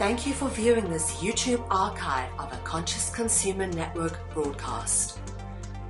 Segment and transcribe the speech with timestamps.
[0.00, 5.18] Thank you for viewing this YouTube archive of a Conscious Consumer Network broadcast.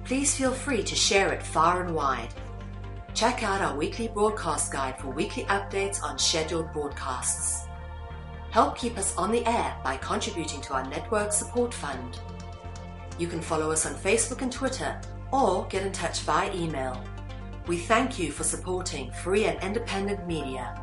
[0.02, 2.34] Please feel free to share it far and wide.
[3.14, 7.68] Check out our weekly broadcast guide for weekly updates on scheduled broadcasts.
[8.50, 12.18] Help keep us on the air by contributing to our network support fund.
[13.16, 15.00] You can follow us on Facebook and Twitter
[15.32, 17.00] or get in touch via email.
[17.68, 20.79] We thank you for supporting free and independent media.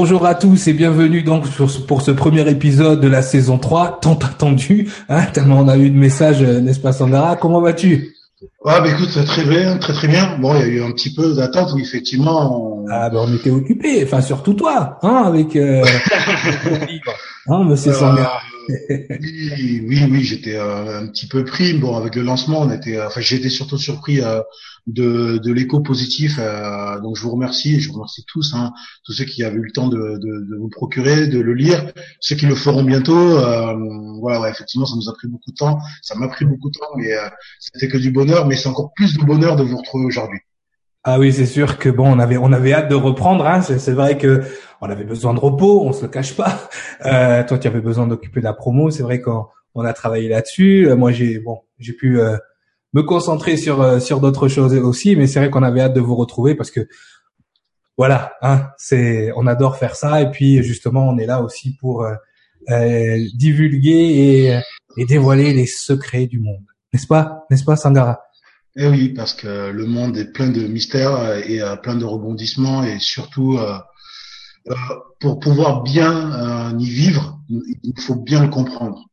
[0.00, 3.98] Bonjour à tous et bienvenue donc sur- pour ce premier épisode de la saison 3,
[4.00, 7.34] tant attendu, hein, tellement on a eu de messages, euh, n'est-ce pas Sandra?
[7.34, 8.14] Comment vas-tu?
[8.64, 10.38] Ouais, bah écoute, très bien, très très bien.
[10.38, 12.86] Bon, il y a eu un petit peu d'attente où effectivement, on...
[12.88, 15.84] Ah ben on était occupés, enfin surtout toi, hein, avec euh,
[17.48, 18.38] hein, Monsieur Euh, Sangara.
[18.68, 21.72] Oui, oui, oui, j'étais euh, un petit peu pris.
[21.74, 24.40] Bon, avec le lancement, on était, enfin, j'ai été surtout surpris euh,
[24.86, 26.36] de, de l'écho positif.
[26.38, 28.72] euh, donc, je vous remercie, je vous remercie tous, hein,
[29.04, 31.92] tous ceux qui avaient eu le temps de, de, de vous procurer, de le lire,
[32.20, 33.38] ceux qui le feront bientôt.
[33.38, 33.74] Euh,
[34.20, 35.78] voilà, ouais, effectivement, ça nous a pris beaucoup de temps.
[36.02, 37.28] Ça m'a pris beaucoup de temps, mais euh,
[37.60, 38.46] c'était que du bonheur.
[38.46, 40.40] Mais c'est encore plus de bonheur de vous retrouver aujourd'hui.
[41.04, 43.46] Ah oui, c'est sûr que bon, on avait on avait hâte de reprendre.
[43.46, 44.42] Hein, c'est vrai que
[44.80, 46.68] on avait besoin de repos, on se le cache pas.
[47.06, 48.90] Euh, toi, tu avais besoin d'occuper la promo.
[48.90, 49.46] C'est vrai qu'on
[49.76, 50.88] on a travaillé là-dessus.
[50.88, 52.36] Euh, moi, j'ai bon, j'ai pu euh,
[52.92, 56.00] me concentrer sur euh, sur d'autres choses aussi, mais c'est vrai qu'on avait hâte de
[56.00, 56.88] vous retrouver parce que
[57.96, 62.04] voilà, hein, c'est on adore faire ça et puis justement, on est là aussi pour
[62.04, 62.14] euh,
[62.70, 64.60] euh, divulguer et,
[64.96, 68.27] et dévoiler les secrets du monde, n'est-ce pas, n'est-ce pas, Sangara?
[68.80, 72.84] Eh oui, parce que le monde est plein de mystères et euh, plein de rebondissements
[72.84, 73.76] et surtout euh,
[74.70, 74.74] euh,
[75.20, 79.04] pour pouvoir bien euh, y vivre, il faut bien le comprendre.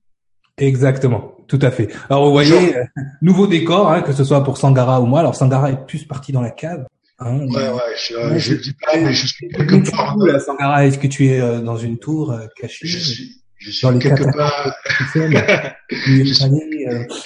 [0.57, 1.89] Exactement, tout à fait.
[2.09, 2.83] Alors vous voyez, euh,
[3.21, 5.19] nouveau décor, hein, que ce soit pour Sangara ou moi.
[5.21, 6.85] Alors Sangara est plus parti dans la cave.
[7.17, 10.15] Hein, Ouais, ouais, je, Ouais, je dis pas, mais je suis Où quelque part.
[10.17, 10.85] là, Sangara?
[10.85, 12.87] Est-ce que tu es euh, dans une tour euh, cachée?
[12.87, 14.75] Je suis, je dans suis les quelque part,
[15.89, 16.49] Je suis-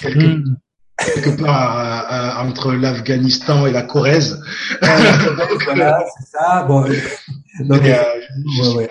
[0.00, 0.42] quelque.
[1.04, 4.40] Quelque part euh, euh, entre l'Afghanistan et la Corrèze.
[5.64, 6.64] voilà, c'est ça.
[6.68, 6.94] Bon, euh,
[7.60, 8.02] donc, Mais, euh,
[8.56, 8.90] je ouais, ouais.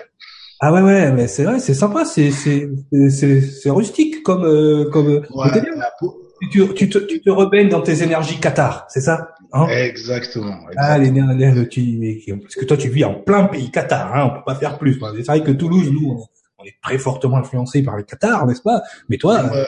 [0.62, 2.70] Ah ouais, ouais, mais c'est vrai, c'est sympa, c'est c'est
[3.10, 5.08] c'est c'est rustique comme euh, comme.
[5.08, 6.18] ouais, la peau-
[6.52, 9.68] tu, tu, te, tu te rebaignes dans tes énergies Qatar, c'est ça hein?
[9.70, 10.58] Exactement.
[10.78, 14.38] Ah, les, les, tu, parce que toi, tu vis en plein pays Qatar, hein, on
[14.38, 15.00] peut pas faire plus.
[15.18, 16.26] C'est vrai que Toulouse, nous, on-
[16.62, 18.82] on est très fortement influencé par le Qatar, n'est-ce pas?
[19.10, 19.68] Mais toi, Ouais.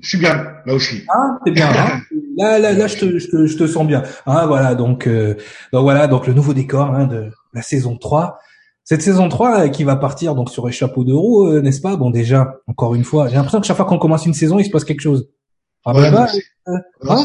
[0.00, 0.34] Je suis bien
[0.66, 1.04] là où je suis.
[1.14, 1.68] hein, t'es bien.
[1.70, 2.00] Hein
[2.36, 4.02] là, là, là, je te, je te, je te sens bien.
[4.26, 5.34] Hein, voilà, donc, euh,
[5.72, 8.38] donc voilà, donc le nouveau décor hein, de la saison 3.
[8.84, 11.80] Cette saison 3 euh, qui va partir donc sur les chapeaux de roue, euh, n'est-ce
[11.80, 11.94] pas?
[11.96, 14.64] Bon, déjà, encore une fois, j'ai l'impression que chaque fois qu'on commence une saison, il
[14.64, 15.28] se passe quelque chose.
[15.84, 17.24] Ah, Ouais, bah, c'est- euh, hein,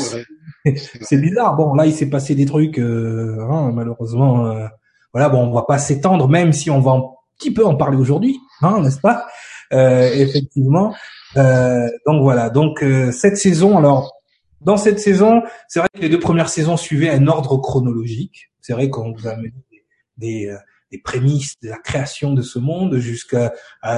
[1.18, 1.56] bizarre.
[1.56, 4.48] Bon, là, il s'est passé des trucs, euh, hein, malheureusement.
[4.48, 4.68] euh,
[5.14, 7.02] voilà, bon, on va pas s'étendre, même si on va un
[7.40, 9.26] petit peu en parler aujourd'hui, hein, n'est-ce pas?
[9.74, 10.94] Euh, Effectivement.
[11.38, 12.50] Euh, donc voilà.
[12.50, 14.14] Donc euh, cette saison, alors
[14.62, 18.52] dans cette saison, c'est vrai que les deux premières saisons suivaient un ordre chronologique.
[18.62, 19.86] C'est vrai qu'on vous a amené des,
[20.18, 20.58] des, euh,
[20.92, 23.54] des prémices de la création de ce monde jusqu'à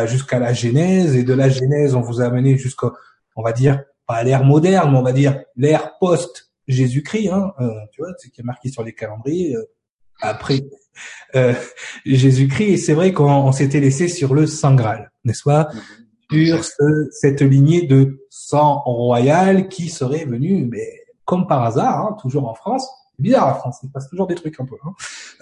[0.05, 2.91] jusqu'à la genèse et de la genèse, on vous a amené jusqu'à,
[3.35, 7.69] on va dire, pas l'ère moderne, mais on va dire l'ère post Jésus-Christ, hein, euh,
[7.91, 9.65] tu vois, c'est qui est marqué sur les calendriers euh,
[10.21, 10.61] après
[12.05, 12.69] Jésus-Christ.
[12.69, 15.69] Et c'est vrai qu'on on s'était laissé sur le Saint Graal, n'est-ce pas?
[16.31, 20.87] Sur ce- cette lignée de sang royal qui serait venu, mais
[21.25, 22.87] comme par hasard, hein, toujours en France.
[23.17, 24.75] Bizarre la France, il se passe toujours des trucs un peu.
[24.85, 24.93] Hein,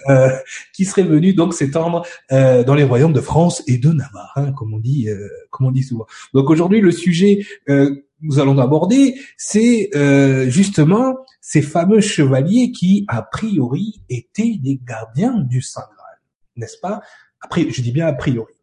[0.08, 0.36] euh,
[0.74, 4.52] qui serait venu donc s'étendre euh, dans les royaumes de France et de Navarre, hein,
[4.52, 6.06] comme on dit, euh, comme on dit souvent.
[6.34, 12.72] Donc aujourd'hui, le sujet euh, que nous allons aborder, c'est euh, justement ces fameux chevaliers
[12.72, 16.18] qui, a priori, étaient des gardiens du Saint Graal,
[16.56, 17.00] n'est-ce pas?
[17.40, 18.54] Après, je dis bien a priori.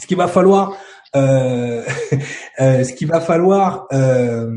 [0.00, 0.76] Ce qu'il va falloir,
[2.58, 4.50] ce qu'il va falloir euh,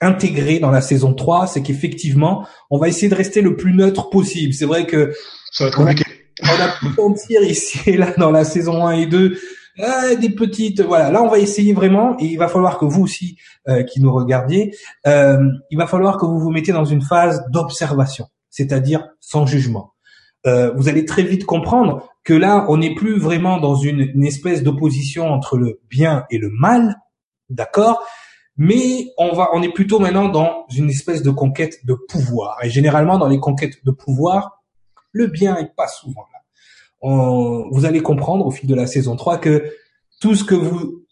[0.00, 4.10] intégrer dans la saison 3, c'est qu'effectivement, on va essayer de rester le plus neutre
[4.10, 4.52] possible.
[4.52, 5.12] C'est vrai que
[5.52, 6.04] Ça va être compliqué.
[6.42, 9.38] on a pu sentir ici et là dans la saison 1 et 2
[9.78, 10.80] euh, des petites.
[10.80, 13.36] Voilà, là on va essayer vraiment, et il va falloir que vous aussi,
[13.68, 14.74] euh, qui nous regardiez,
[15.06, 15.38] euh,
[15.70, 19.92] il va falloir que vous vous mettez dans une phase d'observation, c'est-à-dire sans jugement.
[20.46, 24.64] Euh, vous allez très vite comprendre que là, on n'est plus vraiment dans une, espèce
[24.64, 26.96] d'opposition entre le bien et le mal,
[27.50, 28.02] d'accord?
[28.56, 32.58] Mais on va, on est plutôt maintenant dans une espèce de conquête de pouvoir.
[32.64, 34.64] Et généralement, dans les conquêtes de pouvoir,
[35.12, 36.40] le bien est pas souvent là.
[37.70, 39.70] Vous allez comprendre au fil de la saison 3 que
[40.20, 41.04] tout ce que vous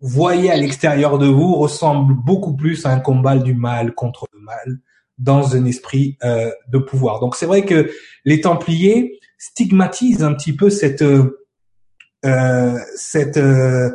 [0.00, 4.40] voyez à l'extérieur de vous ressemble beaucoup plus à un combat du mal contre le
[4.40, 4.78] mal
[5.18, 7.20] dans un esprit euh, de pouvoir.
[7.20, 7.90] Donc c'est vrai que
[8.24, 13.90] les Templiers stigmatisent un petit peu cette euh, cette euh,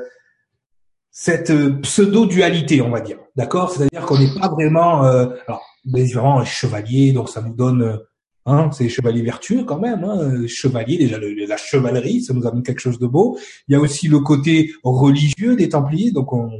[1.11, 3.17] cette euh, pseudo-dualité, on va dire.
[3.35, 3.71] D'accord?
[3.71, 5.05] C'est-à-dire qu'on n'est pas vraiment...
[5.05, 5.63] Euh, alors,
[5.95, 7.81] évidemment, chevalier, donc ça nous donne...
[7.81, 7.97] Euh,
[8.45, 10.03] hein, c'est chevalier vertueux quand même.
[10.03, 13.39] Hein, chevalier, déjà la chevalerie, ça nous amène quelque chose de beau.
[13.67, 16.51] Il y a aussi le côté religieux des Templiers, donc on,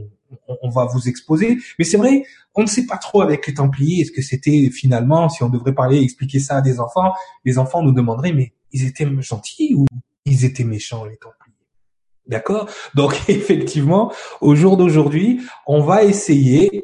[0.64, 1.58] on va vous exposer.
[1.78, 2.24] Mais c'est vrai,
[2.56, 4.02] on ne sait pas trop avec les Templiers.
[4.02, 7.14] Est-ce que c'était finalement, si on devrait parler, expliquer ça à des enfants,
[7.46, 9.86] les enfants nous demanderaient, mais ils étaient gentils ou
[10.26, 11.54] ils étaient méchants les Templiers
[12.28, 12.70] D'accord?
[12.96, 14.12] Donc effectivement,
[14.42, 16.84] au jour d'aujourd'hui, on va essayer,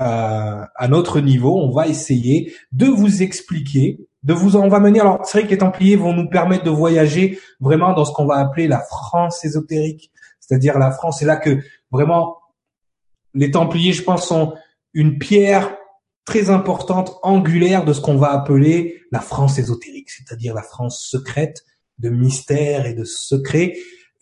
[0.00, 5.00] euh, à notre niveau, on va essayer de vous expliquer, de vous, on va mener.
[5.00, 8.26] Alors c'est vrai que les Templiers vont nous permettre de voyager vraiment dans ce qu'on
[8.26, 11.18] va appeler la France ésotérique, c'est-à-dire la France.
[11.18, 11.58] C'est là que
[11.90, 12.38] vraiment
[13.34, 14.54] les Templiers, je pense, sont
[14.94, 15.74] une pierre
[16.24, 21.64] très importante, angulaire de ce qu'on va appeler la France ésotérique, c'est-à-dire la France secrète
[21.98, 23.74] de mystère et de secret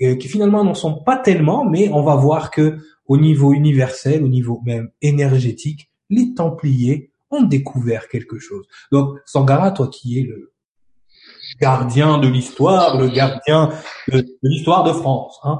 [0.02, 4.23] euh, qui finalement n'en sont pas tellement, mais on va voir que au niveau universel,
[4.23, 8.67] au niveau même énergétique, les Templiers ont découvert quelque chose.
[8.93, 10.53] Donc, Sangara, toi qui es le
[11.61, 13.70] gardien de l'histoire, le gardien
[14.12, 15.38] de, l'histoire de France.
[15.44, 15.58] Hein.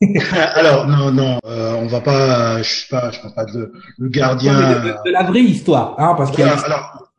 [0.54, 4.08] Alors non, non, euh, on va pas, je sais pas, je pense pas de le
[4.08, 6.56] gardien de, la vraie histoire, hein, parce qu'il y a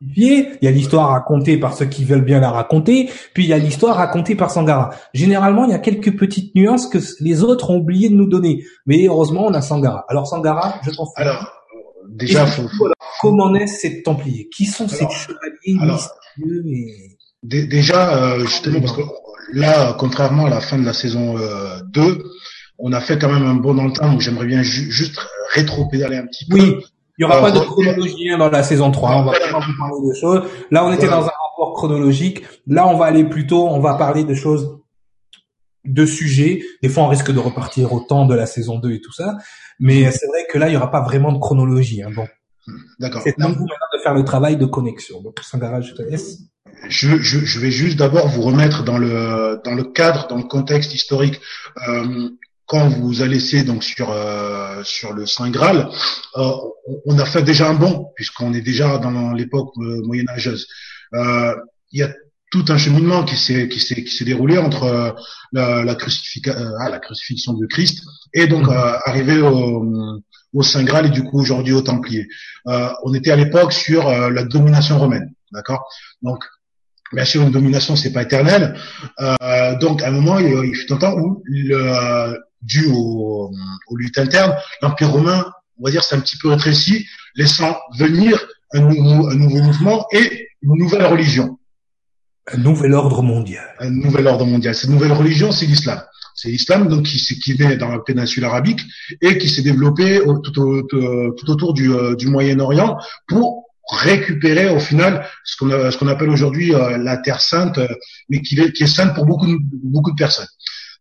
[0.00, 3.52] il y a l'histoire racontée par ceux qui veulent bien la raconter, puis il y
[3.52, 4.90] a l'histoire racontée par Sangara.
[5.14, 8.64] Généralement, il y a quelques petites nuances que les autres ont oublié de nous donner,
[8.84, 10.04] mais heureusement, on a Sangara.
[10.08, 11.50] Alors Sangara, je t'en Alors
[12.08, 12.68] déjà, faut,
[13.20, 14.48] comment naissent ces Templiers?
[14.54, 17.15] Qui sont ces chevaliers mystérieux et...
[17.46, 19.02] Déjà, euh, justement, parce que
[19.52, 22.24] là, contrairement à la fin de la saison 2, euh,
[22.78, 25.18] on a fait quand même un bon entente, donc j'aimerais bien juste
[25.54, 26.56] rétro-pédaler un petit peu.
[26.56, 26.76] Oui,
[27.18, 29.10] il y aura pas de chronologie hein, dans la saison 3.
[29.10, 30.42] On va vraiment vous parler de choses.
[30.72, 32.42] Là, on était dans un rapport chronologique.
[32.66, 34.80] Là, on va aller plutôt, on va parler de choses,
[35.84, 36.62] de sujets.
[36.82, 39.36] Des fois, on risque de repartir au temps de la saison 2 et tout ça.
[39.78, 42.02] Mais c'est vrai que là, il y aura pas vraiment de chronologie.
[42.02, 42.10] Hein.
[42.14, 42.26] Bon.
[42.98, 43.22] D'accord.
[43.24, 43.66] Vous
[44.06, 45.20] faire le travail de connexion.
[45.20, 46.38] Donc, Sangara, je te laisse.
[46.88, 50.44] Je, je, je, vais juste d'abord vous remettre dans le dans le cadre, dans le
[50.44, 51.40] contexte historique.
[51.88, 52.28] Euh,
[52.66, 55.88] quand vous allez laissé donc sur euh, sur le Saint Graal,
[56.36, 56.52] euh,
[57.06, 60.68] on a fait déjà un bon puisqu'on est déjà dans l'époque euh, moyenâgeuse.
[61.14, 61.54] Euh,
[61.92, 62.10] il y a
[62.52, 65.16] tout un cheminement qui s'est qui s'est qui s'est déroulé entre
[65.52, 65.96] la, la,
[66.80, 68.98] ah, la crucifixion de Christ et donc mmh.
[69.10, 70.20] arriver au,
[70.52, 72.28] au Saint Graal et du coup aujourd'hui aux Templiers.
[72.64, 75.88] on était à l'époque sur la domination romaine, d'accord?
[76.22, 76.44] Donc
[77.12, 78.76] Bien sûr, une domination, c'est pas éternel.
[79.20, 83.52] Euh, donc, à un moment, il, il fut un temps où le, dû au,
[83.88, 85.46] au lutte interne, l'Empire romain,
[85.78, 87.06] on va dire, c'est un petit peu rétréci,
[87.36, 91.58] laissant venir un nouveau, un nouveau mouvement et une nouvelle religion.
[92.52, 93.64] Un nouvel ordre mondial.
[93.78, 94.74] Un nouvel ordre mondial.
[94.74, 96.00] Cette nouvelle religion, c'est l'islam.
[96.36, 98.82] C'est l'islam donc qui, qui naît dans la péninsule arabique
[99.22, 105.26] et qui s'est développé tout, tout, autour du, euh, du Moyen-Orient pour récupérer au final
[105.44, 107.88] ce qu'on ce qu'on appelle aujourd'hui euh, la Terre sainte, euh,
[108.28, 110.48] mais qui est, qui est sainte pour beaucoup de, beaucoup de personnes.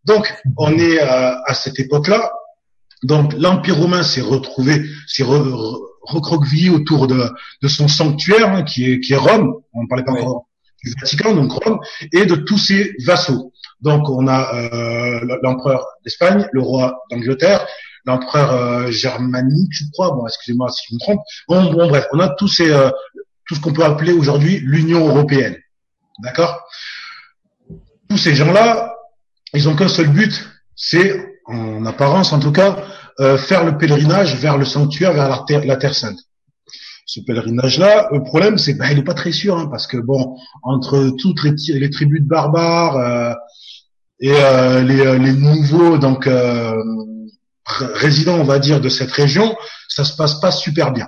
[0.06, 2.32] Donc, on est à, à cette époque-là.
[3.04, 7.30] Donc, l'Empire romain s'est retrouvé, s'est recroquevillé autour de,
[7.62, 9.56] de, son sanctuaire, hein, qui, est, qui est Rome.
[9.74, 10.48] On ne parlait pas encore
[10.84, 11.80] du Vatican, donc Rome,
[12.14, 13.52] et de tous ses vassaux.
[13.86, 17.68] Donc, on a euh, l'empereur d'Espagne, le roi d'Angleterre,
[18.06, 20.10] l'empereur euh, germanique, je crois.
[20.10, 21.22] Bon, excusez-moi si je me trompe.
[21.48, 22.90] Bon, bon bref, on a tous ces, euh,
[23.46, 25.56] tout ce qu'on peut appeler aujourd'hui l'Union européenne.
[26.24, 26.68] D'accord?
[28.10, 28.96] Tous ces gens-là,
[29.54, 30.34] ils ont qu'un seul but,
[30.76, 32.78] c'est, en apparence en tout cas,
[33.38, 36.18] faire le pèlerinage vers le sanctuaire, vers la terre, la terre sainte.
[37.06, 40.38] Ce pèlerinage-là, le problème, c'est ben, il n'est pas très sûr, hein, parce que bon,
[40.64, 43.34] entre toutes les, les tribus de barbares euh,
[44.20, 46.28] et euh, les, les, nouveaux donc
[47.66, 49.56] résidents, on va dire, de cette région,
[49.88, 51.08] ça se passe pas super bien.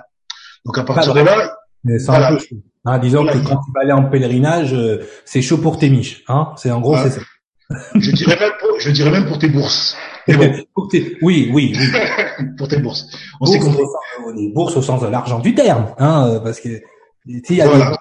[0.64, 1.56] Donc à partir de là,
[2.06, 2.38] voilà.
[2.84, 4.76] Hein, disons que quand tu vas aller en pèlerinage,
[5.24, 6.22] c'est chaud pour tes miches.
[6.28, 7.20] Hein c'est en gros, c'est ça
[7.94, 9.96] je dirais même pour, je dirais même pour tes bourses.
[10.74, 12.46] pour tes, oui, oui, oui.
[12.58, 13.06] pour tes bourses.
[13.40, 13.82] On s'est compris.
[14.36, 16.80] Des bourses au sens de l'argent du terme, hein, parce que
[17.48, 17.96] voilà.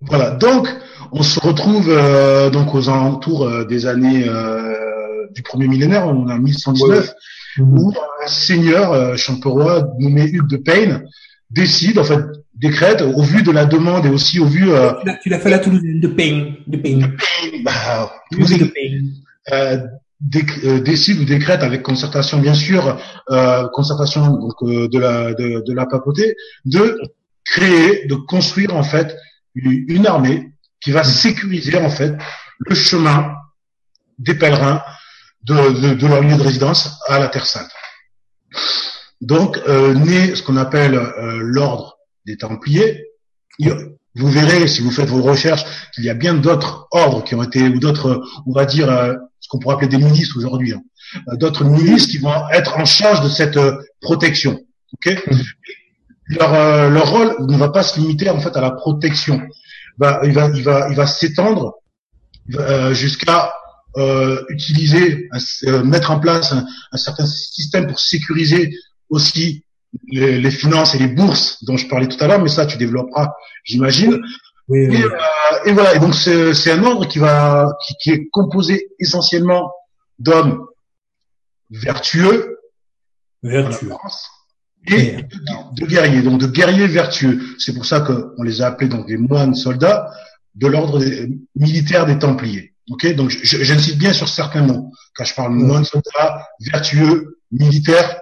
[0.00, 0.30] voilà.
[0.32, 0.68] Donc,
[1.12, 6.28] on se retrouve euh, donc aux alentours euh, des années euh, du premier millénaire, on
[6.28, 7.14] a 1119,
[7.60, 7.92] où
[8.22, 11.04] un seigneur euh, champenois nommé Hugues de Payne
[11.50, 12.20] décide, en fait,
[12.54, 14.70] décrète, au vu de la demande et aussi au vu...
[14.70, 14.92] Euh,
[15.22, 16.56] tu l'as fait la Toulouse de Payne.
[16.66, 17.00] De Payne.
[17.00, 17.64] De Payne.
[17.64, 19.12] Bah, de Payne.
[19.52, 19.78] Euh,
[20.22, 22.96] décide ou décrète avec concertation bien sûr
[23.30, 26.96] euh, concertation donc de la de, de, la papauté de
[27.44, 29.16] créer de construire en fait
[29.54, 32.14] une armée qui va sécuriser en fait
[32.58, 33.34] le chemin
[34.18, 34.82] des pèlerins
[35.44, 37.70] de, de, de, leur lieu de résidence à la Terre Sainte.
[39.20, 43.04] Donc, euh, naît ce qu'on appelle euh, l'ordre des Templiers.
[44.14, 45.64] Vous verrez, si vous faites vos recherches,
[45.94, 49.14] qu'il y a bien d'autres ordres qui ont été, ou d'autres, on va dire, euh,
[49.42, 50.82] ce qu'on pourrait appeler des milices aujourd'hui, hein.
[51.28, 54.58] Euh, d'autres milices qui vont être en charge de cette euh, protection.
[54.94, 55.18] Okay
[56.28, 59.42] leur, leur rôle ne va pas se limiter en fait à la protection.
[59.98, 61.74] Bah, il va, il va, il va s'étendre
[62.92, 63.52] jusqu'à
[63.98, 65.28] euh, utiliser,
[65.64, 68.74] euh, mettre en place un, un, certain système pour sécuriser
[69.10, 69.64] aussi
[70.10, 72.78] les, les, finances et les bourses dont je parlais tout à l'heure, mais ça tu
[72.78, 73.34] développeras,
[73.64, 74.18] j'imagine.
[74.68, 74.96] Oui, oui.
[74.96, 75.10] Et, euh,
[75.66, 75.94] et, voilà.
[75.94, 79.72] Et donc c'est un ordre qui va, qui, qui est composé essentiellement
[80.18, 80.66] d'hommes
[81.70, 82.58] vertueux,
[83.42, 83.92] vertueux.
[84.86, 87.40] et de, de, guerriers, donc de guerriers vertueux.
[87.58, 90.10] C'est pour ça qu'on les a appelés donc des moines soldats
[90.54, 91.02] de l'ordre
[91.54, 92.74] militaire des Templiers.
[92.90, 94.92] Ok, donc j'insiste bien sur certains mots.
[95.14, 98.20] Quand je parle non soldat, vertueux, militaire.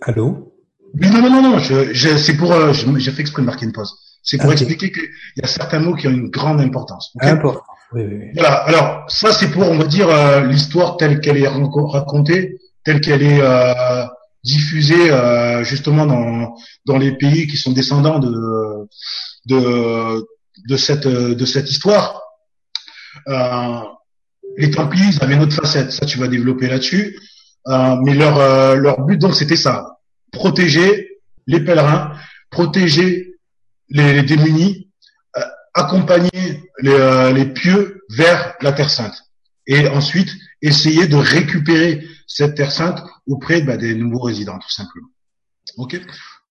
[0.00, 0.47] Allô?
[0.94, 1.58] Oui, non, non, non, non.
[1.58, 3.94] Je, je, c'est pour, euh, j'ai fait exprès de marquer une pause.
[4.22, 7.12] C'est pour expliquer qu'il y a certains mots qui ont une grande importance.
[7.16, 7.62] Okay Important.
[7.92, 8.26] Oui, oui, oui.
[8.34, 8.54] Voilà.
[8.64, 13.22] Alors ça, c'est pour, on va dire, euh, l'histoire telle qu'elle est racontée, telle qu'elle
[13.22, 14.04] est euh,
[14.44, 16.54] diffusée euh, justement dans
[16.86, 18.32] dans les pays qui sont descendants de
[19.46, 20.26] de
[20.68, 22.20] de cette de cette histoire.
[23.28, 23.80] Euh,
[24.56, 27.18] les Templiers ils avaient une autre facette, ça tu vas développer là-dessus.
[27.68, 29.97] Euh, mais leur euh, leur but donc c'était ça,
[30.42, 32.12] protéger les pèlerins,
[32.50, 33.34] protéger
[33.90, 34.88] les, les démunis,
[35.36, 35.40] euh,
[35.74, 36.44] accompagner
[36.80, 39.18] les, euh, les pieux vers la Terre Sainte,
[39.66, 40.30] et ensuite
[40.62, 45.10] essayer de récupérer cette Terre Sainte auprès bah, des nouveaux résidents tout simplement.
[45.76, 46.00] Ok?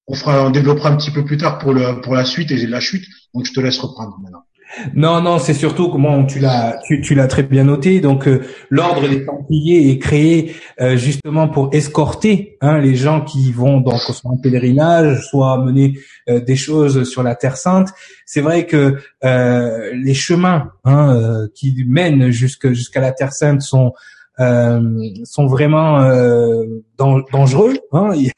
[0.07, 2.79] On fera, on développera un petit peu plus tard pour pour la suite et la
[2.79, 3.05] chute.
[3.33, 4.45] Donc je te laisse reprendre maintenant.
[4.93, 7.99] Non, non, c'est surtout comment tu l'as, tu, tu l'as très bien noté.
[7.99, 13.51] Donc, euh, l'ordre des Templiers est créé euh, justement pour escorter hein, les gens qui
[13.51, 15.97] vont donc soit en pèlerinage, soit mener
[16.29, 17.89] euh, des choses sur la Terre Sainte.
[18.25, 23.93] C'est vrai que les chemins hein, qui mènent jusqu'à la Terre Sainte sont
[24.39, 24.79] euh,
[25.23, 26.63] sont vraiment euh,
[26.97, 27.73] dangereux.
[27.91, 28.11] Hein.
[28.15, 28.31] Il,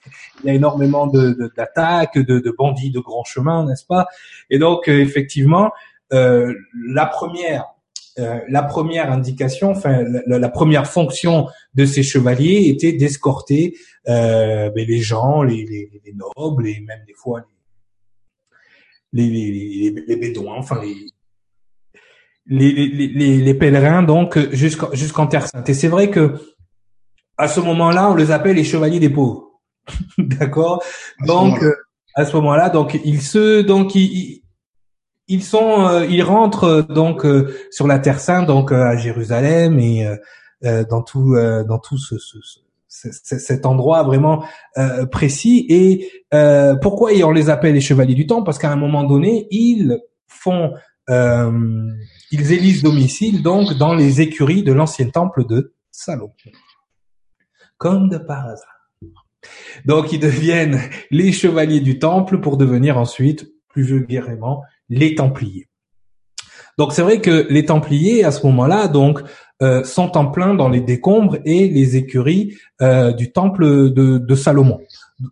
[0.46, 4.08] y a, énormément d'attaques, de, de, de, bandits de grands chemins, n'est-ce pas?
[4.50, 5.72] Et donc euh, effectivement,
[6.14, 6.54] euh,
[6.88, 7.66] la première
[8.18, 14.74] euh, la première indication, enfin la, la, première fonction de ces chevaliers était d'escorter ben,
[14.76, 17.46] les gens, les, les, les, nobles et même des fois
[19.14, 20.96] les, les, les, bédouins, enfin les,
[22.48, 25.70] les, les, les, pèlerins donc jusqu'en jusqu'en Terre Sainte.
[25.70, 26.36] Et c'est vrai que
[27.38, 29.62] à ce moment-là, on les appelle les chevaliers des pauvres.
[30.18, 30.84] D'accord?
[31.26, 31.64] Donc
[32.16, 34.44] à ce moment-là, donc ils se donc ils,
[35.30, 39.80] ils sont euh, ils rentrent donc euh, sur la Terre Sainte donc euh, à Jérusalem
[39.80, 40.06] et
[40.90, 41.36] dans tout
[41.68, 44.44] dans tout ce, ce, ce cet endroit vraiment
[45.10, 46.12] précis et
[46.82, 50.74] pourquoi on les appelle les chevaliers du temps parce qu'à un moment donné ils font
[51.10, 51.92] euh,
[52.32, 56.34] ils élisent domicile donc dans les écuries de l'ancien temple de Salomon.
[57.78, 58.92] Comme de par hasard.
[59.86, 60.80] Donc ils deviennent
[61.12, 65.68] les chevaliers du temple pour devenir ensuite, plus vulgairement, les templiers.
[66.78, 69.22] Donc c'est vrai que les templiers à ce moment-là donc
[69.62, 74.80] euh, sont en plein dans les décombres et les écuries euh, du temple de, Salomon.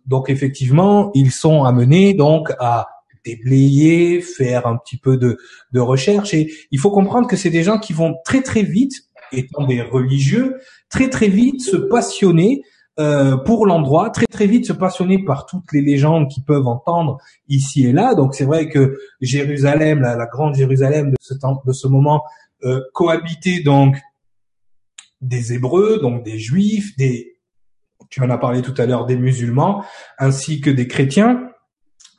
[0.04, 2.88] Donc effectivement, ils sont amenés donc à
[3.24, 5.38] déblayer, faire un petit peu de,
[5.72, 6.34] de recherche.
[6.34, 8.92] Et il faut comprendre que c'est des gens qui vont très très vite,
[9.32, 10.58] étant des religieux,
[10.90, 12.62] très très vite se passionner
[12.98, 17.18] euh, pour l'endroit, très très vite se passionner par toutes les légendes qu'ils peuvent entendre
[17.48, 18.14] ici et là.
[18.14, 22.24] Donc c'est vrai que Jérusalem, la, grande Jérusalem de ce temps, de ce moment,
[22.64, 23.96] euh, cohabitait donc
[25.20, 27.34] des Hébreux, donc des Juifs, des
[28.10, 29.84] tu en as parlé tout à l'heure, des musulmans,
[30.18, 31.48] ainsi que des chrétiens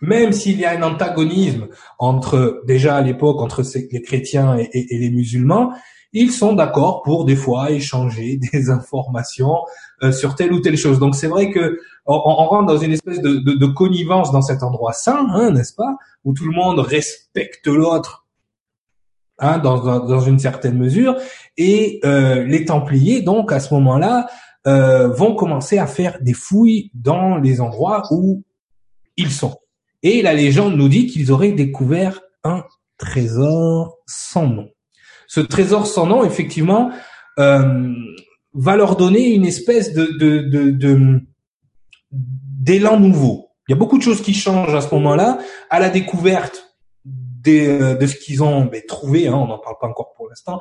[0.02, 1.68] même s'il y a un antagonisme
[1.98, 5.74] entre déjà à l'époque entre les chrétiens et, les musulmans,
[6.14, 9.58] ils sont d'accord pour des fois échanger des informations
[10.12, 11.00] sur telle ou telle chose.
[11.00, 14.64] Donc c'est vrai que on, rentre dans une espèce de, de, de connivence dans cet
[14.64, 18.26] endroit sain, hein, n'est-ce pas, où tout le monde respecte l'autre
[19.42, 21.16] Hein, dans, dans, dans, une certaine mesure.
[21.56, 24.28] Et euh, les Templiers, donc à ce moment-là,
[24.68, 28.44] euh, vont commencer à faire des fouilles dans les endroits où
[29.16, 29.58] ils sont.
[30.04, 32.66] Et la légende nous dit qu'ils auraient découvert un
[32.98, 34.70] trésor sans nom.
[35.28, 36.92] Ce trésor sans nom, effectivement,
[37.40, 37.94] euh,
[38.54, 41.22] va leur donner une espèce de, de, de,
[42.12, 43.50] d'élan nouveau.
[43.68, 45.40] Il y a beaucoup de choses qui changent à ce moment-là.
[45.70, 46.76] À la découverte
[47.48, 50.60] euh, de ce qu'ils ont ben, trouvé, hein, on n'en parle pas encore pour l'instant.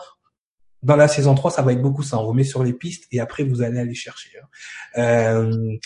[0.83, 2.19] Dans la saison 3, ça va être beaucoup ça.
[2.19, 4.31] On vous met sur les pistes et après vous allez aller chercher.
[4.39, 5.01] Hein.
[5.01, 5.77] Euh,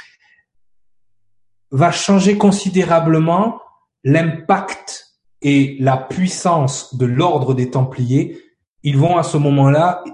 [1.70, 3.60] va changer considérablement
[4.04, 8.38] l'impact et la puissance de l'ordre des Templiers.
[8.82, 10.04] Ils vont à ce moment-là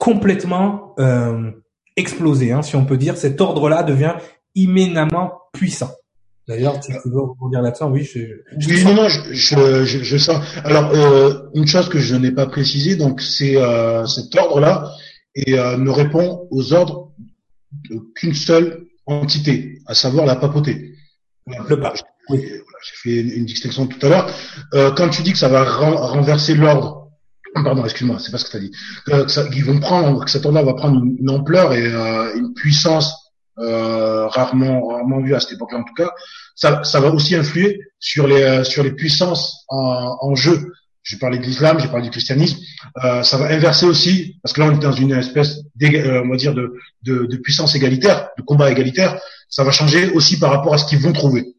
[0.00, 1.50] complètement euh,
[1.96, 3.16] exploser, hein, si on peut dire.
[3.16, 4.14] Cet ordre-là devient
[4.56, 5.90] immédiatement puissant.
[6.48, 8.18] D'ailleurs, tu veux rebondir là-dessus Oui, je,
[8.68, 10.42] oui, non, non, je, je, je, je sens.
[10.64, 14.90] Alors, euh, une chose que je n'ai pas précisé, donc c'est euh, cet ordre-là
[15.36, 17.12] et euh, ne répond aux ordres
[18.16, 20.94] qu'une seule entité, à savoir la papauté.
[21.68, 21.98] Le pape.
[22.30, 22.44] Oui.
[22.82, 24.30] J'ai fait une, distinction tout à l'heure.
[24.74, 26.99] Euh, quand tu dis que ça va renverser l'ordre,
[27.64, 28.72] pardon, excuse-moi, c'est pas ce que tu as dit.
[29.06, 32.54] Que, ça, ils vont prendre, que cet ordre-là va prendre une, ampleur et euh, une
[32.54, 33.14] puissance
[33.58, 36.10] euh, rarement rarement vue à cette époque-là en tout cas.
[36.54, 40.72] Ça, va aussi influer sur les euh, sur les puissances en, en jeu.
[41.02, 42.58] J'ai parlé de l'islam, j'ai parlé du christianisme.
[43.22, 46.54] Ça va inverser aussi, parce que là on est dans une espèce, on va dire
[46.54, 49.18] de puissance égalitaire, de combat égalitaire.
[49.48, 51.54] Ça va changer aussi par rapport à ce qu'ils vont trouver.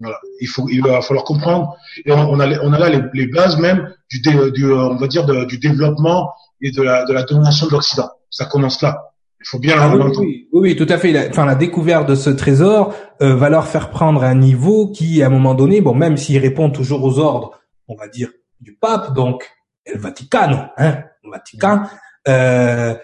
[0.00, 0.18] Voilà.
[0.40, 1.74] Il faut, il va falloir comprendre.
[2.04, 4.20] Et on, a, on a là les, les bases même du,
[4.52, 8.10] du, on va dire du développement et de la, de la domination de l'Occident.
[8.30, 9.12] Ça commence là.
[9.40, 11.12] Il faut bien ah, oui, oui, oui, tout à fait.
[11.12, 15.22] La, enfin, la découverte de ce trésor euh, va leur faire prendre un niveau qui,
[15.22, 18.30] à un moment donné, bon, même s'ils répondent toujours aux ordres, on va dire
[18.60, 19.48] du pape, donc
[19.86, 21.82] le Vaticano, hein, le Vatican.
[22.28, 22.94] Euh,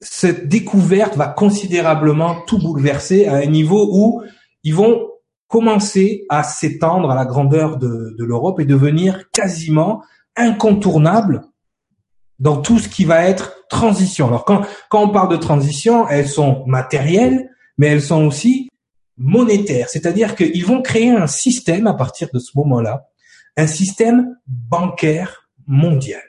[0.00, 4.22] cette découverte va considérablement tout bouleverser à un niveau où
[4.64, 5.09] ils vont
[5.50, 10.02] commencer à s'étendre à la grandeur de, de l'Europe et devenir quasiment
[10.36, 11.42] incontournables
[12.38, 14.28] dans tout ce qui va être transition.
[14.28, 18.70] Alors quand, quand on parle de transition, elles sont matérielles, mais elles sont aussi
[19.18, 19.88] monétaires.
[19.90, 23.08] C'est-à-dire qu'ils vont créer un système à partir de ce moment-là,
[23.56, 26.22] un système bancaire mondial.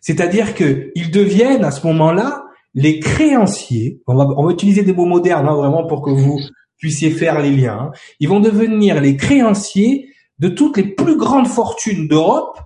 [0.00, 4.02] C'est-à-dire qu'ils deviennent à ce moment-là les créanciers.
[4.06, 6.40] On va, on va utiliser des mots modernes hein, vraiment pour que vous
[6.78, 7.90] puissiez faire les liens.
[8.20, 12.60] Ils vont devenir les créanciers de toutes les plus grandes fortunes d'Europe.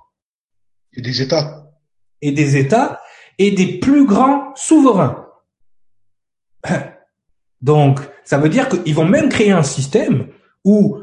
[0.95, 1.67] Et des États.
[2.21, 3.01] Et des États
[3.39, 5.27] et des plus grands souverains.
[7.61, 10.29] Donc, ça veut dire qu'ils vont même créer un système
[10.65, 10.99] où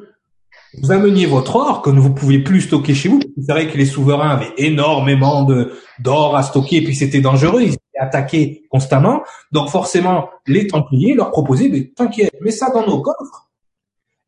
[0.82, 3.20] vous ameniez votre or que vous pouviez plus stocker chez vous.
[3.42, 7.64] C'est vrai que les souverains avaient énormément de d'or à stocker et puis c'était dangereux
[8.00, 9.22] attaquer constamment.
[9.52, 13.50] Donc forcément, les Templiers leur proposaient, mais t'inquiète, mets ça dans nos coffres.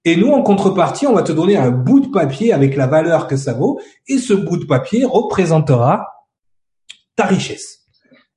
[0.03, 3.27] Et nous, en contrepartie, on va te donner un bout de papier avec la valeur
[3.27, 6.07] que ça vaut, et ce bout de papier représentera
[7.15, 7.85] ta richesse.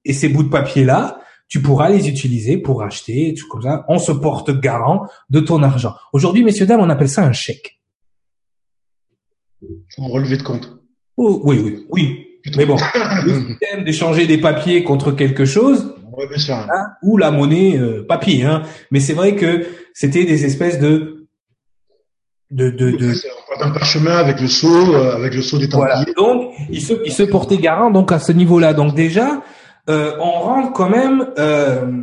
[0.05, 3.85] Et ces bouts de papier-là, tu pourras les utiliser pour acheter, tout comme ça.
[3.88, 5.94] On se porte garant de ton argent.
[6.12, 7.81] Aujourd'hui, messieurs, dames, on appelle ça un chèque.
[9.62, 10.70] Un relevé de compte.
[11.16, 12.24] Oh, oui, oui, oui.
[12.57, 12.76] Mais bon,
[13.24, 15.94] le système d'échanger des papiers contre quelque chose,
[16.50, 18.44] hein, ou la monnaie euh, papier.
[18.44, 18.62] Hein.
[18.90, 21.26] Mais c'est vrai que c'était des espèces de
[22.50, 23.14] de de, de...
[23.61, 26.12] un parchemin avec le sceau, euh, avec le sceau des Templiers.
[26.14, 26.14] Voilà.
[26.16, 28.74] Donc il se il se portait garant donc à ce niveau-là.
[28.74, 29.42] Donc déjà,
[29.88, 32.02] euh, on rentre quand même euh,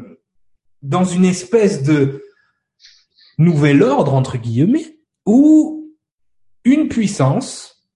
[0.82, 2.24] dans une espèce de
[3.38, 5.94] nouvel ordre entre guillemets où
[6.66, 7.88] une puissance,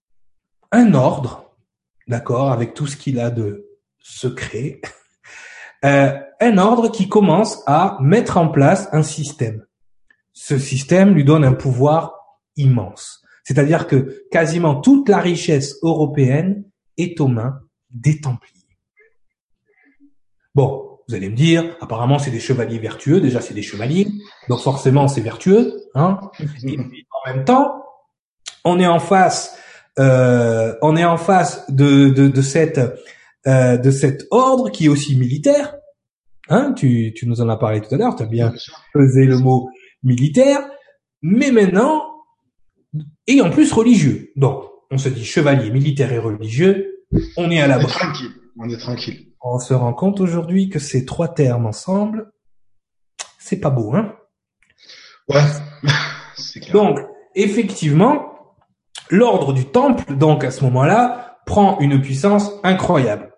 [0.72, 1.45] un ordre
[2.06, 3.66] d'accord, avec tout ce qu'il a de
[3.98, 4.80] secret,
[5.84, 9.64] euh, un ordre qui commence à mettre en place un système.
[10.32, 12.14] Ce système lui donne un pouvoir
[12.56, 13.22] immense.
[13.44, 16.64] C'est-à-dire que quasiment toute la richesse européenne
[16.96, 18.52] est aux mains des Templiers.
[20.54, 24.08] Bon, vous allez me dire, apparemment c'est des chevaliers vertueux, déjà c'est des chevaliers,
[24.48, 26.18] donc forcément c'est vertueux, hein.
[26.40, 27.84] En même temps,
[28.64, 29.56] on est en face
[29.98, 32.80] euh, on est en face de, de, de cette
[33.46, 35.76] euh, de cet ordre qui est aussi militaire.
[36.48, 38.52] Hein, tu, tu nous en as parlé tout à l'heure, tu as bien
[38.92, 39.68] pesé le mot
[40.02, 40.68] militaire,
[41.22, 42.02] mais maintenant,
[43.26, 44.32] et en plus religieux.
[44.36, 47.04] Donc, on se dit chevalier, militaire et religieux,
[47.36, 47.88] on est à la bonne.
[47.88, 48.30] Tranquille.
[48.58, 49.32] On est tranquille.
[49.40, 52.32] On se rend compte aujourd'hui que ces trois termes ensemble,
[53.38, 54.14] c'est pas beau, hein?
[55.28, 55.42] Ouais,
[56.36, 56.72] c'est clair.
[56.72, 56.98] Donc,
[57.34, 58.35] effectivement,
[59.10, 63.32] l'ordre du temple, donc à ce moment-là, prend une puissance incroyable.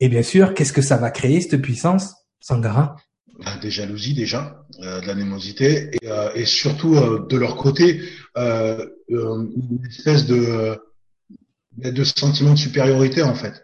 [0.00, 2.96] Et bien sûr, qu'est-ce que ça va créer cette puissance, Sangara?
[3.44, 8.00] Bah, des jalousies déjà, euh, de l'animosité et, euh, et surtout euh, de leur côté
[8.38, 10.78] euh, euh, une espèce de
[11.76, 13.62] de sentiment de supériorité en fait.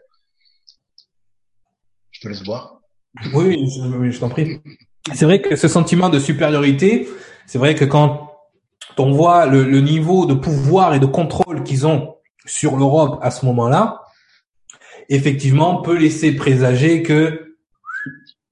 [2.11, 2.83] Je te laisse boire.
[3.33, 4.61] Oui, je, oui, je t'en prie.
[5.15, 7.09] C'est vrai que ce sentiment de supériorité,
[7.47, 8.22] c'est vrai que quand
[8.99, 13.31] on voit le, le niveau de pouvoir et de contrôle qu'ils ont sur l'Europe à
[13.31, 14.03] ce moment-là,
[15.09, 17.57] effectivement, peut laisser présager que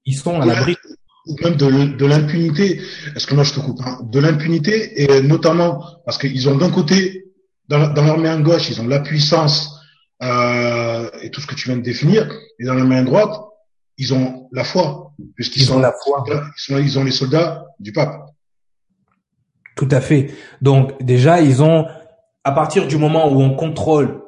[0.05, 0.75] ils sont à l'abri.
[1.27, 2.81] ou même de, l'impunité.
[3.15, 6.71] Est-ce que moi je te coupe hein, De l'impunité et notamment parce qu'ils ont d'un
[6.71, 7.25] côté,
[7.67, 9.79] dans, leur main gauche, ils ont la puissance
[10.23, 13.33] euh, et tout ce que tu viens de définir, et dans leur main droite,
[13.97, 16.23] ils ont la foi, puisqu'ils Ils sont, ont la foi.
[16.27, 18.30] ils sont, ils ont les soldats du pape.
[19.75, 20.31] Tout à fait.
[20.61, 21.87] Donc déjà, ils ont,
[22.43, 24.21] à partir du moment où on contrôle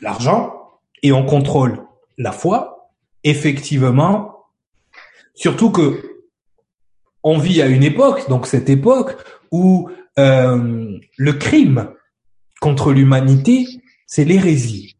[0.00, 0.54] l'argent
[1.02, 1.82] et on contrôle
[2.18, 2.90] la foi,
[3.24, 4.44] effectivement,
[5.34, 6.14] surtout que
[7.22, 9.16] on vit à une époque, donc cette époque
[9.50, 11.90] où euh, le crime
[12.60, 13.66] contre l'humanité,
[14.06, 14.96] c'est l'hérésie.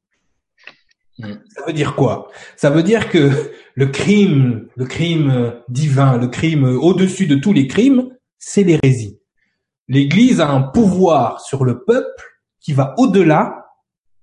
[1.19, 2.31] Ça veut dire quoi?
[2.57, 3.31] Ça veut dire que
[3.75, 9.19] le crime, le crime divin, le crime au-dessus de tous les crimes, c'est l'hérésie.
[9.89, 12.25] L'Église a un pouvoir sur le peuple
[12.61, 13.67] qui va au-delà,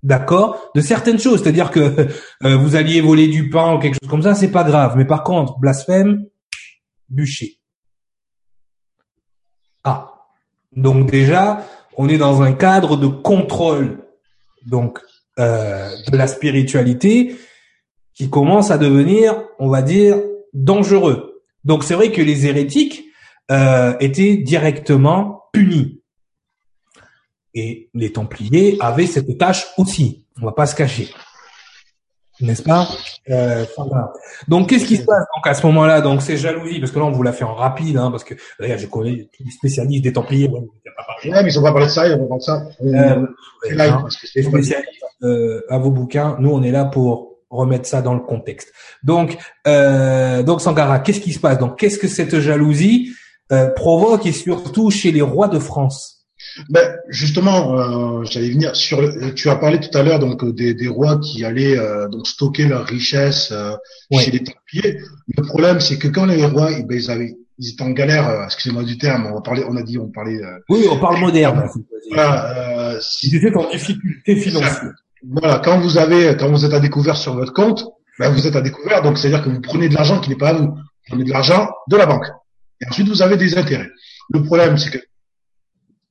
[0.03, 1.41] d'accord, de certaines choses.
[1.41, 2.07] C'est-à-dire que
[2.43, 4.95] euh, vous alliez voler du pain ou quelque chose comme ça, c'est pas grave.
[4.97, 6.25] Mais par contre, blasphème,
[7.09, 7.59] bûcher.
[9.83, 10.11] Ah,
[10.75, 11.65] donc déjà,
[11.97, 13.99] on est dans un cadre de contrôle,
[14.65, 14.99] donc
[15.39, 17.35] euh, de la spiritualité,
[18.13, 20.17] qui commence à devenir, on va dire,
[20.53, 21.41] dangereux.
[21.63, 23.05] Donc c'est vrai que les hérétiques
[23.51, 26.01] euh, étaient directement punis.
[27.53, 30.25] Et les Templiers avaient cette tâche aussi.
[30.41, 31.09] On va pas se cacher.
[32.39, 32.87] N'est-ce pas?
[33.29, 34.13] Euh, voilà.
[34.47, 36.01] Donc qu'est-ce qui se passe donc à ce moment-là?
[36.01, 38.33] Donc c'est jalousie parce que là on vous l'a fait en rapide hein, parce que
[38.59, 40.47] regarde, je connais tous les spécialistes des Templiers.
[40.47, 40.61] Ouais,
[40.95, 41.43] pas parlé.
[41.43, 42.67] Mais ils ont pas parlé de ça, ils ont pas parlé de ça.
[42.81, 43.27] Euh,
[43.63, 43.99] ouais, live, hein.
[44.01, 46.37] parce que les c'est spécialistes euh, à vos bouquins.
[46.39, 48.71] Nous, on est là pour remettre ça dans le contexte.
[49.03, 49.37] Donc,
[49.67, 51.57] euh, donc Sangara, qu'est-ce qui se passe?
[51.59, 53.11] Donc, qu'est-ce que cette jalousie
[53.51, 56.25] euh, provoque et surtout chez les rois de France
[56.69, 59.01] Ben, justement, euh, j'allais venir sur.
[59.01, 62.07] le- Tu as parlé tout à l'heure donc euh, des, des rois qui allaient euh,
[62.07, 63.73] donc stocker leurs richesses euh,
[64.11, 64.21] Ouais.
[64.23, 64.99] chez les Templiers.
[65.37, 68.27] Le problème, c'est que quand les rois, eh ben, ils avaient, ils étaient en galère.
[68.27, 69.27] euh, Excusez-moi du terme.
[69.29, 69.63] On va parler.
[69.69, 70.41] On a dit, on parlait.
[70.43, 71.69] euh, Oui, on parle moderne.
[72.09, 74.91] voilà, euh, si- Ils étaient en difficulté financière.
[75.29, 77.85] voilà, quand vous avez, quand vous êtes à découvert sur votre compte,
[78.19, 79.01] ben vous êtes à découvert.
[79.03, 80.67] Donc, c'est-à-dire que vous prenez de l'argent qui n'est pas à vous.
[80.75, 82.25] Vous prenez de l'argent de la banque.
[82.81, 83.89] Et ensuite, vous avez des intérêts.
[84.33, 84.97] Le problème, c'est que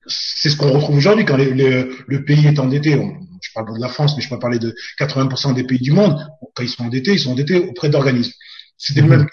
[0.07, 2.95] c'est ce qu'on retrouve aujourd'hui quand les- les- le pays est endetté.
[2.97, 5.93] On- je parle de la France, mais je peux parler de 80% des pays du
[5.93, 6.17] monde.
[6.55, 8.33] Quand ils sont endettés, ils sont endettés auprès d'organismes.
[8.77, 9.27] C'était le même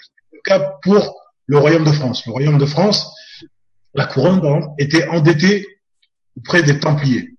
[0.44, 1.14] cas pour
[1.46, 2.26] le Royaume de France.
[2.26, 3.06] Le Royaume de France,
[3.94, 5.66] la couronne, pardon, était endettée
[6.36, 7.34] auprès des Templiers.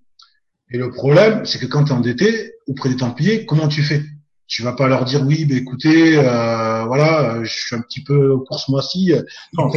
[0.71, 4.03] Et le problème, c'est que quand tu es endetté auprès des Templiers, comment tu fais?
[4.49, 8.43] Tu vas pas leur dire oui, ben écoutez, euh, voilà, je suis un petit peu
[8.47, 9.13] pour ce mois-ci.
[9.53, 9.71] Non,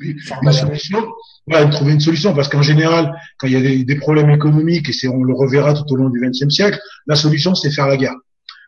[0.00, 1.04] une solution.
[1.48, 4.88] Voilà, trouver une solution parce qu'en général, quand il y a des, des problèmes économiques
[4.88, 7.88] et c'est on le reverra tout au long du XXe siècle, la solution c'est faire
[7.88, 8.14] la guerre.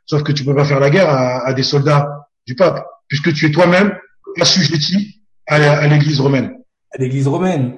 [0.07, 2.09] Sauf que tu peux pas faire la guerre à, à des soldats
[2.47, 3.97] du pape puisque tu es toi-même
[4.40, 6.53] assujetti à à l'Église romaine.
[6.93, 7.75] à l'Église romaine.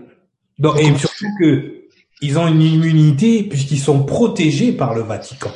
[0.58, 1.82] Donc, et surtout que
[2.22, 5.50] ils ont une immunité puisqu'ils sont protégés par le Vatican.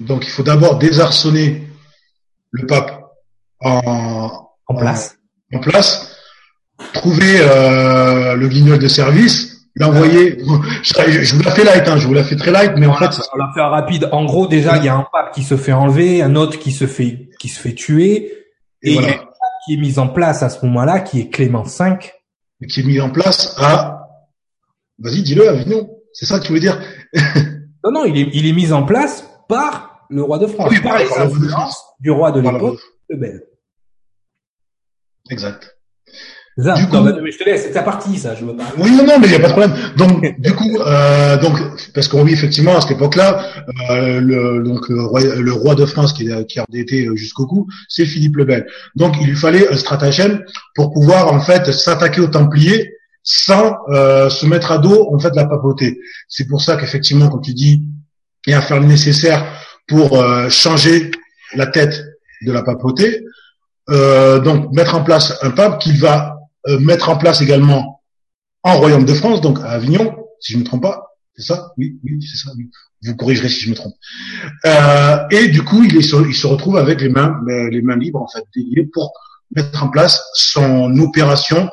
[0.00, 1.66] Donc il faut d'abord désarçonner
[2.52, 3.04] le pape
[3.60, 5.16] en, En place.
[5.52, 6.16] en place,
[6.94, 10.38] trouver euh, le guignol de service, l'envoyer.
[10.82, 12.94] Je, je vous la fais light, hein, je vous la fais très light, mais en
[12.94, 14.08] fait, On l'a fait rapide.
[14.12, 16.72] En gros, déjà, il y a un pape qui se fait enlever, un autre qui
[16.72, 18.32] se fait qui se fait tuer,
[18.82, 19.26] et et il y a un pape
[19.66, 21.98] qui est mis en place à ce moment-là, qui est Clément V.
[22.68, 24.08] qui est mis en place à.
[24.98, 25.90] Vas-y, dis-le, Avignon.
[26.12, 26.80] C'est ça que tu voulais dire?
[27.82, 30.80] Non, non, il est il est mis en place par le roi de France, Oui,
[30.80, 33.42] par par- influences du roi de l'époque, le Bel.
[35.30, 35.76] Exact.
[36.58, 38.64] Ça, Du non, coup- mais je te laisse, c'est ta partie, ça, je veux pas.
[38.76, 39.72] Oui, non, non, mais il n'y a pas de problème.
[39.96, 41.56] Donc, du coup, euh, donc,
[41.94, 43.46] parce qu'on vit effectivement à cette époque-là,
[43.90, 47.66] euh, le, donc le roi, le roi de France qui, qui a endetté jusqu'au cou,
[47.88, 48.66] c'est Philippe le Bel.
[48.96, 50.44] Donc, il lui fallait un stratagème
[50.74, 52.92] pour pouvoir en fait s'attaquer aux Templiers
[53.22, 55.98] sans euh, se mettre à dos en fait la papauté.
[56.28, 57.84] C'est pour ça qu'effectivement, quand tu dis
[58.46, 59.46] et à faire le nécessaire
[59.90, 61.10] pour euh, changer
[61.54, 62.04] la tête
[62.42, 63.24] de la papauté,
[63.90, 68.00] euh, donc mettre en place un pape qu'il va euh, mettre en place également
[68.62, 71.08] en Royaume de France, donc à Avignon, si je ne me trompe pas.
[71.36, 71.72] C'est ça?
[71.76, 72.52] Oui, oui, c'est ça.
[72.56, 72.70] Oui.
[73.02, 73.94] Vous corrigerez si je me trompe.
[75.30, 78.90] Et du coup, il se retrouve avec les mains, les mains libres en fait, déliées
[78.92, 79.12] pour
[79.56, 81.70] mettre en place son opération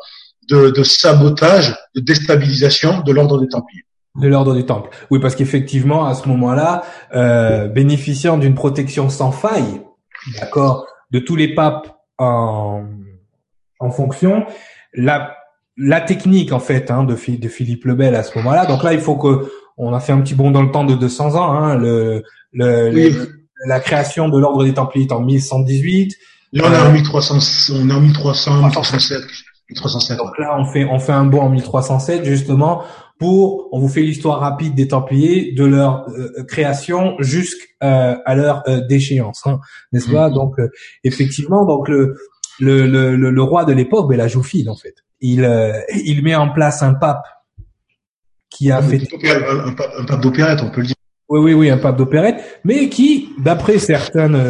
[0.49, 3.86] de, de sabotage, de déstabilisation de l'ordre des Templiers.
[4.17, 4.89] De l'ordre des Temples.
[5.11, 9.81] Oui, parce qu'effectivement, à ce moment-là, euh, bénéficiant d'une protection sans faille,
[10.39, 12.83] d'accord, de tous les papes en,
[13.79, 14.45] en fonction,
[14.93, 15.35] la,
[15.77, 18.65] la technique en fait hein, de, de Philippe le Bel à ce moment-là.
[18.65, 20.95] Donc là, il faut que on a fait un petit bond dans le temps de
[20.95, 21.53] 200 ans.
[21.53, 23.29] Hein, le, le,
[23.67, 26.15] la création de l'ordre des Templiers est en 1118.
[26.53, 29.21] Là, on est en 1300, on est en 1300, 1307.
[29.69, 30.17] 1307.
[30.17, 32.83] Donc là, on fait on fait un bond en 1307 justement
[33.19, 38.63] pour on vous fait l'histoire rapide des Templiers de leur euh, création jusqu'à euh, leur
[38.67, 39.59] euh, déchéance, hein,
[39.91, 40.29] n'est-ce pas?
[40.29, 40.33] Mm-hmm.
[40.33, 40.55] Donc
[41.03, 42.15] effectivement, donc le
[42.59, 45.47] le, le, le, roi de l'époque, ben, la Joufide en fait, il
[46.03, 47.25] il met en place un pape
[48.49, 50.95] qui a fait un, un pape d'opérette, on peut le dire.
[51.29, 54.41] Oui, oui, oui, un pape d'opérette, mais qui, d'après certaines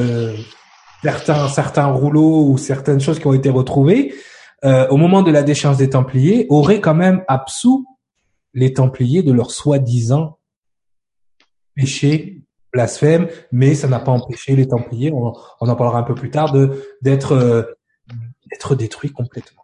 [1.04, 4.14] certains certains rouleaux ou certaines choses qui ont été retrouvées
[4.66, 7.86] euh, au moment de la déchéance des Templiers, aurait quand même absous
[8.58, 10.40] les Templiers de leur soi-disant
[11.76, 12.42] péché
[12.74, 16.56] blasphème, mais ça n'a pas empêché les Templiers, on, en parlera un peu plus tard,
[16.56, 19.62] euh, d'être détruits complètement.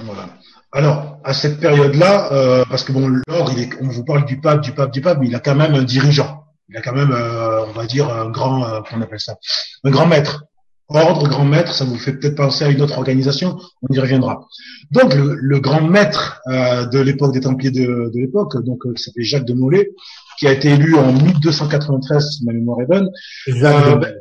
[0.00, 0.30] Voilà.
[0.72, 4.72] Alors, à cette période-là, euh, parce que bon, est, on vous parle du pape, du
[4.72, 6.44] pape, du pape, mais il a quand même un dirigeant.
[6.68, 9.36] Il a quand même, on va dire, un grand, appelle ça,
[9.84, 10.44] un grand maître.
[10.88, 14.46] Ordre, grand maître, ça vous fait peut-être penser à une autre organisation, on y reviendra.
[14.90, 19.24] Donc le, grand maître euh, de l'époque des Templiers de, l'époque, donc euh, qui s'appelait
[19.24, 19.92] Jacques de Molay,
[20.38, 23.08] qui a été élu en 1293, si ma mémoire est bonne.
[23.48, 24.14] Euh, ben,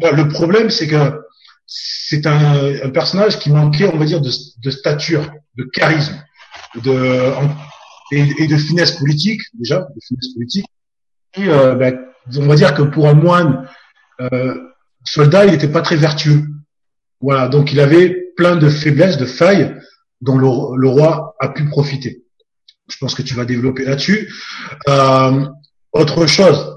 [0.00, 1.20] ben, le problème, c'est que
[1.66, 6.20] c'est un, personnage qui manquait, on va dire, de, stature, de charisme,
[6.82, 7.32] de
[8.10, 10.66] et, de finesse politique déjà, de finesse politique.
[11.36, 12.00] Et ben,
[12.36, 13.68] on va dire que pour un moine
[15.04, 16.44] soldat, il n'était pas très vertueux.
[17.20, 19.76] Voilà, donc il avait plein de faiblesses, de failles
[20.20, 22.24] dont le, roi a pu profiter.
[22.88, 24.32] Je pense que tu vas développer là-dessus.
[24.88, 25.46] Euh,
[25.92, 26.76] autre chose,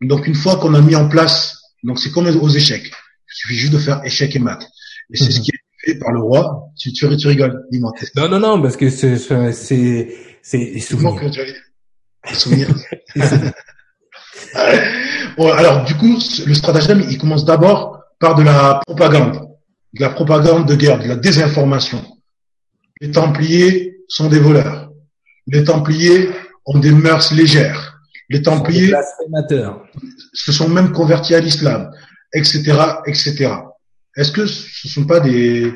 [0.00, 2.86] donc une fois qu'on a mis en place, donc c'est comme aux échecs.
[2.86, 4.66] Il suffit juste de faire échec et mat.
[5.12, 6.68] Et c'est ce qui est fait par le roi.
[6.78, 7.92] Tu, tu, tu rigoles, dis-moi.
[8.16, 12.74] Non, non, non, parce que c'est c'est c'est souvenirs.
[15.36, 19.48] Bon, alors du coup, le stratagème, il commence d'abord par de la propagande,
[19.92, 22.02] de la propagande de guerre, de la désinformation.
[23.00, 24.90] Les Templiers sont des voleurs.
[25.46, 26.30] Les Templiers
[26.66, 27.98] ont des mœurs légères.
[28.30, 28.94] Les Templiers
[30.32, 31.90] se sont même convertis à l'islam,
[32.32, 32.62] etc.,
[33.06, 33.52] etc.
[34.16, 35.72] Est-ce que ce sont pas des,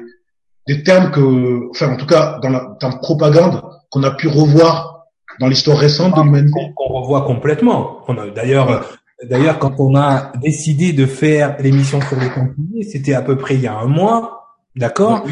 [0.66, 4.28] des termes que, enfin, en tout cas, dans la, dans la propagande, qu'on a pu
[4.28, 5.06] revoir
[5.40, 6.72] dans l'histoire récente de l'humanité?
[6.76, 8.04] Qu'on revoit complètement.
[8.08, 13.14] On a d'ailleurs, d'ailleurs, quand on a décidé de faire l'émission sur les Templiers, c'était
[13.14, 15.26] à peu près il y a un mois, d'accord?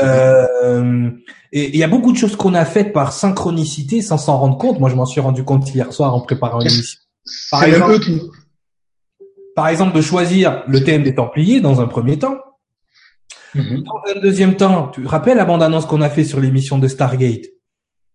[0.00, 1.10] Euh,
[1.52, 4.58] et il y a beaucoup de choses qu'on a faites par synchronicité sans s'en rendre
[4.58, 4.80] compte.
[4.80, 7.00] Moi, je m'en suis rendu compte hier soir en préparant l'émission.
[7.50, 7.98] Par exemple,
[9.54, 12.36] par exemple, de choisir le thème des Templiers dans un premier temps.
[13.54, 13.84] Mm-hmm.
[13.84, 16.88] Dans un deuxième temps, tu te rappelles la bande-annonce qu'on a fait sur l'émission de
[16.88, 17.46] Stargate?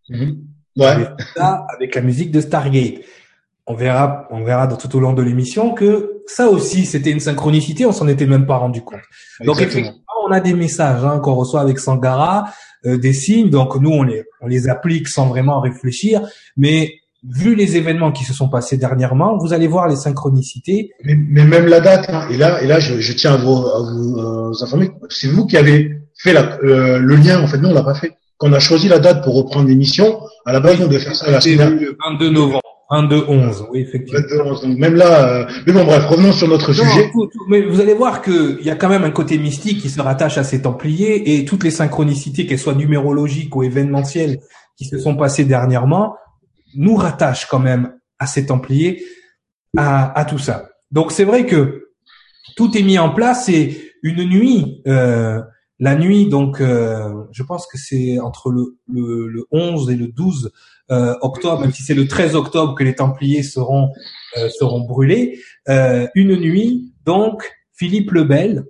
[0.10, 0.38] Mm-hmm.
[0.78, 1.08] Ouais.
[1.36, 2.96] Ça, avec la musique de Stargate.
[3.72, 7.86] On verra, on verra tout au long de l'émission que ça aussi, c'était une synchronicité,
[7.86, 9.02] on s'en était même pas rendu compte.
[9.46, 9.94] Donc effectivement,
[10.28, 12.46] on a des messages hein, qu'on reçoit avec Sangara,
[12.88, 16.22] euh, des signes, donc nous on les, on les applique sans vraiment réfléchir,
[16.58, 20.90] mais vu les événements qui se sont passés dernièrement, vous allez voir les synchronicités.
[21.04, 24.18] Mais, même la date, hein, et là, et là, je, tiens à vous, à vous
[24.18, 27.44] euh, informer, c'est vous qui avez fait la, euh, le lien.
[27.44, 28.14] En fait, nous, on l'a pas fait.
[28.38, 31.16] Quand on a choisi la date pour reprendre l'émission, à la base, on devait faire
[31.16, 31.78] ça la semaine.
[31.78, 32.62] Le 22 novembre.
[32.90, 34.20] 22 11, oui effectivement.
[34.20, 35.46] 22 11, donc même là, euh...
[35.68, 37.12] mais bon bref, revenons sur notre sujet.
[37.48, 40.38] mais vous allez voir qu'il y a quand même un côté mystique qui se rattache
[40.38, 44.40] à ces Templiers et toutes les synchronicités, qu'elles soient numérologiques ou événementielles,
[44.78, 46.16] qui se sont passées dernièrement,
[46.76, 49.04] nous rattachent quand même à ces Templiers,
[49.78, 50.70] à, à tout ça.
[50.92, 51.90] Donc c'est vrai que
[52.56, 54.82] tout est mis en place et une nuit.
[54.88, 55.42] Euh,
[55.80, 60.08] la nuit, donc, euh, je pense que c'est entre le, le, le, 11 et le
[60.08, 60.52] 12
[60.92, 63.90] euh, octobre, même si c'est le 13 octobre que les Templiers seront
[64.38, 65.40] euh, seront brûlés.
[65.68, 68.66] une nuit, donc, Philippe le Bel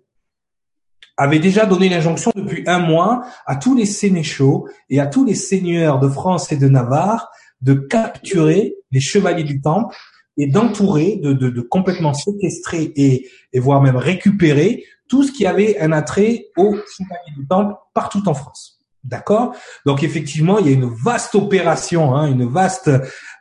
[1.18, 5.36] avait déjà donné l'injonction depuis un mois à tous les sénéchaux et à tous les
[5.36, 7.30] seigneurs de France et de Navarre
[7.62, 9.96] de capturer les chevaliers du Temple
[10.38, 15.46] et d'entourer, de, de, de, complètement séquestrer et, et voire même récupérer tout ce qui
[15.46, 18.80] avait un attrait au chevalier du temple partout en France.
[19.04, 19.56] D'accord?
[19.86, 22.92] Donc effectivement, il y a une vaste opération, hein, une vaste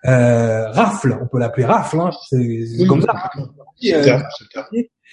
[0.07, 3.31] euh, rafle, on peut l'appeler rafle, hein, c'est comme ça.
[3.85, 4.19] Euh,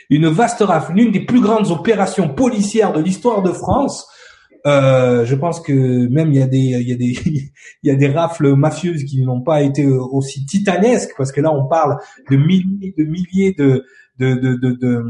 [0.10, 4.08] une vaste rafle, l'une des plus grandes opérations policières de l'histoire de France.
[4.68, 7.16] Euh, je pense que même il y a des il y a des
[7.84, 11.52] il y a des rafles mafieuses qui n'ont pas été aussi titanesques parce que là
[11.52, 11.98] on parle
[12.32, 13.86] de milliers de milliers de
[14.18, 15.04] de de, de, de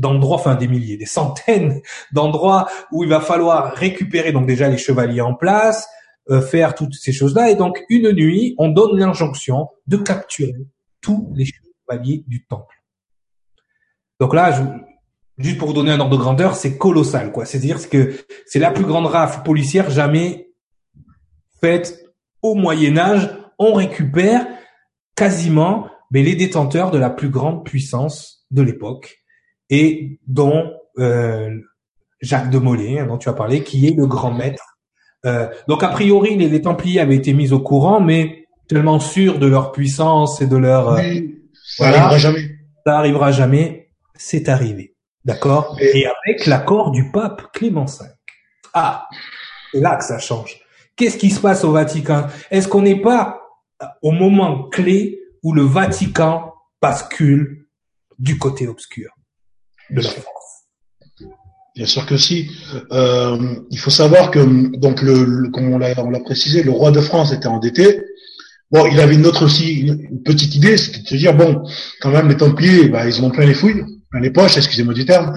[0.00, 1.80] d'endroits, enfin des milliers, des centaines
[2.12, 5.88] d'endroits où il va falloir récupérer donc déjà les chevaliers en place,
[6.30, 7.50] euh, faire toutes ces choses-là.
[7.50, 10.66] Et donc une nuit, on donne l'injonction de capturer
[11.00, 12.82] tous les chevaliers du temple.
[14.18, 14.62] Donc là, je,
[15.42, 17.46] juste pour vous donner un ordre de grandeur, c'est colossal, quoi.
[17.46, 18.14] C'est-à-dire que
[18.46, 20.50] c'est la plus grande rafle policière jamais
[21.60, 22.04] faite
[22.42, 23.30] au Moyen Âge.
[23.58, 24.46] On récupère
[25.14, 29.19] quasiment mais les détenteurs de la plus grande puissance de l'époque
[29.70, 31.56] et dont euh,
[32.20, 34.78] Jacques de Molay, hein, dont tu as parlé, qui est le grand maître.
[35.24, 39.46] Euh, donc a priori, les, Templiers avaient été mis au courant, mais tellement sûrs de
[39.46, 40.90] leur puissance et de leur...
[40.90, 41.02] Euh,
[41.76, 42.50] ça arrivera jamais.
[42.86, 43.90] Ça arrivera jamais.
[44.16, 44.94] C'est arrivé.
[45.24, 45.76] D'accord?
[45.80, 48.06] Et avec l'accord du pape Clément V.
[48.72, 49.06] Ah,
[49.72, 50.58] c'est là que ça change.
[50.96, 52.26] Qu'est-ce qui se passe au Vatican?
[52.50, 53.42] Est-ce qu'on n'est pas
[54.02, 57.66] au moment clé où le Vatican bascule
[58.18, 59.10] du côté obscur?
[61.74, 62.50] Bien sûr que si.
[62.92, 63.38] Euh,
[63.70, 64.40] il faut savoir que,
[64.76, 68.02] donc, le, comme on l'a, précisé, le roi de France était endetté.
[68.70, 71.62] Bon, il avait une autre aussi, une petite idée, c'était de se dire, bon,
[72.00, 75.04] quand même, les Templiers, bah, ils ont plein les fouilles, plein les poches, excusez-moi du
[75.04, 75.34] terme.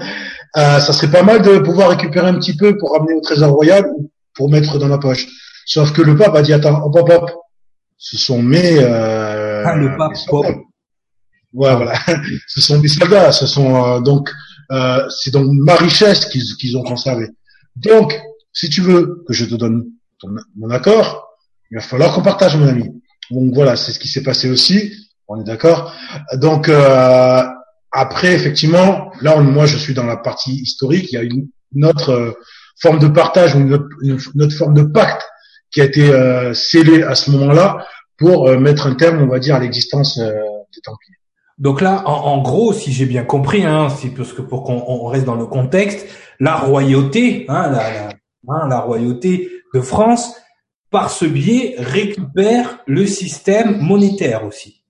[0.56, 3.50] Euh, ça serait pas mal de pouvoir récupérer un petit peu pour ramener au trésor
[3.50, 5.26] royal ou pour mettre dans la poche.
[5.66, 7.30] Sauf que le pape a dit, attends, hop, hop, hop,
[7.96, 8.78] ce sont mes...
[8.80, 10.12] Euh, ah, le pape,
[11.54, 11.94] Ouais, voilà.
[12.46, 14.30] ce sont des soldats, ce sont euh, donc
[14.70, 17.28] euh, c'est donc ma richesse qu'ils ont conservé.
[17.76, 18.20] Donc,
[18.52, 19.86] si tu veux que je te donne
[20.56, 21.28] mon accord,
[21.70, 22.90] il va falloir qu'on partage, mon ami.
[23.30, 24.92] Donc voilà, c'est ce qui s'est passé aussi.
[25.28, 25.92] On est d'accord.
[26.34, 27.42] Donc euh,
[27.90, 31.12] après, effectivement, là, moi, je suis dans la partie historique.
[31.12, 32.32] Il y a une, autre euh,
[32.80, 35.22] forme de partage une, autre, forme de pacte
[35.70, 37.86] qui a été euh, scellé à ce moment-là
[38.16, 41.16] pour mettre un terme, on va dire, à l'existence des Templiers.
[41.58, 45.24] Donc là, en, gros, si j'ai bien compris, hein, c'est parce que pour qu'on reste
[45.24, 46.06] dans le contexte,
[46.40, 48.08] la royauté, hein, la,
[48.48, 50.34] hein, la royauté de France,
[50.90, 54.84] par ce biais, récupère le système monétaire aussi.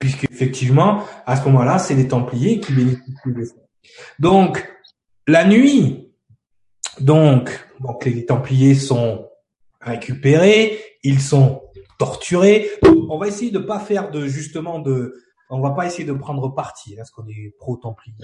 [0.00, 3.54] Puisque effectivement, à ce moment-là, c'est les Templiers qui bénéficient de ça.
[4.18, 4.68] Donc,
[5.26, 6.10] la nuit,
[7.00, 9.28] donc, donc les Templiers sont
[9.80, 11.62] récupérés, ils sont
[11.98, 12.70] torturés.
[13.10, 15.14] On va essayer de pas faire de justement de,
[15.50, 18.14] on va pas essayer de prendre parti, hein, parce qu'on est pro-templier.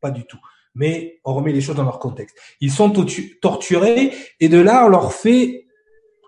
[0.00, 0.38] pas du tout.
[0.74, 2.34] Mais on remet les choses dans leur contexte.
[2.60, 2.90] Ils sont
[3.42, 5.66] torturés et de là on leur fait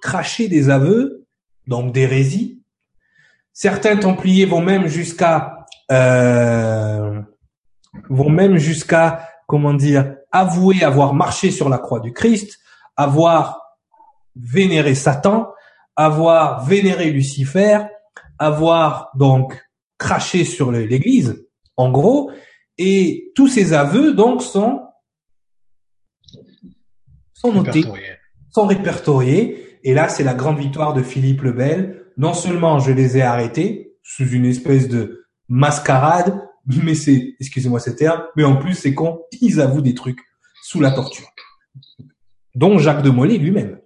[0.02, 1.26] cracher des aveux,
[1.66, 2.62] donc d'hérésie.
[3.54, 7.22] Certains templiers vont même jusqu'à euh,
[8.10, 12.58] vont même jusqu'à comment dire avouer avoir marché sur la croix du Christ,
[12.96, 13.78] avoir
[14.36, 15.48] vénéré Satan,
[15.96, 17.80] avoir vénéré Lucifer,
[18.38, 19.58] avoir donc
[19.98, 22.30] craché sur l'Église, en gros,
[22.78, 24.82] et tous ces aveux donc sont
[27.32, 27.84] sont notés,
[28.50, 32.04] sont répertoriés, et là c'est la grande victoire de Philippe le Bel.
[32.18, 37.90] Non seulement je les ai arrêtés sous une espèce de mascarade, mais c'est, excusez-moi ce
[37.90, 40.20] terme, mais en plus c'est con, ils avouent des trucs
[40.62, 41.28] sous la torture,
[42.54, 43.80] dont Jacques de Molay lui-même.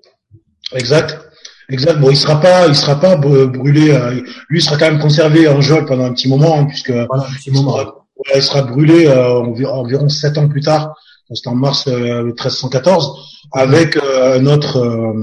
[0.72, 1.29] Exact.
[1.70, 2.00] Exact.
[2.00, 3.90] Bon, il sera pas, il sera pas brûlé.
[3.92, 6.92] Euh, lui, il sera quand même conservé en geôle pendant un petit moment, hein, puisque
[6.92, 7.78] petit moment.
[8.34, 10.94] Il, sera, brûlé euh, environ sept ans plus tard.
[11.32, 13.06] C'était en mars 1314,
[13.56, 15.14] euh, avec un autre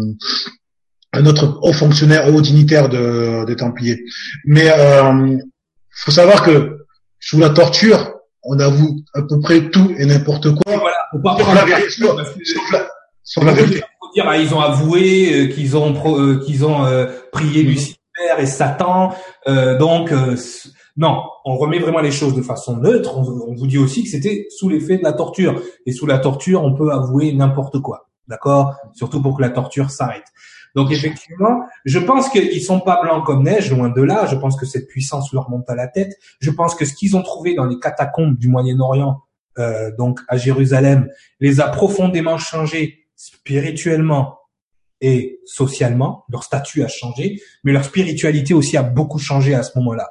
[1.14, 4.04] un autre haut fonctionnaire, haut dignitaire de, des Templiers.
[4.46, 5.42] Mais il
[5.92, 6.78] faut savoir que
[7.20, 10.78] sous la torture, on avoue à peu près tout et n'importe quoi.
[10.78, 12.04] Voilà, la vérité,
[13.42, 13.84] la vérité
[14.22, 17.70] dire, ah, ils ont avoué euh, qu'ils ont euh, qu'ils ont euh, prié mhm.
[17.70, 17.98] Lucifer
[18.40, 19.14] et Satan.
[19.80, 20.12] donc
[20.98, 23.16] non, on remet vraiment les choses de façon neutre.
[23.16, 25.62] On, vous dit aussi que c'était sous l'effet de la torture.
[25.86, 28.10] Et sous la torture, on peut avouer n'importe quoi.
[28.28, 28.76] D'accord?
[28.94, 30.26] Surtout pour que la torture s'arrête.
[30.76, 34.26] Donc effectivement, je pense qu'ils sont pas blancs comme neige, loin de là.
[34.26, 36.18] Je pense que cette puissance leur monte à la tête.
[36.40, 39.22] Je pense que ce qu'ils ont trouvé dans les catacombes du Moyen-Orient,
[39.98, 41.08] donc à Jérusalem,
[41.40, 44.40] les a profondément changés spirituellement
[45.02, 49.78] et socialement, leur statut a changé, mais leur spiritualité aussi a beaucoup changé à ce
[49.78, 50.10] moment-là.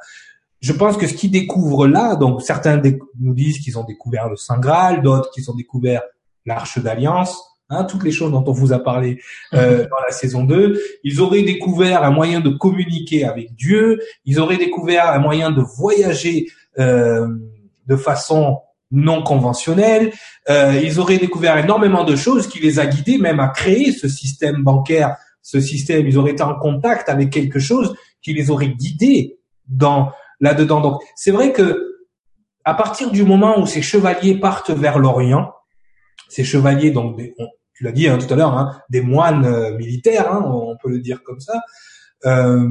[0.61, 2.81] Je pense que ce qu'ils découvrent là, donc certains
[3.21, 6.03] nous disent qu'ils ont découvert le Saint Graal, d'autres qu'ils ont découvert
[6.45, 9.21] l'Arche d'Alliance, hein, toutes les choses dont on vous a parlé
[9.55, 10.81] euh, dans la saison 2.
[11.05, 15.63] Ils auraient découvert un moyen de communiquer avec Dieu, ils auraient découvert un moyen de
[15.63, 16.47] voyager
[16.79, 17.29] euh,
[17.87, 20.13] de façon non conventionnelle.
[20.49, 24.09] Euh, ils auraient découvert énormément de choses qui les a guidés même à créer ce
[24.09, 26.07] système bancaire, ce système.
[26.07, 30.11] Ils auraient été en contact avec quelque chose qui les aurait guidés dans
[30.41, 30.81] là-dedans.
[30.81, 31.97] Donc c'est vrai que
[32.65, 35.53] à partir du moment où ces chevaliers partent vers l'Orient,
[36.29, 37.17] ces chevaliers, donc
[37.75, 40.91] tu l'as dit hein, tout à l'heure, hein, des moines euh, militaires, hein, on peut
[40.91, 41.61] le dire comme ça,
[42.25, 42.69] euh,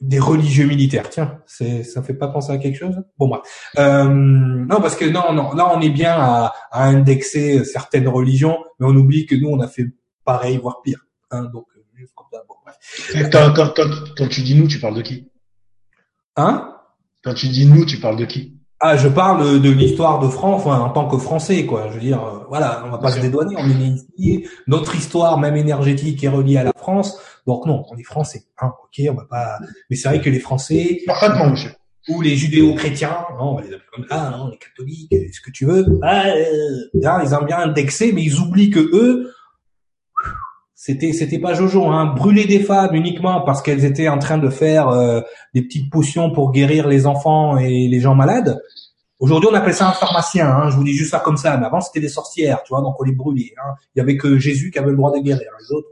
[0.00, 1.10] des religieux militaires.
[1.10, 3.02] Tiens, c'est ça fait pas penser à quelque chose?
[3.18, 3.42] Bon bah
[3.78, 8.58] euh, non parce que non non là on est bien à, à, indexer certaines religions,
[8.78, 9.86] mais on oublie que nous on a fait
[10.24, 11.06] pareil voire pire.
[11.30, 11.66] Hein, donc
[11.98, 12.42] juste comme ça.
[12.48, 13.30] Bon, bref.
[13.30, 15.30] Quand, quand, quand, quand, tu dis nous, tu parles de qui?
[16.36, 16.74] Hein?
[17.22, 18.54] Quand tu dis nous, tu parles de qui?
[18.80, 21.88] Ah, je parle de l'histoire de France enfin, en tant que Français, quoi.
[21.88, 24.48] Je veux dire, euh, voilà, on va pas se dédouaner, on est né ici.
[24.68, 27.18] Notre histoire, même énergétique, est reliée à la France.
[27.48, 28.42] Donc non, on est Français.
[28.60, 29.58] Hein, ok, on va pas.
[29.88, 31.00] Mais c'est vrai que les Français.
[31.06, 31.70] Parfaitement, monsieur.
[32.10, 35.50] Ou les judéo-chrétiens, non, on va les appeler comme ça, non, les catholiques, ce que
[35.50, 35.98] tu veux.
[36.02, 39.32] Ah, euh, ils aiment bien indexer, mais ils oublient que eux,
[40.74, 44.50] c'était c'était pas Jojo, hein, brûler des femmes uniquement parce qu'elles étaient en train de
[44.50, 45.22] faire euh,
[45.54, 48.60] des petites potions pour guérir les enfants et les gens malades.
[49.20, 50.48] Aujourd'hui, on appelle ça un pharmacien.
[50.48, 51.56] Hein, je vous dis juste ça comme ça.
[51.56, 53.54] Mais avant, c'était des sorcières, tu vois, donc on les brûlait.
[53.56, 53.74] Hein.
[53.94, 55.50] Il y avait que Jésus qui avait le droit de guérir.
[55.58, 55.88] Les autres,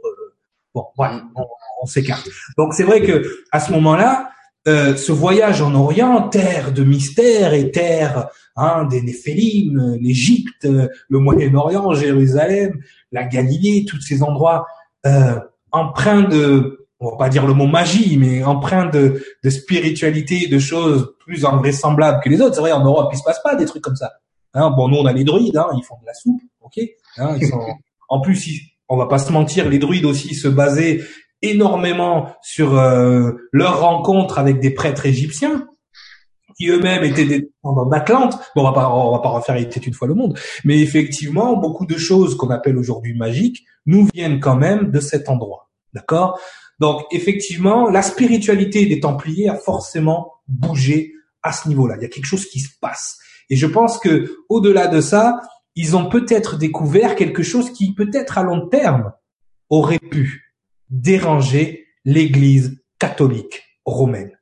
[0.77, 1.47] bon, voilà, on,
[1.83, 2.29] on s'écarte.
[2.57, 4.31] Donc c'est vrai que à ce moment-là,
[4.69, 11.19] euh, ce voyage en Orient, terre de mystère et terre hein, des Néphélim, l'Égypte, le
[11.19, 12.81] Moyen-Orient, Jérusalem,
[13.13, 14.67] la Galilée, tous ces endroits
[15.07, 15.39] euh,
[15.71, 20.59] empreint de, on va pas dire le mot magie, mais empreint de, de spiritualité, de
[20.59, 22.57] choses plus invraisemblables que les autres.
[22.57, 24.15] C'est vrai, en Europe, il se passe pas des trucs comme ça.
[24.55, 26.81] Hein, bon, nous, on a les druides, hein, ils font de la soupe, ok.
[27.19, 27.61] Hein, ils sont...
[28.09, 28.49] en plus,
[28.89, 31.03] on va pas se mentir, les druides aussi se basaient
[31.43, 35.67] énormément sur euh, leur rencontre avec des prêtres égyptiens
[36.57, 38.39] qui eux-mêmes étaient des descendants d'Atlante.
[38.55, 41.57] Bon, on va pas, on va pas refaire était une fois le monde, mais effectivement,
[41.57, 45.69] beaucoup de choses qu'on appelle aujourd'hui magiques nous viennent quand même de cet endroit.
[45.93, 46.39] D'accord?
[46.81, 51.13] Donc effectivement, la spiritualité des Templiers a forcément bougé
[51.43, 51.97] à ce niveau-là.
[51.99, 53.19] Il y a quelque chose qui se passe.
[53.49, 55.41] Et je pense que au-delà de ça,
[55.77, 59.13] ils ont peut-être découvert quelque chose qui peut-être à long terme
[59.69, 60.55] aurait pu
[60.89, 64.33] déranger l'Église catholique romaine.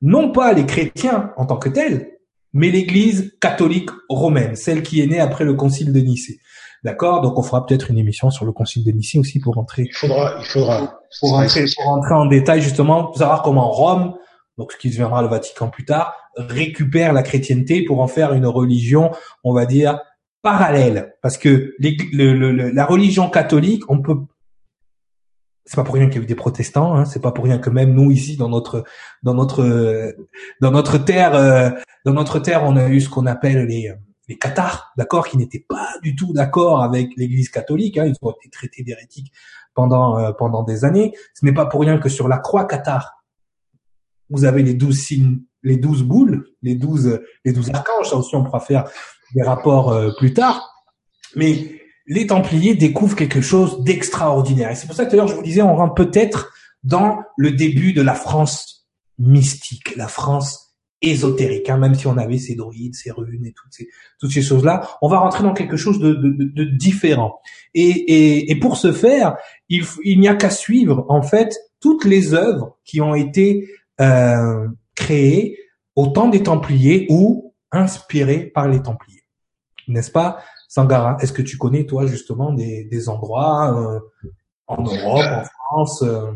[0.00, 2.18] Non pas les chrétiens en tant que tels,
[2.52, 6.38] mais l'Église catholique romaine, celle qui est née après le Concile de Nicée.
[6.84, 7.22] D'accord?
[7.22, 9.82] Donc on fera peut-être une émission sur le Concile de Nicée aussi pour rentrer.
[9.82, 11.00] Il faudra, il faudra.
[11.20, 14.14] Pour, rentrer, pour rentrer en détail justement, pour savoir comment Rome,
[14.58, 18.46] donc ce qui deviendra le Vatican plus tard, récupère la chrétienté pour en faire une
[18.46, 19.10] religion,
[19.42, 19.98] on va dire
[20.42, 24.16] parallèle, parce que la religion catholique, on peut
[25.64, 27.58] c'est pas pour rien qu'il y a eu des protestants, hein, c'est pas pour rien
[27.58, 28.84] que même nous ici dans notre
[29.22, 30.14] dans notre
[30.62, 31.68] dans notre terre euh,
[32.06, 33.92] dans notre terre on a eu ce qu'on appelle les
[34.28, 37.96] les cathares, d'accord, qui n'étaient pas du tout d'accord avec l'Église catholique.
[37.96, 39.32] Hein, ils ont été traités d'hérétiques
[39.74, 41.14] pendant euh, pendant des années.
[41.34, 43.24] Ce n'est pas pour rien que sur la croix cathare,
[44.30, 48.10] vous avez les douze signes, les douze boules, les douze les douze archanges.
[48.10, 48.84] Ça aussi, on pourra faire
[49.34, 50.72] des rapports euh, plus tard.
[51.36, 54.70] Mais les Templiers découvrent quelque chose d'extraordinaire.
[54.70, 56.52] Et c'est pour ça que tout à l'heure je vous disais, on rentre peut-être
[56.82, 62.38] dans le début de la France mystique, la France ésotérique, hein, même si on avait
[62.38, 65.76] ces druides, ces runes et toutes ces toutes ces choses-là, on va rentrer dans quelque
[65.76, 67.40] chose de, de, de différent.
[67.74, 69.36] Et, et, et, pour ce faire,
[69.68, 73.68] il, il n'y a qu'à suivre en fait toutes les œuvres qui ont été
[74.00, 74.66] euh,
[74.96, 75.58] créées
[75.94, 79.17] au temps des Templiers ou inspirées par les Templiers,
[79.92, 81.16] n'est-ce pas, Sangara?
[81.20, 84.00] Est-ce que tu connais toi justement des, des endroits euh,
[84.66, 86.32] en Europe, en France euh,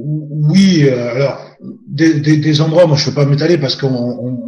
[0.00, 1.40] oui, euh, alors
[1.88, 4.38] des, des, des, endroits, moi je ne peux pas m'étaler parce qu'on on,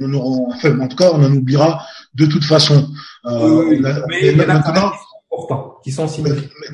[0.00, 1.82] on, enfin, en tout cas on en oubliera
[2.14, 2.88] de toute façon.
[3.26, 3.78] Euh,
[4.08, 4.92] mais, maintenant,
[5.82, 6.06] qui sont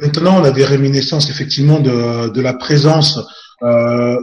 [0.01, 3.21] Maintenant, on a des réminiscences effectivement de, de la présence
[3.63, 4.17] euh,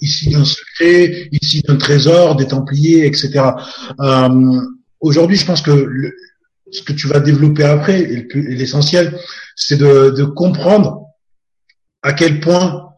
[0.00, 3.50] ici d'un secret, ici d'un trésor, des Templiers, etc.
[4.00, 4.60] Euh,
[5.02, 6.14] Aujourd'hui, je pense que le,
[6.70, 9.18] ce que tu vas développer après, et l'essentiel,
[9.54, 11.06] c'est de, de comprendre
[12.02, 12.88] à quel point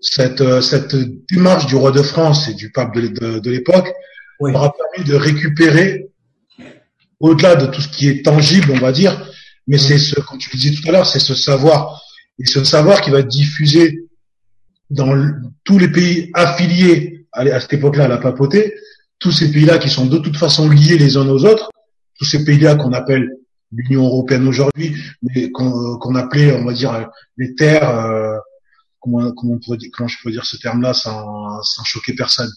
[0.00, 0.94] cette, euh, cette
[1.30, 3.92] démarche du roi de France et du pape de, de, de l'époque
[4.38, 6.10] aura permis de récupérer,
[7.18, 9.26] au-delà de tout ce qui est tangible, on va dire,
[9.66, 12.02] mais c'est ce, comme tu le disais tout à l'heure, c'est ce savoir.
[12.38, 14.04] Et ce savoir qui va être diffusé
[14.90, 15.14] dans
[15.64, 18.74] tous les pays affiliés à, à cette époque-là à la papauté,
[19.24, 21.70] tous ces pays-là qui sont de toute façon liés les uns aux autres,
[22.18, 23.26] tous ces pays-là qu'on appelle
[23.72, 27.08] l'Union européenne aujourd'hui, mais qu'on appelait, on va dire,
[27.38, 28.36] les terres, euh,
[29.00, 32.50] comment, comment, on pourrait dire, comment je peux dire ce terme-là sans, sans choquer personne.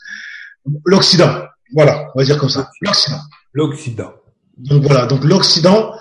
[0.83, 3.21] L'Occident, voilà, on va dire comme ça, l'Occident.
[3.53, 4.11] L'Occident.
[4.57, 5.93] Donc voilà, donc l'Occident,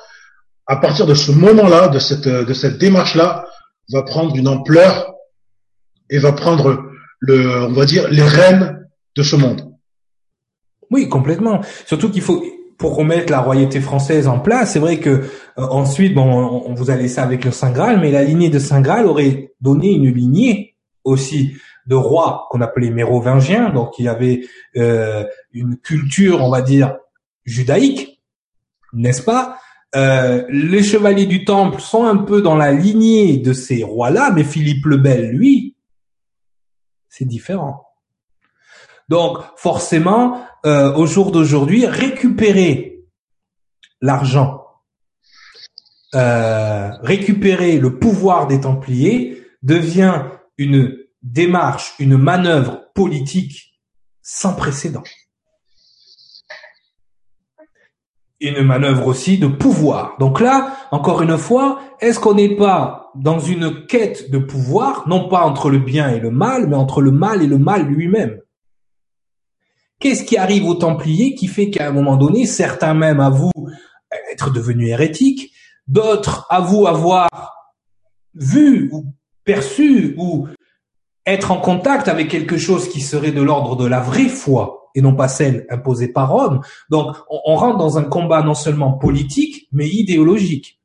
[0.66, 3.46] à partir de ce moment-là, de cette, de cette démarche-là,
[3.92, 5.12] va prendre une ampleur
[6.10, 6.90] et va prendre
[7.20, 9.75] le, on va dire, les rênes de ce monde.
[10.90, 11.60] Oui, complètement.
[11.86, 12.42] Surtout qu'il faut,
[12.78, 15.22] pour remettre la royauté française en place, c'est vrai que euh,
[15.56, 18.80] ensuite, bon, on, vous a laissé avec le Saint Graal, mais la lignée de Saint
[18.80, 21.54] Graal aurait donné une lignée aussi
[21.86, 26.96] de rois qu'on appelait mérovingiens, donc il y avait euh, une culture, on va dire,
[27.44, 28.20] judaïque,
[28.92, 29.58] n'est-ce pas?
[29.94, 34.42] Euh, Les chevaliers du Temple sont un peu dans la lignée de ces rois-là, mais
[34.42, 35.76] Philippe le Bel, lui,
[37.08, 37.85] c'est différent.
[39.08, 43.04] Donc forcément, euh, au jour d'aujourd'hui, récupérer
[44.00, 44.64] l'argent,
[46.14, 50.24] euh, récupérer le pouvoir des Templiers devient
[50.58, 53.80] une démarche, une manœuvre politique
[54.22, 55.04] sans précédent.
[58.40, 60.16] Une manœuvre aussi de pouvoir.
[60.18, 65.28] Donc là, encore une fois, est-ce qu'on n'est pas dans une quête de pouvoir, non
[65.28, 68.40] pas entre le bien et le mal, mais entre le mal et le mal lui-même?
[69.98, 73.52] Qu'est-ce qui arrive aux Templiers qui fait qu'à un moment donné, certains même avouent
[74.32, 75.52] être devenus hérétiques,
[75.86, 77.28] d'autres avouent avoir
[78.34, 79.06] vu ou
[79.44, 80.48] perçu ou
[81.24, 85.00] être en contact avec quelque chose qui serait de l'ordre de la vraie foi et
[85.00, 86.60] non pas celle imposée par Rome.
[86.90, 90.80] Donc on, on rentre dans un combat non seulement politique, mais idéologique.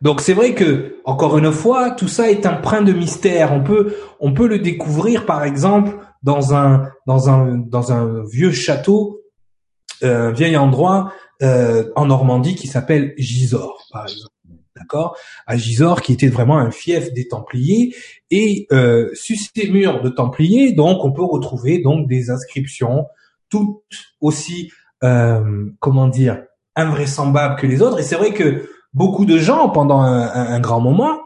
[0.00, 3.52] Donc c'est vrai que encore une fois, tout ça est brin de mystère.
[3.52, 8.52] On peut on peut le découvrir par exemple dans un dans un dans un vieux
[8.52, 9.22] château,
[10.02, 14.32] euh, un vieil endroit euh, en Normandie qui s'appelle Gisors par exemple.
[14.76, 15.16] D'accord?
[15.46, 17.96] À Gisors qui était vraiment un fief des Templiers
[18.30, 23.06] et euh, sur ces murs de Templiers, donc on peut retrouver donc des inscriptions
[23.48, 23.82] toutes
[24.20, 24.70] aussi
[25.02, 26.42] euh, comment dire
[26.76, 27.98] invraisemblables que les autres.
[27.98, 31.18] Et c'est vrai que beaucoup de gens, pendant un, grand moment,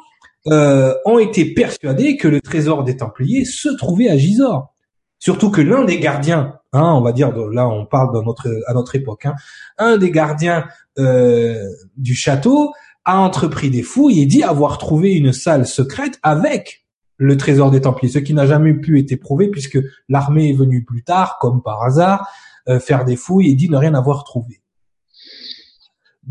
[0.49, 4.75] euh, ont été persuadés que le trésor des Templiers se trouvait à Gisors.
[5.19, 8.75] Surtout que l'un des gardiens, hein, on va dire, là on parle de notre, à
[8.75, 9.35] notre époque, hein,
[9.79, 10.65] un des gardiens
[10.99, 11.63] euh,
[11.97, 12.73] du château
[13.05, 16.85] a entrepris des fouilles et dit avoir trouvé une salle secrète avec
[17.19, 20.85] le trésor des Templiers, ce qui n'a jamais pu être prouvé puisque l'armée est venue
[20.85, 22.29] plus tard, comme par hasard,
[22.69, 24.62] euh, faire des fouilles et dit ne rien avoir trouvé.